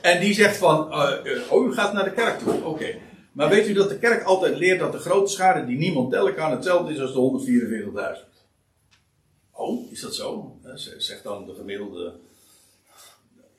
En 0.00 0.20
die 0.20 0.34
zegt 0.34 0.56
van, 0.56 0.88
uh, 0.88 1.52
oh, 1.52 1.66
u 1.66 1.72
gaat 1.72 1.92
naar 1.92 2.04
de 2.04 2.12
kerk 2.12 2.38
toe. 2.38 2.64
Oké. 2.64 2.98
Maar 3.32 3.48
weet 3.48 3.68
u 3.68 3.72
dat 3.72 3.88
de 3.88 3.98
kerk 3.98 4.22
altijd 4.22 4.56
leert 4.56 4.78
dat 4.78 4.92
de 4.92 4.98
grote 4.98 5.32
schade 5.32 5.66
die 5.66 5.78
niemand 5.78 6.10
tellen 6.10 6.34
kan 6.34 6.50
hetzelfde 6.50 6.92
is 6.92 7.00
als 7.00 7.12
de 7.12 8.18
144.000? 8.18 8.28
Oh, 9.52 9.92
is 9.92 10.00
dat 10.00 10.14
zo? 10.14 10.56
Zegt 10.98 11.22
dan 11.22 11.46
de 11.46 11.54
gemiddelde. 11.54 12.12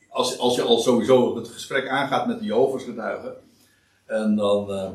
Als, 0.10 0.38
als 0.38 0.56
je 0.56 0.62
al 0.62 0.80
sowieso 0.80 1.36
het 1.36 1.48
gesprek 1.48 1.88
aangaat 1.88 2.28
met 2.28 2.40
de 2.40 2.46
Jehovah's 2.46 2.84
getuigen. 2.84 3.36
En 4.06 4.36
dan. 4.36 4.72
Uh, 4.72 4.90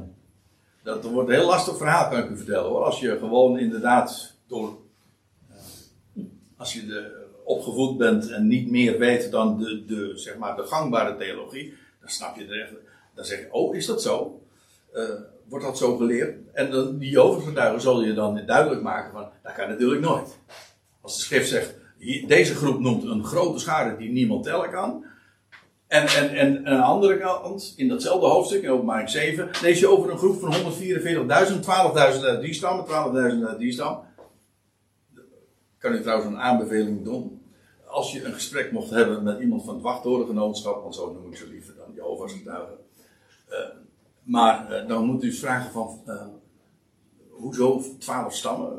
dat 0.83 1.05
wordt 1.05 1.29
een 1.29 1.35
heel 1.35 1.47
lastig 1.47 1.77
verhaal, 1.77 2.11
kan 2.11 2.19
ik 2.19 2.31
u 2.31 2.37
vertellen 2.37 2.69
hoor. 2.69 2.85
Als 2.85 3.01
je 3.01 3.19
gewoon 3.19 3.59
inderdaad 3.59 4.35
door 4.47 4.80
als 6.61 6.73
je 6.73 6.87
de, 6.87 7.29
opgevoed 7.45 7.99
bent 7.99 8.31
en 8.31 8.47
niet 8.47 8.71
meer 8.71 8.99
weet 8.99 9.31
dan 9.31 9.59
de, 9.59 9.85
de, 9.85 10.13
zeg 10.15 10.37
maar 10.37 10.57
de 10.57 10.63
gangbare 10.63 11.17
theologie, 11.17 11.75
dan 12.01 12.09
snap 12.09 12.37
je 12.37 12.47
er. 12.47 12.69
Dan 13.15 13.25
zeg 13.25 13.39
je, 13.39 13.53
oh, 13.53 13.77
is 13.77 13.87
dat 13.87 14.03
zo? 14.03 14.43
Uh, 14.95 15.05
wordt 15.49 15.65
dat 15.65 15.79
zo 15.79 15.97
geleerd? 15.97 16.39
En 16.53 16.71
dan, 16.71 16.99
die 16.99 17.21
overgetuigen 17.21 17.81
zal 17.81 18.03
je 18.03 18.15
dan 18.15 18.43
duidelijk 18.47 18.83
maken 18.83 19.13
van, 19.13 19.29
dat 19.43 19.53
kan 19.53 19.69
natuurlijk 19.69 20.01
nooit. 20.01 20.39
Als 21.01 21.17
de 21.17 21.23
schrift 21.23 21.49
zegt, 21.49 21.75
deze 22.27 22.55
groep 22.55 22.81
noemt 22.81 23.03
een 23.03 23.25
grote 23.25 23.59
schade 23.59 23.97
die 23.97 24.11
niemand 24.11 24.45
tellen 24.45 24.71
kan. 24.71 25.05
En, 25.87 26.07
en, 26.07 26.35
en 26.35 26.67
aan 26.67 26.77
de 26.77 26.83
andere 26.83 27.19
kant, 27.19 27.75
in 27.77 27.89
datzelfde 27.89 28.27
hoofdstuk, 28.27 28.63
in 28.63 28.71
openbaring 28.71 29.11
7, 29.11 29.51
lees 29.63 29.81
je 29.81 29.89
over 29.89 30.11
een 30.11 30.19
groep 30.19 30.41
van 30.41 30.55
144.000, 30.55 30.59
12.000 32.19 32.25
uit 32.25 32.41
die 32.41 32.55
stam, 32.55 32.87
12.000 32.87 33.47
uit 33.47 33.59
die 33.59 33.73
stam 33.73 34.09
kan 35.81 35.93
u 35.93 36.01
trouwens 36.01 36.31
een 36.31 36.41
aanbeveling 36.41 37.05
doen. 37.05 37.43
Als 37.87 38.13
je 38.13 38.25
een 38.25 38.33
gesprek 38.33 38.73
mocht 38.73 38.91
hebben 38.91 39.23
met 39.23 39.41
iemand 39.41 39.65
van 39.65 39.75
het 39.75 39.83
wachttorengenootschap, 39.83 40.83
want 40.83 40.95
zo 40.95 41.13
noem 41.13 41.31
ik 41.31 41.37
ze 41.37 41.49
liever 41.49 41.75
dan 41.77 41.95
Jehovah's 41.95 42.33
getuigen. 42.33 42.77
Uh, 43.51 43.57
maar 44.23 44.83
uh, 44.83 44.89
dan 44.89 45.05
moet 45.05 45.25
u 45.25 45.33
vragen 45.33 45.73
van, 45.73 46.01
uh, 46.07 46.23
hoezo 47.31 47.83
twaalf 47.99 48.35
stammen? 48.35 48.79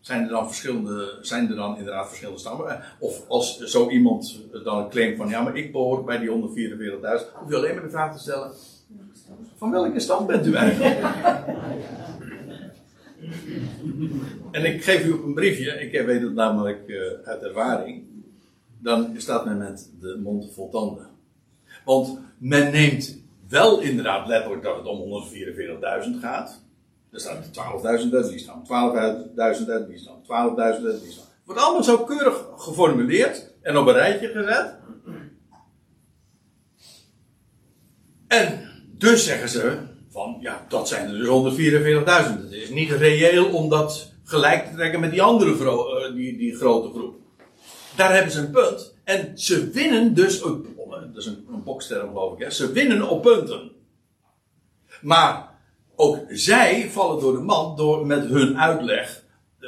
Zijn 0.00 0.22
er 0.22 0.28
dan 0.28 0.46
verschillende, 0.46 1.18
zijn 1.20 1.50
er 1.50 1.56
dan 1.56 1.76
inderdaad 1.76 2.06
verschillende 2.06 2.40
stammen? 2.40 2.82
Of 2.98 3.28
als 3.28 3.58
zo 3.58 3.88
iemand 3.88 4.40
dan 4.64 4.88
claimt 4.90 5.16
van, 5.16 5.28
ja 5.28 5.42
maar 5.42 5.56
ik 5.56 5.72
behoor 5.72 6.04
bij 6.04 6.18
die 6.18 6.28
144.000, 6.28 6.34
hoef 7.34 7.48
je 7.48 7.56
alleen 7.56 7.74
maar 7.74 7.84
de 7.84 7.90
vraag 7.90 8.14
te 8.14 8.20
stellen, 8.20 8.52
van 9.56 9.70
welke 9.70 10.00
stam 10.00 10.26
bent 10.26 10.46
u 10.46 10.54
eigenlijk? 10.54 11.00
En 14.50 14.64
ik 14.64 14.84
geef 14.84 15.04
u 15.04 15.12
een 15.12 15.34
briefje, 15.34 15.70
ik 15.70 16.06
weet 16.06 16.22
het 16.22 16.34
namelijk 16.34 16.82
uh, 16.86 17.02
uit 17.24 17.42
ervaring. 17.42 18.04
Dan 18.78 19.14
staat 19.16 19.44
men 19.44 19.58
met 19.58 19.90
de 20.00 20.20
mond 20.22 20.52
vol 20.54 20.70
tanden. 20.70 21.06
Want 21.84 22.18
men 22.38 22.72
neemt 22.72 23.18
wel 23.48 23.80
inderdaad 23.80 24.28
letterlijk 24.28 24.62
dat 24.62 24.76
het 24.76 24.86
om 24.86 25.24
144.000 26.14 26.20
gaat. 26.20 26.60
Er 27.10 27.20
staan 27.20 27.42
12.000 27.42 28.12
uit 28.12 28.40
stam, 28.40 28.62
12.000 28.64 28.68
uit 29.68 29.92
stam, 29.94 30.22
12.000 30.22 30.28
uit 30.58 31.00
die 31.02 31.12
stam. 31.12 31.24
Wordt 31.44 31.60
allemaal 31.60 31.84
zo 31.84 32.04
keurig 32.04 32.48
geformuleerd 32.56 33.54
en 33.62 33.76
op 33.76 33.86
een 33.86 33.92
rijtje 33.92 34.28
gezet. 34.28 34.74
En 38.26 38.70
dus 38.98 39.24
zeggen 39.24 39.48
ze 39.48 39.78
van, 40.16 40.36
ja, 40.40 40.66
dat 40.68 40.88
zijn 40.88 41.08
er 41.08 41.18
dus 41.18 41.28
144.000. 41.28 42.42
Het 42.42 42.52
is 42.52 42.70
niet 42.70 42.90
reëel 42.90 43.46
om 43.52 43.68
dat 43.68 44.12
gelijk 44.24 44.66
te 44.66 44.74
trekken 44.74 45.00
met 45.00 45.10
die 45.10 45.22
andere 45.22 45.50
eh, 45.50 46.14
die, 46.14 46.36
die 46.36 46.56
grote 46.56 46.88
groep. 46.88 47.14
Daar 47.96 48.14
hebben 48.14 48.32
ze 48.32 48.40
een 48.40 48.50
punt. 48.50 48.94
En 49.04 49.38
ze 49.38 49.70
winnen 49.70 50.14
dus, 50.14 50.40
dat 50.40 51.16
is 51.16 51.26
een, 51.26 51.46
een 51.52 51.62
boksterm 51.62 52.08
geloof 52.08 52.32
ik, 52.32 52.44
hè? 52.44 52.50
ze 52.50 52.72
winnen 52.72 53.08
op 53.08 53.22
punten. 53.22 53.70
Maar 55.00 55.48
ook 55.96 56.18
zij 56.28 56.90
vallen 56.90 57.20
door 57.20 57.32
de 57.32 57.42
man 57.42 57.76
door 57.76 58.06
met 58.06 58.26
hun 58.26 58.58
uitleg. 58.58 59.24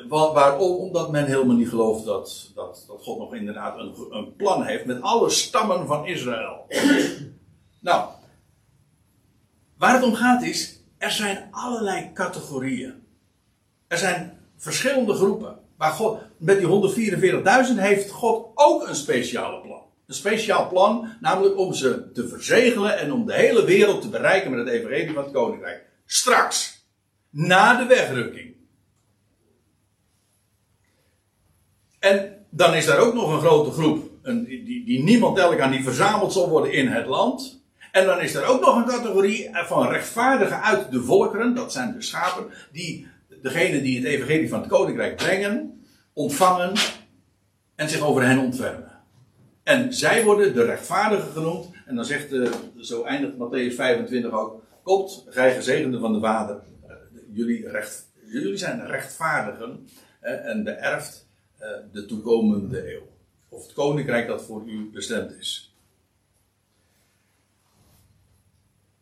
Waarom? 0.08 0.76
Omdat 0.76 1.10
men 1.10 1.24
helemaal 1.24 1.56
niet 1.56 1.68
gelooft 1.68 2.04
dat, 2.04 2.50
dat, 2.54 2.84
dat 2.86 3.02
God 3.02 3.18
nog 3.18 3.34
inderdaad 3.34 3.78
een, 3.78 3.94
een 4.10 4.36
plan 4.36 4.62
heeft 4.64 4.84
met 4.84 5.02
alle 5.02 5.30
stammen 5.30 5.86
van 5.86 6.06
Israël. 6.06 6.66
nou, 7.80 8.08
waar 9.78 9.94
het 9.94 10.02
om 10.02 10.14
gaat 10.14 10.42
is, 10.42 10.80
er 10.98 11.10
zijn 11.10 11.48
allerlei 11.50 12.10
categorieën. 12.14 12.94
Er 13.86 13.98
zijn 13.98 14.38
verschillende 14.56 15.14
groepen. 15.14 15.58
Maar 15.76 15.90
God, 15.90 16.20
met 16.36 16.58
die 16.58 17.16
144.000 17.70 17.74
heeft 17.76 18.10
God 18.10 18.50
ook 18.54 18.88
een 18.88 18.94
speciale 18.94 19.60
plan. 19.60 19.82
Een 20.06 20.14
speciaal 20.14 20.68
plan, 20.68 21.08
namelijk 21.20 21.58
om 21.58 21.74
ze 21.74 22.12
te 22.12 22.28
verzegelen 22.28 22.98
en 22.98 23.12
om 23.12 23.26
de 23.26 23.34
hele 23.34 23.64
wereld 23.64 24.02
te 24.02 24.08
bereiken 24.08 24.50
met 24.50 24.58
het 24.58 24.68
evangelie 24.68 25.14
van 25.14 25.22
het 25.22 25.32
koninkrijk. 25.32 25.86
Straks, 26.06 26.86
na 27.30 27.78
de 27.78 27.86
wegrukking. 27.86 28.54
En 31.98 32.46
dan 32.50 32.74
is 32.74 32.86
daar 32.86 32.98
ook 32.98 33.14
nog 33.14 33.32
een 33.32 33.40
grote 33.40 33.70
groep, 33.70 34.10
een, 34.22 34.44
die, 34.44 34.84
die 34.84 35.02
niemand 35.02 35.38
elk 35.38 35.60
aan 35.60 35.70
die 35.70 35.82
verzameld 35.82 36.32
zal 36.32 36.48
worden 36.48 36.72
in 36.72 36.88
het 36.88 37.06
land. 37.06 37.62
En 37.92 38.06
dan 38.06 38.20
is 38.20 38.34
er 38.34 38.44
ook 38.44 38.60
nog 38.60 38.76
een 38.76 38.84
categorie 38.84 39.50
van 39.52 39.88
rechtvaardigen 39.88 40.62
uit 40.62 40.90
de 40.90 41.02
volkeren, 41.02 41.54
dat 41.54 41.72
zijn 41.72 41.92
de 41.92 42.02
schapen, 42.02 42.46
die 42.72 43.06
degene 43.42 43.82
die 43.82 43.96
het 43.96 44.06
evangelie 44.06 44.48
van 44.48 44.60
het 44.60 44.68
koninkrijk 44.68 45.16
brengen, 45.16 45.82
ontvangen 46.12 46.72
en 47.74 47.88
zich 47.88 48.00
over 48.00 48.22
hen 48.22 48.38
ontfermen. 48.38 48.88
En 49.62 49.94
zij 49.94 50.24
worden 50.24 50.54
de 50.54 50.64
rechtvaardigen 50.64 51.32
genoemd. 51.32 51.70
En 51.86 51.94
dan 51.94 52.04
zegt, 52.04 52.30
de, 52.30 52.50
zo 52.80 53.04
eindigt 53.04 53.34
Matthäus 53.34 53.74
25 53.74 54.30
ook, 54.30 54.62
komt, 54.82 55.24
gij 55.28 55.54
gezegende 55.54 55.98
van 55.98 56.12
de 56.12 56.20
Vader, 56.20 56.60
eh, 56.86 56.94
jullie, 57.32 57.68
recht, 57.68 58.10
jullie 58.24 58.56
zijn 58.56 58.86
rechtvaardigen 58.86 59.88
eh, 60.20 60.46
en 60.46 60.64
beërft 60.64 61.26
eh, 61.58 61.68
de 61.92 62.06
toekomende 62.06 62.94
eeuw. 62.94 63.06
Of 63.48 63.62
het 63.62 63.72
koninkrijk 63.72 64.26
dat 64.26 64.42
voor 64.42 64.62
u 64.66 64.90
bestemd 64.92 65.32
is. 65.38 65.67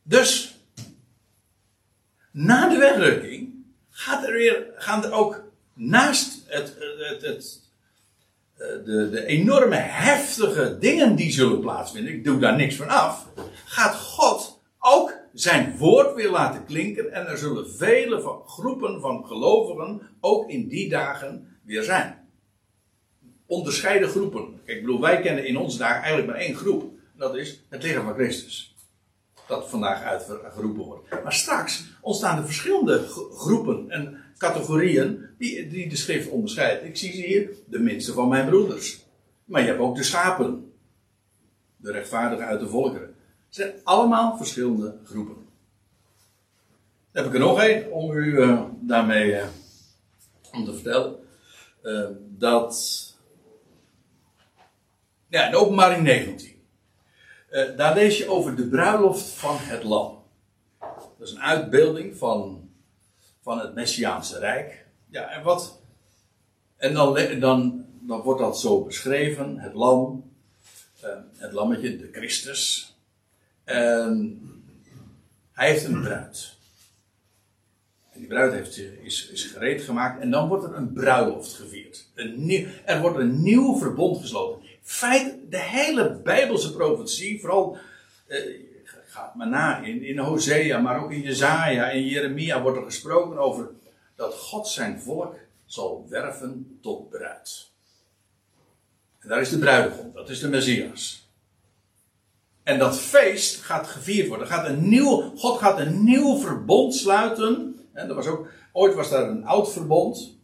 Dus, 0.08 0.58
na 2.30 2.68
de 2.68 2.78
wegrukking 2.78 3.64
gaat 3.90 4.26
er 4.26 4.32
weer, 4.32 4.66
gaan 4.76 5.04
er 5.04 5.12
ook 5.12 5.42
naast 5.74 6.42
het, 6.46 6.76
het, 6.98 7.22
het, 7.22 7.60
de, 8.56 9.08
de 9.10 9.24
enorme 9.26 9.76
heftige 9.76 10.78
dingen 10.78 11.16
die 11.16 11.32
zullen 11.32 11.60
plaatsvinden, 11.60 12.12
ik 12.12 12.24
doe 12.24 12.38
daar 12.38 12.56
niks 12.56 12.74
van 12.76 12.88
af, 12.88 13.28
gaat 13.64 13.94
God 13.94 14.60
ook 14.78 15.14
zijn 15.32 15.76
woord 15.76 16.14
weer 16.14 16.30
laten 16.30 16.64
klinken 16.64 17.12
en 17.12 17.26
er 17.26 17.38
zullen 17.38 17.70
vele 17.70 18.20
van, 18.20 18.42
groepen 18.46 19.00
van 19.00 19.26
gelovigen 19.26 20.00
ook 20.20 20.48
in 20.48 20.68
die 20.68 20.88
dagen 20.88 21.58
weer 21.62 21.82
zijn. 21.82 22.28
Onderscheiden 23.46 24.08
groepen. 24.08 24.60
Ik 24.64 24.80
bedoel, 24.80 25.00
wij 25.00 25.20
kennen 25.20 25.46
in 25.46 25.56
onze 25.56 25.78
dagen 25.78 26.02
eigenlijk 26.02 26.26
maar 26.26 26.40
één 26.40 26.56
groep. 26.56 26.92
Dat 27.16 27.36
is 27.36 27.60
het 27.68 27.82
lichaam 27.82 28.04
van 28.04 28.14
Christus 28.14 28.75
dat 29.46 29.68
vandaag 29.68 30.02
uitgeroepen 30.02 30.84
wordt. 30.84 31.10
Maar 31.22 31.32
straks 31.32 31.84
ontstaan 32.00 32.38
er 32.38 32.44
verschillende 32.44 33.06
groepen 33.32 33.90
en 33.90 34.24
categorieën 34.36 35.26
die, 35.38 35.68
die 35.68 35.88
de 35.88 35.96
schrift 35.96 36.28
onderscheidt. 36.28 36.84
Ik 36.84 36.96
zie 36.96 37.10
hier, 37.10 37.50
de 37.66 37.78
minste 37.78 38.12
van 38.12 38.28
mijn 38.28 38.46
broeders. 38.46 39.04
Maar 39.44 39.60
je 39.60 39.66
hebt 39.66 39.80
ook 39.80 39.96
de 39.96 40.02
schapen. 40.02 40.72
De 41.76 41.92
rechtvaardigen 41.92 42.46
uit 42.46 42.60
de 42.60 42.68
volkeren. 42.68 43.14
Het 43.46 43.54
zijn 43.54 43.72
allemaal 43.84 44.36
verschillende 44.36 44.98
groepen. 45.04 45.34
Dan 47.12 47.24
heb 47.24 47.26
ik 47.26 47.32
er 47.32 47.46
nog 47.46 47.60
één 47.60 47.92
om 47.92 48.10
u 48.10 48.24
uh, 48.24 48.62
daarmee 48.80 49.32
uh, 49.32 49.46
om 50.52 50.64
te 50.64 50.74
vertellen. 50.74 51.16
Uh, 51.82 52.08
dat. 52.20 53.04
Ja, 55.28 55.46
in 55.48 55.54
openbaring 55.54 56.02
19. 56.02 56.55
Uh, 57.56 57.76
daar 57.76 57.94
lees 57.94 58.18
je 58.18 58.28
over 58.28 58.56
de 58.56 58.68
bruiloft 58.68 59.28
van 59.28 59.56
het 59.58 59.84
lam. 59.84 60.22
Dat 61.18 61.28
is 61.28 61.30
een 61.30 61.40
uitbeelding 61.40 62.16
van, 62.16 62.70
van 63.40 63.58
het 63.58 63.74
Messiaanse 63.74 64.38
Rijk. 64.38 64.86
Ja, 65.08 65.30
en 65.30 65.42
wat. 65.42 65.80
En 66.76 66.94
dan, 66.94 67.14
dan, 67.40 67.86
dan 68.00 68.20
wordt 68.20 68.40
dat 68.40 68.60
zo 68.60 68.84
beschreven: 68.84 69.58
het 69.58 69.74
lam, 69.74 70.30
uh, 71.04 71.10
het 71.36 71.52
lammetje, 71.52 71.96
de 71.96 72.08
Christus. 72.12 72.94
En 73.64 74.40
hij 75.52 75.70
heeft 75.70 75.84
een 75.84 76.02
bruid. 76.02 76.56
En 78.12 78.18
die 78.18 78.28
bruid 78.28 78.52
heeft, 78.52 78.78
is, 79.02 79.28
is 79.28 79.44
gereed 79.44 79.82
gemaakt. 79.82 80.20
En 80.20 80.30
dan 80.30 80.48
wordt 80.48 80.64
er 80.64 80.74
een 80.74 80.92
bruiloft 80.92 81.52
gevierd. 81.52 82.08
Een 82.14 82.68
er 82.84 83.00
wordt 83.00 83.18
een 83.18 83.42
nieuw 83.42 83.78
verbond 83.78 84.20
gesloten 84.20 84.65
feit, 84.86 85.34
de 85.50 85.58
hele 85.58 86.20
Bijbelse 86.24 86.72
profetie, 86.72 87.40
vooral, 87.40 87.78
eh, 88.26 88.38
gaat 89.06 89.34
maar 89.34 89.48
na, 89.48 89.82
in, 89.82 90.02
in 90.02 90.18
Hosea, 90.18 90.78
maar 90.78 91.02
ook 91.02 91.12
in 91.12 91.20
Jezaja 91.20 91.90
en 91.90 92.06
Jeremia 92.06 92.62
wordt 92.62 92.78
er 92.78 92.84
gesproken 92.84 93.38
over 93.38 93.70
dat 94.14 94.34
God 94.34 94.68
zijn 94.68 95.00
volk 95.00 95.34
zal 95.64 96.06
werven 96.08 96.78
tot 96.82 97.10
bruid. 97.10 97.70
En 99.18 99.28
daar 99.28 99.40
is 99.40 99.48
de 99.48 99.58
bruidegom, 99.58 100.12
dat 100.14 100.28
is 100.28 100.40
de 100.40 100.48
Messias. 100.48 101.28
En 102.62 102.78
dat 102.78 102.98
feest 102.98 103.62
gaat 103.62 103.86
gevierd 103.86 104.28
worden. 104.28 104.46
Gaat 104.46 104.68
een 104.68 104.88
nieuw, 104.88 105.32
God 105.36 105.58
gaat 105.58 105.78
een 105.78 106.04
nieuw 106.04 106.38
verbond 106.38 106.94
sluiten. 106.94 107.80
En 107.92 108.06
dat 108.06 108.16
was 108.16 108.26
ook, 108.26 108.48
ooit 108.72 108.94
was 108.94 109.10
daar 109.10 109.28
een 109.28 109.44
oud 109.44 109.72
verbond 109.72 110.36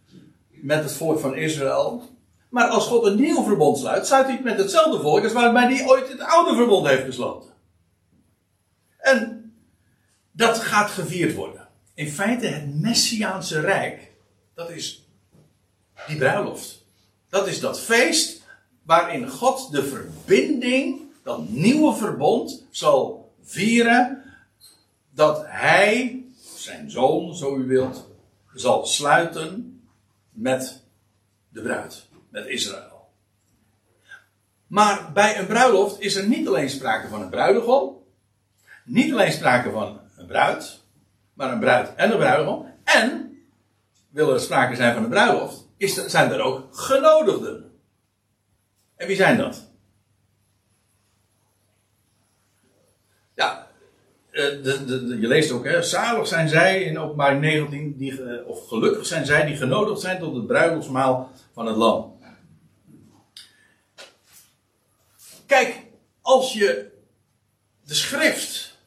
met 0.49 0.82
het 0.82 0.93
volk 0.93 1.18
van 1.18 1.34
Israël. 1.34 2.11
Maar 2.53 2.68
als 2.68 2.86
God 2.86 3.05
een 3.05 3.20
nieuw 3.20 3.44
verbond 3.44 3.78
sluit, 3.78 4.07
sluit 4.07 4.26
hij 4.26 4.40
met 4.42 4.59
hetzelfde 4.59 5.00
volk 5.00 5.22
als 5.22 5.32
waarbij 5.32 5.74
hij 5.74 5.86
ooit 5.86 6.09
het 6.09 6.20
oude 6.20 6.55
verbond 6.55 6.86
heeft 6.86 7.05
gesloten. 7.05 7.50
En 8.98 9.53
dat 10.32 10.59
gaat 10.59 10.90
gevierd 10.90 11.34
worden. 11.34 11.68
In 11.94 12.09
feite 12.09 12.46
het 12.46 12.80
Messiaanse 12.80 13.61
Rijk, 13.61 14.12
dat 14.55 14.70
is 14.70 15.09
die 16.07 16.16
bruiloft. 16.16 16.84
Dat 17.28 17.46
is 17.46 17.61
dat 17.61 17.80
feest 17.80 18.42
waarin 18.82 19.28
God 19.28 19.70
de 19.70 19.84
verbinding, 19.84 21.00
dat 21.22 21.48
nieuwe 21.48 21.94
verbond, 21.94 22.66
zal 22.70 23.32
vieren. 23.42 24.22
Dat 25.11 25.42
hij, 25.46 26.24
zijn 26.57 26.90
zoon, 26.90 27.36
zo 27.36 27.57
u 27.57 27.66
wilt, 27.66 28.09
zal 28.55 28.86
sluiten 28.86 29.82
met 30.30 30.82
de 31.48 31.62
bruid 31.62 32.11
met 32.33 32.47
Israël. 32.47 33.11
Maar 34.66 35.11
bij 35.12 35.39
een 35.39 35.47
bruiloft 35.47 36.01
is 36.01 36.14
er 36.14 36.26
niet 36.26 36.49
alleen 36.49 36.70
sprake 36.70 37.09
van 37.09 37.22
een 37.22 37.30
bruidegom, 37.30 37.97
niet 38.85 39.12
alleen 39.12 39.33
sprake 39.33 39.70
van 39.70 40.01
een 40.16 40.26
bruid, 40.26 40.80
maar 41.35 41.53
een 41.53 41.61
bruid 41.61 41.95
en 41.95 42.11
een 42.11 42.18
bruidegom. 42.18 42.66
En, 42.85 43.37
wil 44.09 44.35
er 44.35 44.41
sprake 44.41 44.76
zijn 44.76 44.95
van 44.95 45.03
een 45.03 45.11
bruiloft, 45.11 45.68
is 45.76 45.97
er, 45.97 46.11
zijn 46.11 46.33
er 46.33 46.41
ook 46.41 46.76
genodigden. 46.76 47.72
En 48.97 49.07
wie 49.07 49.16
zijn 49.16 49.37
dat? 49.37 49.70
Ja, 53.35 53.66
eh, 54.30 54.62
de, 54.62 55.16
je 55.20 55.26
leest 55.26 55.51
ook, 55.51 55.64
hè, 55.64 55.83
zalig 55.83 56.26
zijn 56.26 56.49
zij 56.49 56.83
in 56.83 56.99
openbaring 56.99 57.41
19, 57.41 57.97
die, 57.97 58.47
of 58.47 58.68
gelukkig 58.68 59.07
zijn 59.07 59.26
zij 59.26 59.47
die 59.47 59.57
genodigd 59.57 60.01
zijn 60.01 60.18
tot 60.18 60.35
het 60.35 60.47
bruiloftsmaal 60.47 61.30
van 61.53 61.66
het 61.66 61.76
lam. 61.76 62.20
Kijk, 65.53 65.82
als 66.22 66.53
je 66.53 66.90
de 67.84 67.94
schrift 67.94 68.78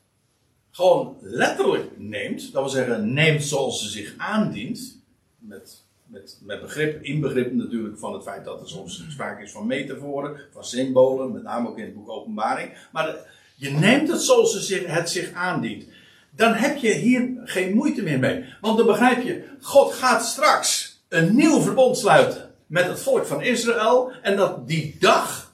gewoon 0.72 1.18
letterlijk 1.22 1.98
neemt, 1.98 2.52
dat 2.52 2.62
wil 2.62 2.72
zeggen, 2.72 3.14
neemt 3.14 3.44
zoals 3.44 3.82
ze 3.82 3.90
zich 3.90 4.14
aandient, 4.18 5.02
met, 5.38 5.84
met, 6.06 6.40
met 6.44 6.62
begrip, 6.62 7.04
inbegrip 7.04 7.54
natuurlijk 7.54 8.00
van 8.00 8.14
het 8.14 8.24
feit 8.24 8.46
dat 8.46 8.62
er 8.62 8.70
soms 8.70 9.06
sprake 9.10 9.44
is 9.44 9.52
van 9.52 9.68
metaforen, 9.68 10.40
van 10.52 10.66
symbolen, 10.66 11.32
met 11.32 11.44
name 11.44 11.70
ook 11.70 11.78
in 11.78 11.86
het 11.86 11.94
boek 11.94 12.10
Openbaring. 12.10 12.74
Maar 12.92 13.16
Je 13.56 13.70
neemt 13.70 14.10
het 14.10 14.22
zoals 14.22 14.70
het 14.70 15.10
zich 15.10 15.34
aandient. 15.34 15.86
Dan 16.30 16.54
heb 16.54 16.78
je 16.78 16.94
hier 16.94 17.42
geen 17.44 17.74
moeite 17.74 18.02
meer 18.02 18.20
mee. 18.20 18.46
Want 18.62 18.78
dan 18.78 18.88
begrijp 18.88 19.24
je, 19.24 19.44
God 19.62 19.94
gaat 19.94 20.26
straks 20.26 21.00
een 21.10 21.36
nieuw 21.36 21.62
verbond 21.62 21.98
sluiten 21.98 22.52
met 22.68 22.88
het 22.88 23.00
volk 23.00 23.26
van 23.26 23.42
Israël. 23.42 24.12
En 24.22 24.36
dat 24.36 24.68
die 24.68 24.96
dag, 25.00 25.45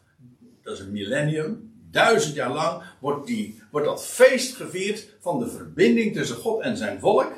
dat 0.71 0.79
is 0.79 0.85
een 0.85 0.91
millennium, 0.91 1.71
duizend 1.91 2.35
jaar 2.35 2.53
lang, 2.53 2.81
wordt, 2.99 3.27
die, 3.27 3.61
wordt 3.71 3.87
dat 3.87 4.05
feest 4.05 4.55
gevierd 4.55 5.07
van 5.19 5.39
de 5.39 5.49
verbinding 5.49 6.13
tussen 6.13 6.35
God 6.35 6.61
en 6.61 6.77
zijn 6.77 6.99
volk. 6.99 7.31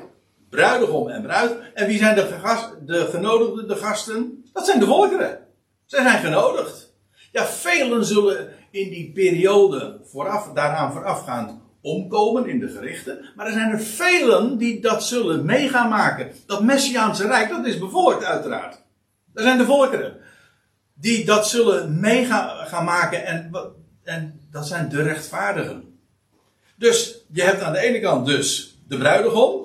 Bruidegom 0.50 1.08
en 1.08 1.22
bruid. 1.22 1.52
En 1.74 1.86
wie 1.86 1.98
zijn 1.98 2.14
de, 2.14 2.28
de 2.84 3.06
genodigden, 3.10 3.68
de 3.68 3.76
gasten? 3.76 4.44
Dat 4.52 4.66
zijn 4.66 4.80
de 4.80 4.86
volkeren. 4.86 5.38
Zij 5.86 6.02
zijn 6.02 6.20
genodigd. 6.20 6.92
Ja, 7.32 7.46
velen 7.46 8.04
zullen 8.04 8.48
in 8.70 8.90
die 8.90 9.12
periode 9.12 10.00
vooraf, 10.04 10.52
daaraan 10.52 10.92
voorafgaand 10.92 11.58
omkomen 11.80 12.46
in 12.46 12.58
de 12.58 12.68
gerichten. 12.68 13.24
Maar 13.36 13.46
er 13.46 13.52
zijn 13.52 13.70
er 13.70 13.80
velen 13.80 14.58
die 14.58 14.80
dat 14.80 15.04
zullen 15.04 15.44
mee 15.44 15.68
gaan 15.68 15.88
maken. 15.88 16.32
Dat 16.46 16.62
Messiaanse 16.62 17.26
Rijk, 17.26 17.48
dat 17.48 17.66
is 17.66 17.78
bevolkt 17.78 18.24
uiteraard. 18.24 18.82
Dat 19.32 19.44
zijn 19.44 19.58
de 19.58 19.64
volkeren. 19.64 20.16
Die 20.94 21.24
dat 21.24 21.48
zullen 21.48 22.00
mee 22.00 22.24
gaan 22.24 22.84
maken 22.84 23.26
en, 23.26 23.50
en 24.02 24.40
dat 24.50 24.66
zijn 24.66 24.88
de 24.88 25.02
rechtvaardigen. 25.02 25.98
Dus 26.76 27.24
je 27.32 27.42
hebt 27.42 27.60
aan 27.60 27.72
de 27.72 27.78
ene 27.78 28.00
kant 28.00 28.26
dus 28.26 28.78
de 28.86 28.96
bruidegom. 28.96 29.62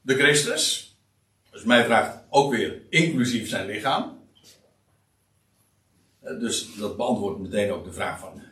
De 0.00 0.14
Christus. 0.14 0.96
Dus 1.50 1.64
mij 1.64 1.84
vraagt 1.84 2.18
ook 2.28 2.52
weer 2.52 2.82
inclusief 2.88 3.48
zijn 3.48 3.66
lichaam. 3.66 4.18
Eh, 6.20 6.38
dus 6.38 6.74
dat 6.78 6.96
beantwoordt 6.96 7.40
meteen 7.40 7.72
ook 7.72 7.84
de 7.84 7.92
vraag 7.92 8.18
van, 8.18 8.42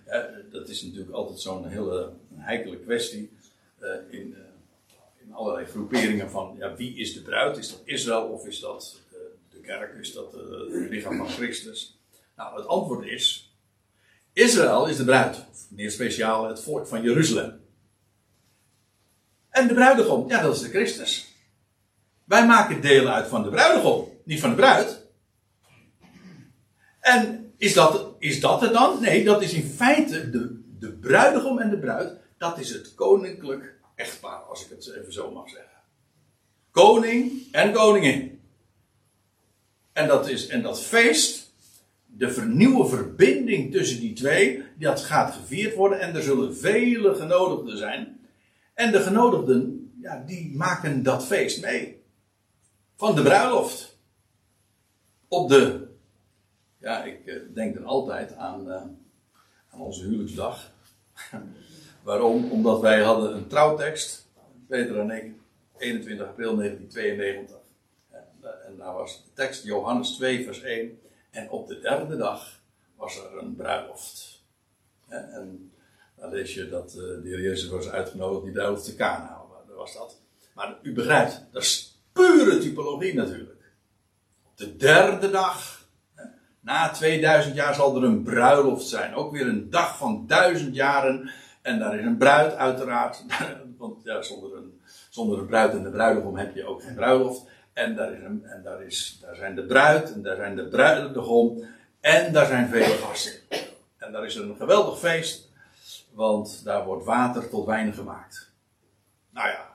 dat 0.50 0.68
is 0.68 0.82
natuurlijk 0.82 1.12
altijd 1.12 1.40
zo'n 1.40 1.68
hele 1.68 2.12
heikele 2.34 2.78
kwestie 2.78 3.32
uh, 3.80 3.88
in, 4.10 4.28
uh, 4.30 4.38
in 5.24 5.32
allerlei 5.32 5.66
groeperingen 5.66 6.30
van, 6.30 6.54
ja, 6.58 6.74
wie 6.76 6.96
is 6.96 7.14
de 7.14 7.22
bruid? 7.22 7.56
Is 7.56 7.70
dat 7.70 7.80
Israël 7.84 8.22
of 8.22 8.46
is 8.46 8.60
dat 8.60 9.00
kerk? 9.62 9.98
Is 10.00 10.12
dat 10.12 10.32
het 10.32 10.90
lichaam 10.90 11.16
van 11.16 11.28
Christus? 11.28 12.00
Nou, 12.36 12.56
het 12.56 12.66
antwoord 12.66 13.06
is, 13.06 13.56
Israël 14.32 14.88
is 14.88 14.96
de 14.96 15.04
bruid, 15.04 15.36
of 15.50 15.66
meer 15.70 15.90
speciaal 15.90 16.48
het 16.48 16.62
volk 16.62 16.86
van 16.86 17.02
Jeruzalem. 17.02 17.60
En 19.50 19.68
de 19.68 19.74
bruidegom, 19.74 20.28
ja, 20.28 20.42
dat 20.42 20.54
is 20.54 20.62
de 20.62 20.68
Christus. 20.68 21.34
Wij 22.24 22.46
maken 22.46 22.80
deel 22.80 23.08
uit 23.08 23.26
van 23.26 23.42
de 23.42 23.48
bruidegom, 23.48 24.08
niet 24.24 24.40
van 24.40 24.50
de 24.50 24.56
bruid. 24.56 25.06
En 27.00 27.52
is 27.56 27.74
dat, 27.74 28.14
is 28.18 28.40
dat 28.40 28.60
het 28.60 28.72
dan? 28.72 29.00
Nee, 29.00 29.24
dat 29.24 29.42
is 29.42 29.52
in 29.52 29.62
feite 29.62 30.30
de, 30.30 30.62
de 30.78 30.92
bruidegom 30.92 31.58
en 31.58 31.70
de 31.70 31.78
bruid. 31.78 32.12
Dat 32.38 32.58
is 32.58 32.70
het 32.70 32.94
koninklijk 32.94 33.74
echtpaar, 33.94 34.40
als 34.40 34.64
ik 34.64 34.70
het 34.70 34.94
even 34.94 35.12
zo 35.12 35.30
mag 35.30 35.48
zeggen. 35.48 35.70
Koning 36.70 37.52
en 37.52 37.72
koningin. 37.72 38.41
En 39.92 40.08
dat, 40.08 40.28
is, 40.28 40.46
en 40.46 40.62
dat 40.62 40.82
feest, 40.82 41.52
de 42.06 42.30
vernieuwe 42.30 42.86
verbinding 42.86 43.72
tussen 43.72 44.00
die 44.00 44.12
twee, 44.12 44.62
dat 44.78 45.00
gaat 45.00 45.34
gevierd 45.34 45.74
worden. 45.74 46.00
En 46.00 46.14
er 46.14 46.22
zullen 46.22 46.56
vele 46.56 47.14
genodigden 47.14 47.78
zijn. 47.78 48.20
En 48.74 48.92
de 48.92 49.00
genodigden, 49.00 49.92
ja, 50.00 50.22
die 50.26 50.56
maken 50.56 51.02
dat 51.02 51.26
feest 51.26 51.62
mee. 51.62 52.02
Van 52.96 53.14
de 53.14 53.22
bruiloft. 53.22 53.98
Op 55.28 55.48
de 55.48 55.90
ja, 56.82 57.04
ik 57.04 57.26
eh, 57.26 57.36
denk 57.54 57.74
dan 57.74 57.84
altijd 57.84 58.34
aan, 58.34 58.68
uh, 58.68 58.74
aan 59.70 59.80
onze 59.80 60.04
huwelijksdag. 60.04 60.70
Waarom? 62.02 62.50
Omdat 62.50 62.80
wij 62.80 63.02
hadden 63.02 63.34
een 63.34 63.46
trouwtekst, 63.46 64.28
Peter 64.68 64.98
en 64.98 65.10
ik, 65.10 65.32
21 65.78 66.26
april 66.26 66.56
1992. 66.56 67.61
En, 68.52 68.58
uh, 68.60 68.68
en 68.68 68.76
daar 68.76 68.94
was 68.94 69.24
de 69.24 69.32
tekst 69.34 69.64
Johannes 69.64 70.10
2, 70.10 70.44
vers 70.44 70.62
1. 70.62 71.00
En 71.30 71.50
op 71.50 71.68
de 71.68 71.80
derde 71.80 72.16
dag 72.16 72.60
was 72.96 73.16
er 73.16 73.38
een 73.38 73.56
bruiloft. 73.56 74.42
En, 75.08 75.72
dan 76.16 76.30
lees 76.30 76.54
je 76.54 76.68
dat 76.68 76.90
de 76.90 77.20
heer 77.24 77.40
Jezus 77.40 77.68
was 77.68 77.88
uitgenodigd, 77.88 78.44
die 78.44 78.52
bruiloft 78.52 78.84
te 78.84 78.94
Kana. 78.94 79.40
Was 79.76 79.94
dat. 79.94 80.20
Maar 80.54 80.78
u 80.82 80.92
begrijpt, 80.92 81.44
dat 81.52 81.62
is 81.62 82.00
pure 82.12 82.58
typologie 82.58 83.14
natuurlijk. 83.14 83.72
Op 84.44 84.56
de 84.56 84.76
derde 84.76 85.30
dag 85.30 85.82
na 86.62 86.90
2000 86.90 87.54
jaar 87.54 87.74
zal 87.74 87.96
er 87.96 88.04
een 88.04 88.22
bruiloft 88.22 88.86
zijn. 88.86 89.14
Ook 89.14 89.32
weer 89.32 89.46
een 89.46 89.70
dag 89.70 89.96
van 89.96 90.24
duizend 90.26 90.74
jaren. 90.74 91.30
En 91.62 91.78
daar 91.78 91.98
is 91.98 92.04
een 92.04 92.16
bruid 92.16 92.54
uiteraard. 92.54 93.24
Want 93.78 93.96
zonder, 94.20 94.56
een, 94.56 94.80
zonder 95.10 95.38
een 95.38 95.46
bruid 95.46 95.72
en 95.72 95.82
de 95.82 95.90
bruidegom 95.90 96.36
heb 96.36 96.54
je 96.54 96.66
ook 96.66 96.82
geen 96.82 96.94
bruiloft. 96.94 97.46
En 97.72 97.96
daar, 97.96 98.12
is 98.12 98.22
en 98.22 98.60
daar, 98.64 98.82
is, 98.82 99.18
daar 99.20 99.36
zijn 99.36 99.54
de 99.54 99.64
bruid 99.64 100.12
en 100.12 100.22
daar 100.22 100.36
zijn 100.36 100.56
de 100.56 100.68
bruidegom. 100.68 101.64
En 102.00 102.32
daar 102.32 102.46
zijn 102.46 102.68
vele 102.68 102.96
gasten. 102.96 103.32
En 103.96 104.12
daar 104.12 104.24
is 104.24 104.34
een 104.34 104.56
geweldig 104.56 104.98
feest. 104.98 105.50
Want 106.12 106.64
daar 106.64 106.84
wordt 106.84 107.04
water 107.04 107.48
tot 107.48 107.66
wijn 107.66 107.94
gemaakt. 107.94 108.50
Nou 109.30 109.48
ja. 109.48 109.70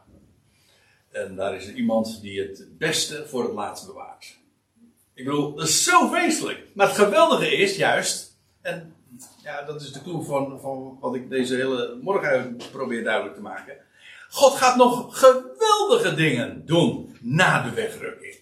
En 1.11 1.35
daar 1.35 1.55
is 1.55 1.73
iemand 1.73 2.21
die 2.21 2.41
het 2.41 2.77
beste 2.77 3.27
voor 3.27 3.43
het 3.43 3.53
laatst 3.53 3.85
bewaart. 3.85 4.37
Ik 5.13 5.25
bedoel, 5.25 5.55
dat 5.55 5.67
is 5.67 5.83
zo 5.83 6.09
feestelijk. 6.09 6.67
Maar 6.73 6.87
het 6.87 6.95
geweldige 6.95 7.55
is 7.55 7.75
juist, 7.75 8.37
en 8.61 8.95
ja, 9.43 9.61
dat 9.61 9.81
is 9.81 9.91
de 9.91 10.01
clue 10.01 10.23
van, 10.23 10.59
van 10.59 10.97
wat 10.99 11.15
ik 11.15 11.29
deze 11.29 11.55
hele 11.55 11.97
morgen 12.01 12.57
probeer 12.71 13.03
duidelijk 13.03 13.35
te 13.35 13.41
maken. 13.41 13.77
God 14.29 14.53
gaat 14.53 14.75
nog 14.75 15.19
geweldige 15.19 16.15
dingen 16.15 16.65
doen 16.65 17.17
na 17.21 17.63
de 17.63 17.73
wegrukking. 17.73 18.35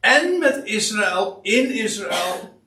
En 0.00 0.38
met 0.38 0.60
Israël, 0.64 1.38
in 1.42 1.70
Israël, 1.70 2.60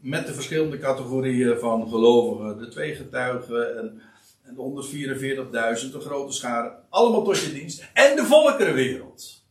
met 0.00 0.26
de 0.26 0.34
verschillende 0.34 0.78
categorieën 0.78 1.58
van 1.58 1.88
gelovigen, 1.88 2.58
de 2.58 2.68
twee 2.68 2.94
getuigen 2.94 3.78
en, 3.78 4.02
en 4.42 4.54
de 4.54 5.80
144.000, 5.84 5.92
de 5.92 6.00
grote 6.00 6.32
scharen, 6.32 6.72
allemaal 6.88 7.24
tot 7.24 7.38
je 7.38 7.52
dienst. 7.52 7.84
En 7.92 8.16
de 8.16 8.24
volkerenwereld. 8.24 9.44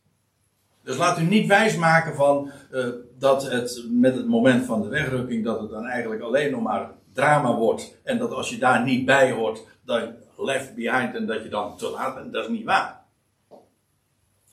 Dus 0.82 0.96
laat 0.96 1.18
u 1.18 1.22
niet 1.22 1.46
wijsmaken 1.46 2.14
van 2.14 2.50
uh, 2.72 2.86
dat 3.18 3.50
het 3.50 3.84
met 3.90 4.14
het 4.14 4.26
moment 4.26 4.66
van 4.66 4.82
de 4.82 4.88
wegrukking, 4.88 5.44
dat 5.44 5.60
het 5.60 5.70
dan 5.70 5.86
eigenlijk 5.86 6.22
alleen 6.22 6.50
nog 6.50 6.62
maar 6.62 6.90
drama 7.12 7.54
wordt. 7.54 7.98
En 8.02 8.18
dat 8.18 8.32
als 8.32 8.50
je 8.50 8.58
daar 8.58 8.84
niet 8.84 9.04
bij 9.04 9.30
hoort, 9.32 9.62
dan 9.84 10.14
left 10.36 10.74
behind 10.74 11.14
en 11.14 11.26
dat 11.26 11.42
je 11.42 11.48
dan 11.48 11.76
te 11.76 11.88
laat 11.88 12.14
bent. 12.14 12.32
Dat 12.32 12.44
is 12.44 12.50
niet 12.50 12.64
waar. 12.64 13.04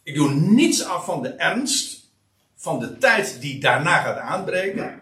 Ik 0.03 0.15
doe 0.15 0.33
niets 0.33 0.85
af 0.85 1.05
van 1.05 1.21
de 1.21 1.29
ernst 1.29 2.03
van 2.55 2.79
de 2.79 2.97
tijd 2.97 3.41
die 3.41 3.59
daarna 3.59 4.01
gaat 4.01 4.17
aanbreken. 4.17 4.99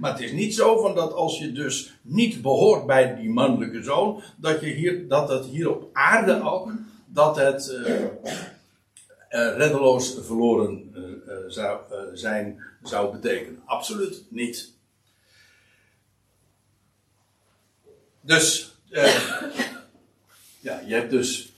Maar 0.00 0.12
het 0.12 0.20
is 0.20 0.32
niet 0.32 0.54
zo 0.54 0.80
van 0.80 0.94
dat 0.94 1.12
als 1.12 1.38
je 1.38 1.52
dus 1.52 1.94
niet 2.02 2.42
behoort 2.42 2.86
bij 2.86 3.14
die 3.14 3.30
mannelijke 3.30 3.82
zoon, 3.82 4.22
dat, 4.36 4.60
je 4.60 4.66
hier, 4.66 5.08
dat 5.08 5.28
het 5.28 5.44
hier 5.44 5.70
op 5.70 5.88
aarde 5.92 6.42
ook, 6.42 6.72
dat 7.06 7.36
het, 7.36 7.68
uh, 7.68 7.90
uh, 7.94 8.08
reddeloos 9.30 10.16
verloren 10.22 10.92
uh, 10.94 11.32
zou, 11.48 11.80
zijn 12.12 12.62
zou 12.82 13.12
betekenen. 13.12 13.62
Absoluut 13.64 14.24
niet. 14.28 14.72
Dus, 18.20 18.74
ja, 20.60 20.80
je 20.86 20.94
hebt 20.94 21.10
dus. 21.10 21.52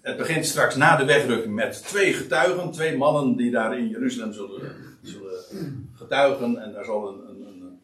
het 0.00 0.16
begint 0.16 0.46
straks 0.46 0.76
na 0.76 0.96
de 0.96 1.04
wegrukking 1.04 1.54
met 1.54 1.86
twee 1.86 2.12
getuigen, 2.12 2.70
twee 2.70 2.96
mannen 2.96 3.36
die 3.36 3.50
daar 3.50 3.78
in 3.78 3.88
Jeruzalem 3.88 4.32
zullen, 4.32 4.72
zullen 5.02 5.90
getuigen. 5.94 6.62
En 6.62 6.72
daar 6.72 6.84
zal 6.84 7.08
een, 7.08 7.28
een, 7.28 7.46
een, 7.46 7.78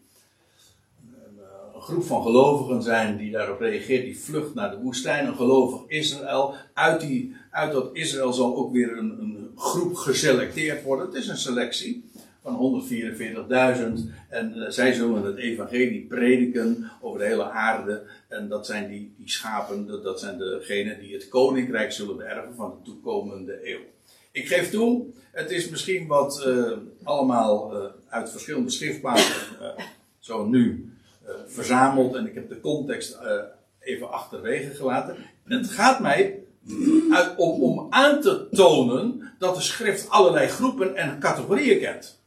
een, 1.74 1.80
groep 1.80 2.04
van 2.04 2.22
gelovigen 2.22 2.82
zijn 2.82 3.16
die 3.16 3.30
daarop 3.30 3.60
reageert, 3.60 4.04
die 4.04 4.18
vlucht 4.18 4.54
naar 4.54 4.70
de 4.70 4.78
woestijn. 4.78 5.26
Een 5.26 5.36
gelovig 5.36 5.80
Israël. 5.86 6.54
Uit 6.72 7.00
die 7.00 7.36
uit 7.50 7.72
dat 7.72 7.90
Israël 7.92 8.32
zal 8.32 8.56
ook 8.56 8.72
weer 8.72 8.98
een 8.98 9.50
groep 9.56 9.94
geselecteerd 9.94 10.82
worden. 10.82 11.06
Het 11.06 11.14
is 11.14 11.28
een 11.28 11.36
selectie 11.36 12.04
van 12.46 12.82
144.000. 13.98 14.10
En 14.28 14.52
uh, 14.56 14.68
zij 14.68 14.92
zullen 14.92 15.24
het 15.24 15.36
evangelie 15.36 16.06
prediken 16.06 16.90
over 17.00 17.18
de 17.18 17.26
hele 17.26 17.50
aarde. 17.50 18.02
En 18.28 18.48
dat 18.48 18.66
zijn 18.66 18.88
die, 18.88 19.14
die 19.18 19.30
schapen, 19.30 19.86
dat, 19.86 20.02
dat 20.02 20.20
zijn 20.20 20.38
degenen 20.38 21.00
die 21.00 21.14
het 21.14 21.28
koninkrijk 21.28 21.92
zullen 21.92 22.16
beërven 22.16 22.54
van 22.54 22.70
de 22.70 22.90
toekomende 22.90 23.70
eeuw. 23.70 23.80
Ik 24.32 24.48
geef 24.48 24.70
toe, 24.70 25.06
het 25.32 25.50
is 25.50 25.68
misschien 25.68 26.06
wat 26.06 26.44
uh, 26.46 26.72
allemaal 27.02 27.76
uh, 27.76 27.84
uit 28.08 28.30
verschillende 28.30 28.70
schriftplaatsen 28.70 29.46
zo 30.18 30.46
nu 30.46 30.90
verzameld. 31.46 32.14
En 32.14 32.26
ik 32.26 32.34
heb 32.34 32.48
de 32.48 32.60
context 32.60 33.18
even 33.80 34.10
achterwege 34.10 34.74
gelaten. 34.74 35.16
En 35.44 35.58
het 35.58 35.70
gaat 35.70 36.00
mij 36.00 36.38
uit, 37.10 37.36
om, 37.36 37.62
om 37.62 37.86
aan 37.90 38.20
te 38.20 38.48
tonen 38.50 39.32
dat 39.38 39.54
de 39.54 39.60
schrift 39.60 40.10
allerlei 40.10 40.48
groepen 40.48 40.96
en 40.96 41.18
categorieën 41.18 41.78
kent. 41.78 42.24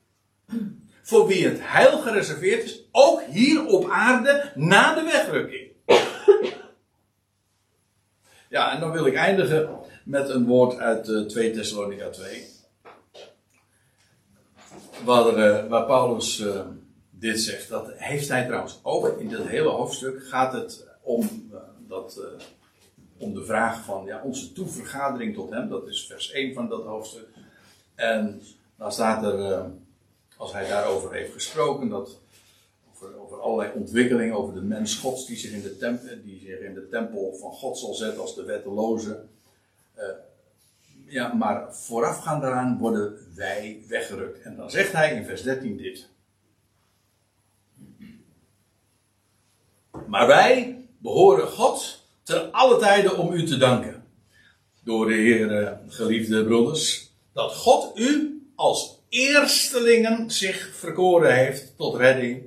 Voor 1.01 1.27
wie 1.27 1.47
het 1.47 1.59
heil 1.61 1.99
gereserveerd 1.99 2.63
is, 2.63 2.83
ook 2.91 3.21
hier 3.21 3.65
op 3.65 3.89
aarde 3.89 4.51
na 4.55 4.95
de 4.95 5.03
wegrukking. 5.03 5.67
Ja, 8.49 8.73
en 8.73 8.79
dan 8.79 8.91
wil 8.91 9.05
ik 9.05 9.15
eindigen 9.15 9.69
met 10.03 10.29
een 10.29 10.45
woord 10.45 10.77
uit 10.77 11.07
uh, 11.07 11.25
2 11.25 11.51
Thessalonica 11.51 12.09
2. 12.09 12.45
Waar, 15.05 15.37
uh, 15.37 15.67
waar 15.67 15.85
Paulus 15.85 16.39
uh, 16.39 16.61
dit 17.09 17.39
zegt. 17.39 17.69
Dat 17.69 17.91
heeft 17.95 18.29
hij 18.29 18.45
trouwens 18.45 18.79
ook. 18.83 19.19
In 19.19 19.27
dit 19.27 19.47
hele 19.47 19.69
hoofdstuk 19.69 20.27
gaat 20.27 20.53
het 20.53 20.87
om, 21.01 21.51
dat, 21.87 22.21
om 23.17 23.33
de 23.33 23.45
vraag 23.45 23.83
van 23.83 24.05
ja, 24.05 24.21
onze 24.23 24.51
toevergadering 24.51 25.33
tot 25.33 25.49
hem. 25.49 25.69
Dat 25.69 25.87
is 25.87 26.05
vers 26.07 26.31
1 26.31 26.53
van 26.53 26.69
dat 26.69 26.83
hoofdstuk. 26.83 27.27
En 27.95 28.41
dan 28.77 28.91
staat 28.91 29.23
er, 29.23 29.65
als 30.39 30.53
hij 30.53 30.67
daarover 30.67 31.13
heeft 31.13 31.33
gesproken, 31.33 31.89
dat 31.89 32.19
over, 32.91 33.19
over 33.19 33.39
allerlei 33.39 33.71
ontwikkelingen, 33.75 34.35
over 34.35 34.53
de 34.53 34.61
mens 34.61 34.95
Gods 34.95 35.25
die 35.25 35.37
zich, 35.37 35.51
in 35.51 35.61
de 35.61 35.77
tempel, 35.77 36.07
die 36.23 36.39
zich 36.39 36.59
in 36.59 36.73
de 36.73 36.89
tempel 36.89 37.35
van 37.39 37.51
God 37.51 37.77
zal 37.77 37.93
zetten 37.93 38.21
als 38.21 38.35
de 38.35 38.43
wetteloze. 38.43 39.25
Uh, 39.97 40.03
ja, 41.05 41.33
maar 41.33 41.75
voorafgaand 41.75 42.41
daaraan 42.41 42.77
worden 42.77 43.33
wij 43.35 43.83
weggerukt. 43.87 44.41
En 44.41 44.55
dan 44.55 44.71
zegt 44.71 44.91
hij 44.91 45.15
in 45.15 45.25
vers 45.25 45.41
13 45.41 45.77
dit. 45.77 46.07
Maar 50.07 50.27
wij 50.27 50.85
behoren 50.97 51.47
God 51.47 52.03
ten 52.23 52.51
alle 52.51 52.79
tijden 52.79 53.17
om 53.17 53.33
u 53.33 53.45
te 53.45 53.57
danken. 53.57 54.03
Door 54.83 55.07
de 55.07 55.13
Heer, 55.13 55.79
geliefde 55.87 56.45
broeders, 56.45 57.11
dat 57.33 57.55
God 57.55 57.99
u 57.99 58.41
als 58.55 58.98
eerstelingen 59.09 60.31
zich 60.31 60.75
verkoren 60.75 61.35
heeft 61.35 61.77
tot 61.77 61.95
redding 61.95 62.43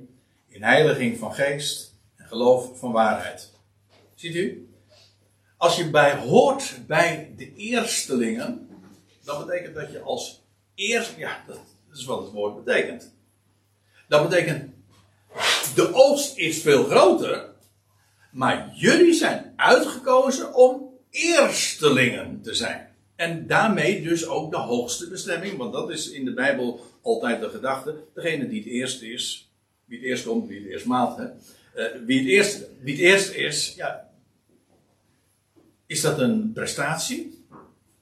in 0.47 0.63
heiliging 0.63 1.17
van 1.17 1.33
geest 1.33 1.95
en 2.15 2.27
geloof 2.27 2.79
van 2.79 2.91
waarheid. 2.91 3.51
Ziet 4.15 4.35
u? 4.35 4.67
Als 5.57 5.75
je 5.75 5.89
bij 5.89 6.15
hoort 6.17 6.79
bij 6.87 7.33
de 7.37 7.55
eerstelingen, 7.55 8.69
dan 9.23 9.45
betekent 9.45 9.75
dat 9.75 9.91
je 9.91 10.01
als 10.01 10.43
eerst, 10.75 11.13
ja, 11.17 11.43
dat 11.47 11.59
is 11.93 12.05
wat 12.05 12.21
het 12.21 12.31
woord 12.31 12.63
betekent. 12.63 13.13
Dat 14.07 14.29
betekent, 14.29 14.73
de 15.75 15.93
oogst 15.93 16.37
is 16.37 16.61
veel 16.61 16.83
groter, 16.83 17.49
maar 18.31 18.71
jullie 18.75 19.13
zijn 19.13 19.53
uitgekozen 19.55 20.53
om 20.53 20.99
eerstelingen 21.09 22.41
te 22.41 22.53
zijn. 22.53 22.92
En 23.15 23.47
daarmee 23.47 24.01
dus 24.01 24.27
ook 24.27 24.51
de 24.51 24.57
hoogste 24.57 25.09
bestemming, 25.09 25.57
want 25.57 25.73
dat 25.73 25.89
is 25.91 26.09
in 26.09 26.25
de 26.25 26.33
Bijbel 26.33 26.85
altijd 27.01 27.41
de 27.41 27.49
gedachte. 27.49 27.95
Degene 28.13 28.47
die 28.47 28.59
het 28.59 28.69
eerste 28.69 29.11
is, 29.11 29.51
wie 29.85 29.97
het 29.97 30.07
eerst 30.07 30.25
komt, 30.25 30.47
wie 30.47 30.59
het 30.59 30.69
eerst 30.69 30.85
maalt. 30.85 31.17
Hè? 31.17 31.23
Uh, 31.23 32.05
wie, 32.05 32.19
het 32.19 32.27
eerst, 32.27 32.65
wie 32.81 32.93
het 32.93 33.03
eerst 33.03 33.31
is, 33.31 33.73
ja. 33.75 34.09
Is 35.85 36.01
dat 36.01 36.19
een 36.19 36.51
prestatie? 36.53 37.45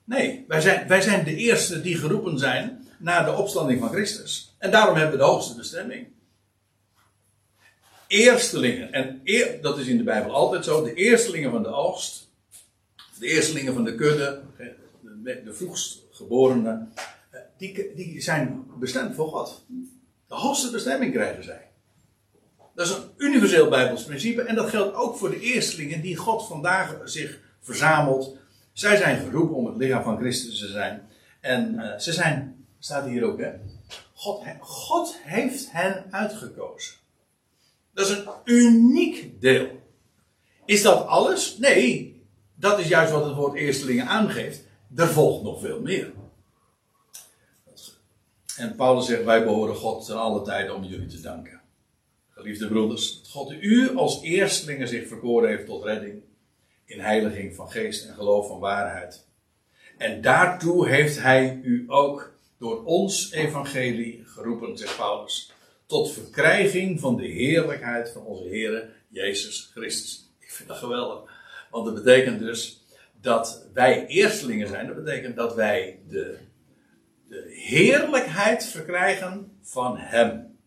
Nee, 0.04 0.46
wij 0.48 0.62
zijn, 0.62 0.88
wij 0.88 1.02
zijn 1.02 1.24
de 1.24 1.36
eerste 1.36 1.82
die 1.82 1.96
geroepen 1.96 2.40
zijn 2.40 2.88
na 2.98 3.24
de 3.24 3.34
opstanding 3.34 3.80
van 3.80 3.90
Christus. 3.90 4.56
En 4.58 4.72
daarom 4.72 4.96
hebben 4.96 5.12
we 5.12 5.24
de 5.24 5.30
hoogste 5.30 5.56
bestemming. 5.56 6.08
Eerstelingen. 8.08 8.92
En 8.92 9.22
dat 9.62 9.78
is 9.78 9.88
in 9.88 9.98
de 9.98 10.04
Bijbel 10.04 10.32
altijd 10.32 10.66
zo. 10.66 10.84
De 10.84 10.94
eerstelingen 10.94 11.52
van 11.52 11.64
de 11.64 11.70
oogst. 11.70 12.30
De 13.20 13.28
eerstelingen 13.28 13.74
van 13.74 13.84
de 13.84 13.96
kudde. 13.96 14.42
De, 15.24 15.42
de 15.44 15.54
vroegstgeborenen. 15.54 16.94
Eh, 17.30 17.40
die, 17.58 17.94
die 17.96 18.22
zijn 18.22 18.66
bestemd 18.80 19.16
voor 19.16 19.28
God. 19.28 19.66
De 20.28 20.36
hoogste 20.36 20.72
bestemming 20.72 21.14
krijgen 21.14 21.44
zij. 21.44 21.70
Dat 22.76 22.88
is 22.88 22.94
een 22.94 23.10
universeel 23.18 23.70
Bijbels 23.70 24.04
principe 24.04 24.42
en 24.42 24.56
dat 24.56 24.70
geldt 24.70 24.96
ook 24.96 25.18
voor 25.18 25.30
de 25.30 25.40
eerstelingen 25.40 26.02
die 26.02 26.16
God 26.16 26.48
vandaag 26.48 26.98
zich 27.04 27.40
verzamelt. 27.60 28.38
Zij 28.74 28.98
zijn 28.98 29.26
geroepen 29.26 29.56
om 29.56 29.66
het 29.66 29.76
lichaam 29.76 30.04
van 30.04 30.18
Christus 30.18 30.60
te 30.60 30.68
zijn. 30.68 31.08
En 31.40 31.74
uh, 31.74 31.98
ze 31.98 32.14
zijn, 32.14 32.66
staat 32.80 33.06
hier 33.06 33.24
ook 33.24 33.40
hè, 33.40 33.52
God, 34.14 34.44
God 34.60 35.18
heeft 35.24 35.72
hen 35.72 36.06
uitgekozen. 36.12 36.94
Dat 37.94 38.10
is 38.10 38.18
een 38.18 38.28
uniek 38.46 39.42
deel. 39.42 39.82
Is 40.66 40.82
dat 40.82 41.08
alles? 41.08 41.58
Nee, 41.58 42.22
dat 42.56 42.80
is 42.80 42.88
juist 42.88 43.12
wat 43.12 43.26
het 43.26 43.36
woord 43.36 43.56
eerstelingen 43.56 44.08
aangeeft. 44.08 44.64
Er 44.96 45.08
volgt 45.08 45.44
nog 45.44 45.62
veel 45.62 45.82
meer. 45.82 46.14
En 48.58 48.76
Paulus 48.76 49.06
zegt: 49.06 49.24
Wij 49.24 49.44
behoren 49.44 49.76
God 49.76 50.06
ten 50.06 50.18
alle 50.18 50.42
tijden 50.42 50.76
om 50.76 50.84
jullie 50.84 51.08
te 51.08 51.22
danken. 51.22 51.62
Geliefde 52.30 52.68
broeders, 52.68 53.22
dat 53.22 53.32
God 53.32 53.52
u 53.52 53.96
als 53.96 54.22
eerstelingen 54.22 54.88
zich 54.88 55.08
verkoren 55.08 55.50
heeft 55.50 55.66
tot 55.66 55.84
redding, 55.84 56.22
in 56.86 57.00
heiliging 57.00 57.56
van 57.56 57.72
geest 57.72 58.06
en 58.06 58.16
geloof 58.16 58.48
van 58.48 58.60
waarheid. 58.60 59.28
En 59.98 60.22
daartoe 60.22 60.88
heeft 60.88 61.22
hij 61.22 61.60
u 61.64 61.84
ook 61.88 62.34
door 62.58 62.84
ons 62.84 63.32
evangelie 63.32 64.24
geroepen, 64.26 64.78
zegt 64.78 64.98
Paulus, 64.98 65.52
tot 65.86 66.12
verkrijging 66.12 67.00
van 67.00 67.16
de 67.16 67.28
heerlijkheid 67.28 68.10
van 68.10 68.22
onze 68.22 68.48
Heer 68.48 68.90
Jezus 69.08 69.70
Christus. 69.74 70.30
Ik 70.40 70.52
vind 70.52 70.70
dat 70.70 70.78
geweldig, 70.78 71.32
want 71.70 71.86
dat 71.86 71.94
betekent 71.94 72.40
dus 72.40 72.81
dat 73.22 73.68
wij 73.74 74.08
eerstelingen 74.08 74.68
zijn. 74.68 74.88
Dat 74.88 75.04
betekent 75.04 75.36
dat 75.36 75.56
wij 75.56 76.00
de, 76.08 76.38
de 77.28 77.46
heerlijkheid 77.50 78.66
verkrijgen 78.66 79.58
van 79.62 79.98
Hem, 79.98 80.58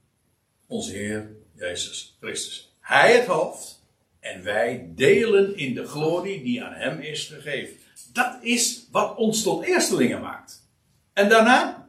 onze 0.66 0.92
Heer 0.92 1.30
Jezus 1.54 2.16
Christus. 2.20 2.76
Hij 2.80 3.16
het 3.16 3.26
hoofd 3.26 3.82
en 4.20 4.42
wij 4.42 4.92
delen 4.94 5.56
in 5.56 5.74
de 5.74 5.86
glorie 5.86 6.42
die 6.42 6.62
aan 6.64 6.72
hem 6.72 6.98
is 6.98 7.26
gegeven. 7.26 7.76
Dat 8.12 8.36
is 8.40 8.88
wat 8.90 9.16
ons 9.16 9.42
tot 9.42 9.64
eerstelingen 9.64 10.20
maakt. 10.20 10.68
En 11.12 11.28
daarna, 11.28 11.88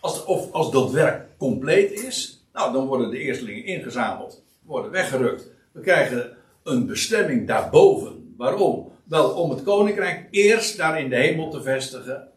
als, 0.00 0.24
of 0.24 0.52
als 0.52 0.70
dat 0.70 0.90
werk 0.90 1.38
compleet 1.38 1.92
is, 1.92 2.44
nou 2.52 2.72
dan 2.72 2.86
worden 2.86 3.10
de 3.10 3.18
eerstelingen 3.18 3.64
ingezameld, 3.64 4.42
worden 4.62 4.90
weggerukt. 4.90 5.50
We 5.72 5.80
krijgen 5.80 6.36
een 6.62 6.86
bestemming 6.86 7.46
daarboven. 7.46 8.34
Waarom? 8.36 8.92
Wel 9.12 9.30
om 9.30 9.50
het 9.50 9.62
koninkrijk 9.62 10.28
eerst 10.30 10.76
daar 10.76 11.00
in 11.00 11.08
de 11.08 11.16
hemel 11.16 11.50
te 11.50 11.62
vestigen. 11.62 12.28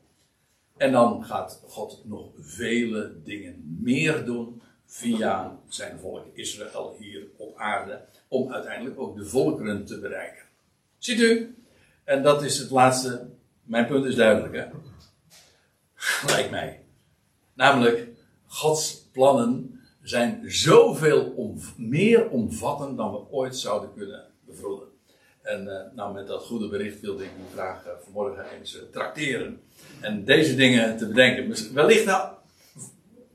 En 0.78 0.92
dan 0.92 1.26
gaat 1.26 1.62
God 1.68 2.02
nog 2.06 2.30
vele 2.40 3.22
dingen 3.24 3.78
meer 3.82 4.26
doen 4.26 4.62
via 4.86 5.60
zijn 5.68 6.00
volk 6.00 6.26
Israël 6.34 6.96
hier 7.00 7.28
op 7.38 7.58
aarde, 7.58 8.06
om 8.28 8.54
uiteindelijk 8.54 9.00
ook 9.00 9.18
de 9.18 9.26
volkeren 9.26 9.86
te 9.86 10.00
bereiken. 10.00 10.44
Ziet 10.98 11.20
u? 11.20 11.56
En 12.04 12.24
dat 12.24 12.44
is 12.44 12.58
het 12.58 12.70
laatste. 12.70 13.28
Mijn 13.64 13.88
punt 13.88 14.06
is 14.06 14.16
duidelijk, 14.16 14.56
hè? 14.56 14.66
Lijkt 16.34 16.52
mij. 16.52 16.82
Namelijk, 17.54 18.08
Gods 18.46 19.08
plannen 19.12 19.82
zijn 20.02 20.42
zoveel 20.46 21.54
meer 21.78 22.30
omvattend 22.30 22.98
dan 22.98 23.12
we 23.12 23.32
ooit 23.32 23.58
zouden 23.58 23.94
kunnen 23.94 24.26
bevroeden. 24.46 24.95
En 25.46 25.68
uh, 25.68 25.96
nou, 25.96 26.14
met 26.14 26.28
dat 26.28 26.44
goede 26.44 26.68
bericht 26.68 27.02
wilde 27.02 27.24
ik 27.24 27.30
u 27.30 27.54
graag 27.54 27.86
uh, 27.86 27.92
vanmorgen 28.04 28.46
eens 28.60 28.76
uh, 28.76 28.82
trakteren. 28.92 29.62
En 30.02 30.26
deze 30.26 30.56
dingen 30.56 30.98
te 30.98 31.08
bedenken. 31.08 31.74
Wellicht 31.74 32.06
nou, 32.06 32.34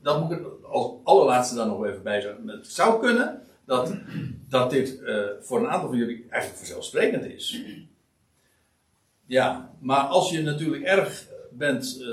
dat 0.01 0.21
moet 0.21 0.31
ik 0.31 0.45
als 0.63 0.91
allerlaatste 1.03 1.55
dan 1.55 1.67
nog 1.67 1.85
even 1.85 2.03
bij 2.03 2.21
zeggen. 2.21 2.47
Het 2.47 2.67
zou 2.67 2.99
kunnen 2.99 3.41
dat, 3.65 3.93
dat 4.49 4.69
dit 4.69 4.99
voor 5.41 5.59
een 5.59 5.69
aantal 5.69 5.89
van 5.89 5.97
jullie 5.97 6.25
eigenlijk 6.29 6.57
vanzelfsprekend 6.57 7.25
is. 7.25 7.61
Ja, 9.25 9.73
maar 9.79 10.03
als 10.03 10.31
je 10.31 10.41
natuurlijk 10.41 10.83
erg 10.83 11.27
bent 11.51 12.03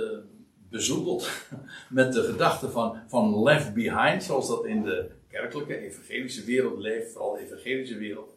bezoedeld 0.71 1.31
met 1.91 2.13
de 2.13 2.23
gedachte 2.23 2.71
van, 2.71 2.99
van 3.07 3.43
left 3.43 3.75
behind, 3.75 4.23
zoals 4.23 4.49
dat 4.49 4.65
in 4.65 4.83
de 4.83 5.11
kerkelijke, 5.29 5.79
evangelische 5.79 6.45
wereld 6.45 6.79
leeft, 6.79 7.13
vooral 7.13 7.33
de 7.33 7.41
evangelische 7.41 7.99
wereld, 7.99 8.37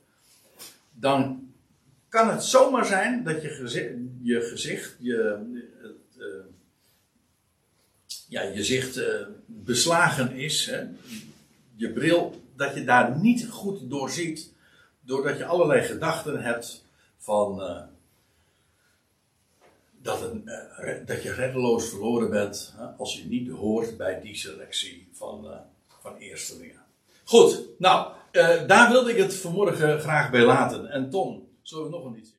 dan 0.91 1.51
kan 2.12 2.30
het 2.30 2.43
zomaar 2.43 2.86
zijn 2.86 3.24
dat 3.24 3.41
je 3.41 3.49
gezicht, 3.49 3.93
je, 4.22 4.41
gezicht, 4.41 4.95
je, 4.99 5.38
uh, 6.18 6.26
ja, 8.28 8.41
je 8.41 8.64
zicht 8.64 8.97
uh, 8.97 9.05
beslagen 9.45 10.32
is, 10.32 10.66
hè, 10.66 10.88
je 11.76 11.91
bril, 11.91 12.41
dat 12.55 12.76
je 12.76 12.84
daar 12.84 13.20
niet 13.20 13.47
goed 13.49 13.89
doorziet, 13.89 14.53
doordat 15.01 15.38
je 15.38 15.45
allerlei 15.45 15.82
gedachten 15.82 16.41
hebt 16.41 16.84
van 17.18 17.57
dat, 20.01 20.22
een, 20.22 20.49
dat 21.05 21.24
je 21.24 21.34
reddeloos 21.34 21.89
verloren 21.89 22.30
bent 22.30 22.76
als 22.97 23.18
je 23.18 23.28
niet 23.28 23.49
hoort 23.49 23.97
bij 23.97 24.22
die 24.22 24.36
selectie 24.36 25.07
van, 25.12 25.47
van 26.01 26.16
eerstelingen. 26.18 26.82
Goed, 27.24 27.62
nou, 27.78 28.14
daar 28.68 28.91
wilde 28.91 29.12
ik 29.12 29.18
het 29.18 29.36
vanmorgen 29.36 29.99
graag 29.99 30.32
bij 30.32 30.43
laten. 30.43 30.89
En 30.89 31.09
Tom, 31.09 31.49
zullen 31.62 31.86
we 31.86 31.89
nog 31.91 32.05
een 32.05 32.18
iets? 32.18 32.30